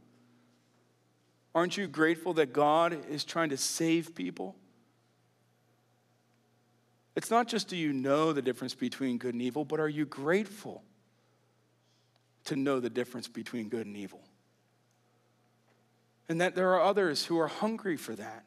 Aren't 1.55 1.77
you 1.77 1.87
grateful 1.89 2.33
that 2.35 2.53
God 2.53 2.97
is 3.11 3.25
trying 3.25 3.51
to 3.51 3.59
save 3.59 4.15
people? 4.15 4.57
It's 7.15 7.31
not 7.31 7.49
just 7.49 7.69
do 7.69 7.77
you 7.77 7.93
know 7.93 8.33
the 8.33 8.41
difference 8.41 8.75
between 8.75 9.19
good 9.19 9.35
and 9.35 9.43
evil, 9.43 9.65
but 9.67 9.81
are 9.81 9.89
you 9.89 10.07
grateful 10.07 10.83
to 12.45 12.57
know 12.57 12.81
the 12.81 12.91
difference 12.91 13.29
between 13.29 13.69
good 13.69 13.87
and 13.87 13.97
evil. 13.97 14.21
And 16.29 16.41
that 16.41 16.55
there 16.55 16.73
are 16.75 16.83
others 16.83 17.27
who 17.27 17.39
are 17.39 17.49
hungry 17.49 17.97
for 17.97 18.15
that. 18.15 18.45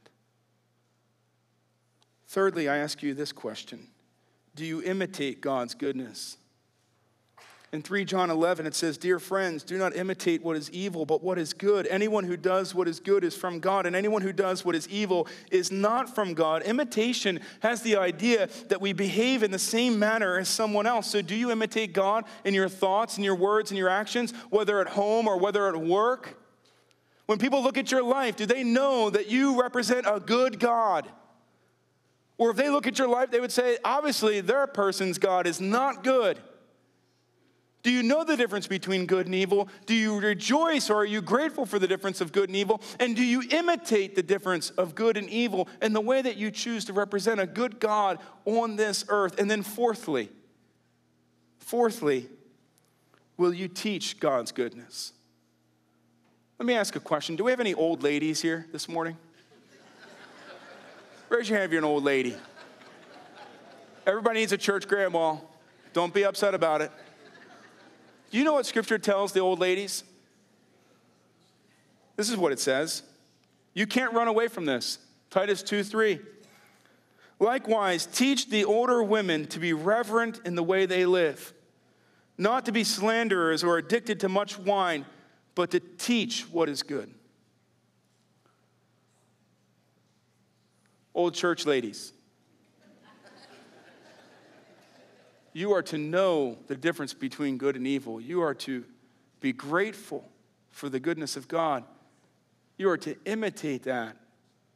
Thirdly, 2.27 2.67
I 2.67 2.77
ask 2.77 3.03
you 3.03 3.13
this 3.13 3.31
question 3.31 3.87
Do 4.55 4.65
you 4.65 4.81
imitate 4.81 5.41
God's 5.41 5.75
goodness? 5.75 6.37
In 7.75 7.81
3 7.81 8.05
John 8.05 8.29
11, 8.29 8.65
it 8.65 8.73
says, 8.73 8.97
Dear 8.97 9.19
friends, 9.19 9.61
do 9.61 9.77
not 9.77 9.97
imitate 9.97 10.41
what 10.41 10.55
is 10.55 10.71
evil, 10.71 11.05
but 11.05 11.21
what 11.21 11.37
is 11.37 11.51
good. 11.51 11.85
Anyone 11.87 12.23
who 12.23 12.37
does 12.37 12.73
what 12.73 12.87
is 12.87 13.01
good 13.01 13.25
is 13.25 13.35
from 13.35 13.59
God, 13.59 13.85
and 13.85 13.97
anyone 13.97 14.21
who 14.21 14.31
does 14.31 14.63
what 14.63 14.75
is 14.75 14.87
evil 14.87 15.27
is 15.51 15.73
not 15.73 16.15
from 16.15 16.33
God. 16.33 16.61
Imitation 16.61 17.41
has 17.59 17.81
the 17.81 17.97
idea 17.97 18.47
that 18.69 18.79
we 18.79 18.93
behave 18.93 19.43
in 19.43 19.51
the 19.51 19.59
same 19.59 19.99
manner 19.99 20.37
as 20.37 20.47
someone 20.47 20.87
else. 20.87 21.07
So, 21.07 21.21
do 21.21 21.35
you 21.35 21.51
imitate 21.51 21.91
God 21.91 22.23
in 22.45 22.53
your 22.53 22.69
thoughts 22.69 23.17
and 23.17 23.25
your 23.25 23.35
words 23.35 23.71
and 23.71 23.77
your 23.77 23.89
actions, 23.89 24.31
whether 24.49 24.79
at 24.79 24.87
home 24.87 25.27
or 25.27 25.37
whether 25.37 25.67
at 25.67 25.75
work? 25.75 26.41
When 27.25 27.39
people 27.39 27.61
look 27.61 27.77
at 27.77 27.91
your 27.91 28.03
life, 28.03 28.37
do 28.37 28.45
they 28.45 28.63
know 28.63 29.09
that 29.09 29.27
you 29.27 29.61
represent 29.61 30.05
a 30.09 30.21
good 30.21 30.61
God? 30.61 31.09
Or 32.37 32.51
if 32.51 32.55
they 32.55 32.69
look 32.69 32.87
at 32.87 32.97
your 32.97 33.09
life, 33.09 33.31
they 33.31 33.41
would 33.41 33.51
say, 33.51 33.77
obviously, 33.83 34.39
their 34.39 34.65
person's 34.65 35.17
God 35.17 35.45
is 35.45 35.59
not 35.59 36.01
good. 36.01 36.39
Do 37.85 37.91
you 37.91 38.01
know 38.01 38.23
the 38.23 38.35
difference 38.35 38.65
between 38.65 39.05
good 39.05 39.27
and 39.27 39.35
evil? 39.35 39.69
Do 39.85 39.93
you 39.93 40.19
rejoice 40.19 40.89
or 40.89 40.95
are 40.95 41.05
you 41.05 41.21
grateful 41.21 41.67
for 41.67 41.77
the 41.77 41.87
difference 41.87 42.19
of 42.19 42.31
good 42.31 42.49
and 42.49 42.55
evil? 42.55 42.81
And 42.99 43.15
do 43.15 43.23
you 43.23 43.43
imitate 43.51 44.15
the 44.15 44.23
difference 44.23 44.71
of 44.71 44.95
good 44.95 45.17
and 45.17 45.29
evil 45.29 45.67
in 45.83 45.93
the 45.93 46.01
way 46.01 46.23
that 46.23 46.35
you 46.35 46.49
choose 46.49 46.85
to 46.85 46.93
represent 46.93 47.39
a 47.39 47.45
good 47.45 47.79
God 47.79 48.17
on 48.43 48.75
this 48.75 49.05
earth? 49.07 49.39
And 49.39 49.51
then, 49.51 49.61
fourthly, 49.61 50.31
fourthly, 51.59 52.27
will 53.37 53.53
you 53.53 53.67
teach 53.67 54.19
God's 54.19 54.51
goodness? 54.51 55.13
Let 56.57 56.65
me 56.65 56.73
ask 56.73 56.95
a 56.95 56.99
question. 56.99 57.35
Do 57.35 57.43
we 57.43 57.51
have 57.51 57.59
any 57.59 57.75
old 57.75 58.01
ladies 58.01 58.41
here 58.41 58.65
this 58.71 58.89
morning? 58.89 59.15
Raise 61.29 61.47
your 61.47 61.59
hand 61.59 61.67
if 61.67 61.71
you're 61.71 61.83
an 61.83 61.85
old 61.85 62.03
lady. 62.03 62.35
Everybody 64.07 64.39
needs 64.39 64.53
a 64.53 64.57
church 64.57 64.87
grandma. 64.87 65.35
Don't 65.93 66.15
be 66.15 66.25
upset 66.25 66.55
about 66.55 66.81
it. 66.81 66.91
Do 68.35 68.39
you 68.39 68.43
know 68.43 68.51
what 68.51 68.65
scripture 68.65 68.97
tells 68.97 69.31
the 69.31 69.39
old 69.39 69.59
ladies? 69.59 70.03
This 72.17 72.29
is 72.29 72.35
what 72.35 72.51
it 72.51 72.59
says. 72.59 73.01
You 73.73 73.87
can't 73.87 74.11
run 74.11 74.27
away 74.27 74.49
from 74.49 74.65
this. 74.65 74.99
Titus 75.29 75.63
2 75.63 75.83
3. 75.83 76.19
Likewise, 77.39 78.05
teach 78.05 78.49
the 78.49 78.65
older 78.65 79.01
women 79.01 79.47
to 79.47 79.59
be 79.59 79.71
reverent 79.71 80.41
in 80.43 80.55
the 80.55 80.63
way 80.63 80.85
they 80.85 81.05
live, 81.05 81.53
not 82.37 82.65
to 82.65 82.73
be 82.73 82.83
slanderers 82.83 83.63
or 83.63 83.77
addicted 83.77 84.19
to 84.19 84.27
much 84.27 84.59
wine, 84.59 85.05
but 85.55 85.71
to 85.71 85.79
teach 85.79 86.41
what 86.51 86.67
is 86.67 86.83
good. 86.83 87.09
Old 91.13 91.35
church 91.35 91.65
ladies, 91.65 92.11
You 95.55 95.71
are 95.71 95.83
to 95.83 95.97
know 95.97 96.57
the 96.67 96.75
difference 96.75 97.13
between 97.13 97.57
good 97.57 97.77
and 97.77 97.87
evil. 97.87 98.19
You 98.19 98.41
are 98.41 98.53
to 98.55 98.83
be 99.39 99.53
grateful 99.53 100.29
for 100.69 100.89
the 100.89 100.99
goodness 100.99 101.37
of 101.37 101.47
God. 101.47 101.85
You 102.75 102.89
are 102.89 102.97
to 102.97 103.15
imitate 103.23 103.83
that 103.83 104.17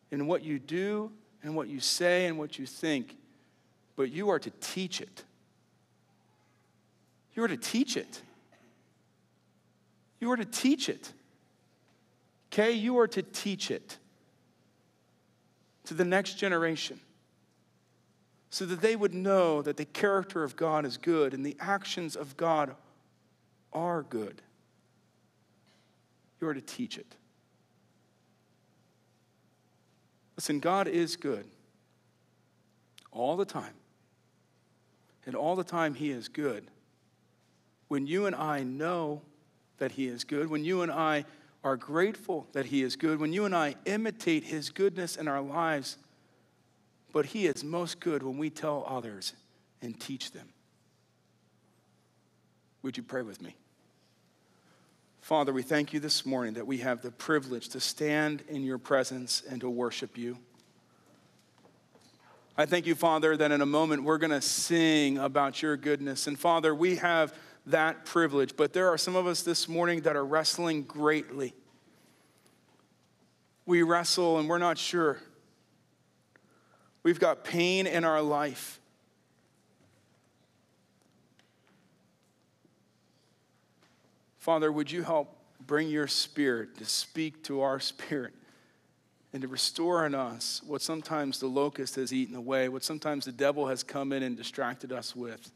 in 0.10 0.26
what 0.26 0.42
you 0.42 0.58
do 0.58 1.12
and 1.44 1.54
what 1.54 1.68
you 1.68 1.82
say 1.82 2.28
and 2.28 2.40
what 2.40 2.58
you 2.58 2.66
think, 2.66 3.18
but 3.98 4.10
you 4.10 4.30
are 4.30 4.40
to 4.40 4.50
teach 4.62 5.02
it. 5.02 5.26
You 7.36 7.44
are 7.44 7.50
to 7.50 7.58
teach 7.58 7.98
it. 7.98 8.22
You 10.22 10.32
are 10.32 10.38
to 10.38 10.46
teach 10.46 10.88
it. 10.88 11.12
Okay? 12.54 12.72
You 12.72 13.00
are 13.00 13.08
to 13.10 13.22
teach 13.22 13.70
it 13.70 13.98
to 15.84 15.94
the 15.94 16.06
next 16.06 16.36
generation 16.36 17.02
so 18.50 18.66
that 18.66 18.82
they 18.82 18.96
would 18.96 19.14
know 19.14 19.62
that 19.62 19.78
the 19.78 19.86
character 19.86 20.44
of 20.44 20.56
God 20.56 20.86
is 20.86 20.98
good 20.98 21.34
and 21.34 21.46
the 21.46 21.56
actions 21.60 22.16
of 22.16 22.36
God 22.36 22.76
are 23.72 24.04
good. 24.04 24.42
You 26.42 26.48
are 26.48 26.54
to 26.54 26.62
teach 26.62 26.98
it. 26.98 27.16
Listen, 30.36 30.60
God 30.60 30.88
is 30.88 31.16
good 31.16 31.46
all 33.12 33.36
the 33.36 33.46
time. 33.46 33.74
And 35.26 35.36
all 35.36 35.56
the 35.56 35.64
time, 35.64 35.94
He 35.94 36.12
is 36.12 36.28
good. 36.28 36.66
When 37.88 38.08
you 38.08 38.26
and 38.26 38.36
I 38.36 38.64
know 38.64 39.22
that 39.78 39.92
He 39.92 40.08
is 40.08 40.24
good, 40.24 40.50
when 40.50 40.64
you 40.64 40.82
and 40.82 40.92
I 40.92 41.26
are 41.64 41.76
grateful 41.76 42.48
that 42.54 42.68
He 42.68 42.84
is 42.84 42.96
good, 42.96 43.20
when 43.20 43.34
you 43.34 43.46
and 43.46 43.56
I 43.56 43.76
imitate 43.86 44.46
His 44.46 44.70
goodness 44.70 45.18
in 45.18 45.28
our 45.28 45.42
lives, 45.42 45.98
but 47.12 47.28
He 47.28 47.48
is 47.48 47.64
most 47.64 48.00
good 48.00 48.24
when 48.24 48.38
we 48.38 48.50
tell 48.50 48.86
others 48.88 49.34
and 49.82 50.00
teach 50.00 50.32
them. 50.32 50.50
Would 52.84 52.98
you 52.98 53.04
pray 53.04 53.22
with 53.22 53.42
me? 53.42 53.56
Father, 55.22 55.54
we 55.54 55.62
thank 55.62 55.94
you 55.94 56.00
this 56.00 56.26
morning 56.26 56.54
that 56.56 56.66
we 56.66 56.78
have 56.78 57.02
the 57.02 57.12
privilege 57.12 57.70
to 57.70 57.80
stand 57.80 58.42
in 58.50 58.64
your 58.64 58.78
presence 58.78 59.44
and 59.48 59.62
to 59.62 59.70
worship 59.70 60.18
you. 60.18 60.38
I 62.58 62.66
thank 62.66 62.86
you, 62.86 62.96
Father, 62.96 63.38
that 63.38 63.52
in 63.52 63.62
a 63.62 63.66
moment 63.66 64.04
we're 64.04 64.18
going 64.18 64.32
to 64.32 64.42
sing 64.42 65.18
about 65.18 65.62
your 65.62 65.78
goodness. 65.78 66.28
And 66.28 66.38
Father, 66.38 66.74
we 66.74 66.96
have 66.96 67.34
that 67.68 68.06
privilege. 68.06 68.58
But 68.58 68.74
there 68.74 68.90
are 68.90 68.98
some 68.98 69.16
of 69.16 69.28
us 69.28 69.44
this 69.44 69.70
morning 69.70 70.02
that 70.02 70.16
are 70.16 70.26
wrestling 70.26 70.84
greatly. 70.84 71.54
We 73.66 73.84
wrestle 73.84 74.40
and 74.40 74.50
we're 74.50 74.58
not 74.58 74.78
sure. 74.78 75.20
We've 77.04 77.20
got 77.20 77.44
pain 77.44 77.88
in 77.88 78.04
our 78.04 78.22
life. 78.22 78.80
Father, 84.38 84.72
would 84.72 84.92
you 84.92 85.04
help 85.04 85.36
bring 85.66 85.90
your 85.90 86.08
spirit 86.08 86.78
to 86.78 86.86
speak 86.86 87.44
to 87.44 87.62
our 87.62 87.80
spirit 87.80 88.34
and 89.32 89.42
to 89.44 89.48
restore 89.48 90.06
in 90.06 90.16
us 90.16 90.62
what 90.66 90.82
sometimes 90.82 91.40
the 91.40 91.48
locust 91.48 91.96
has 91.96 92.12
eaten 92.12 92.36
away, 92.36 92.68
what 92.68 92.84
sometimes 92.84 93.26
the 93.26 93.32
devil 93.32 93.68
has 93.68 93.84
come 93.84 94.12
in 94.12 94.24
and 94.24 94.36
distracted 94.36 94.92
us 94.92 95.16
with? 95.16 95.52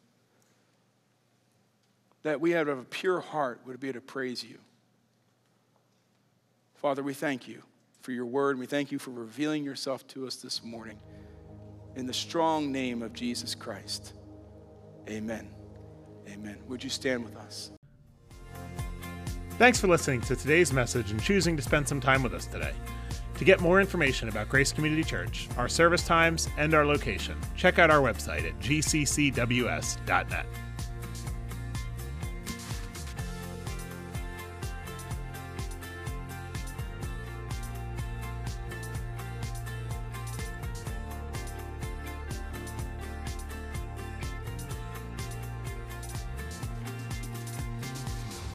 That 2.22 2.39
we 2.39 2.52
have 2.52 2.68
a 2.68 2.84
pure 2.84 3.20
heart 3.20 3.62
would 3.66 3.80
be 3.80 3.89
able 3.89 4.00
to 4.00 4.06
praise 4.06 4.44
you. 4.44 4.60
Father, 6.76 7.02
we 7.02 7.14
thank 7.14 7.48
you 7.48 7.64
for 8.02 8.12
your 8.12 8.26
word. 8.26 8.60
We 8.60 8.66
thank 8.66 8.91
you 8.91 9.00
for 9.00 9.12
revealing 9.12 9.64
yourself 9.64 10.06
to 10.10 10.28
us 10.28 10.36
this 10.36 10.64
morning. 10.64 11.00
In 11.96 12.08
the 12.08 12.14
strong 12.14 12.72
name 12.72 13.02
of 13.02 13.14
Jesus 13.14 13.54
Christ. 13.54 14.14
Amen. 15.10 15.48
Amen. 16.28 16.58
Would 16.68 16.84
you 16.84 16.89
stand 16.89 17.24
with 17.24 17.36
us? 17.36 17.72
Thanks 19.60 19.80
for 19.80 19.88
listening 19.88 20.22
to 20.22 20.36
today's 20.36 20.74
message 20.74 21.12
and 21.12 21.22
choosing 21.22 21.56
to 21.56 21.62
spend 21.62 21.88
some 21.88 22.02
time 22.02 22.24
with 22.24 22.34
us 22.34 22.48
today. 22.48 22.74
To 23.38 23.46
get 23.46 23.62
more 23.62 23.80
information 23.80 24.30
about 24.30 24.50
Grace 24.50 24.72
Community 24.72 25.04
Church, 25.04 25.48
our 25.58 25.68
service 25.68 26.06
times, 26.06 26.50
and 26.58 26.74
our 26.74 26.86
location, 26.86 27.38
check 27.56 27.78
out 27.78 27.91
our 27.91 28.00
website 28.00 28.48
at 28.48 28.60
gccws.net. 28.60 30.46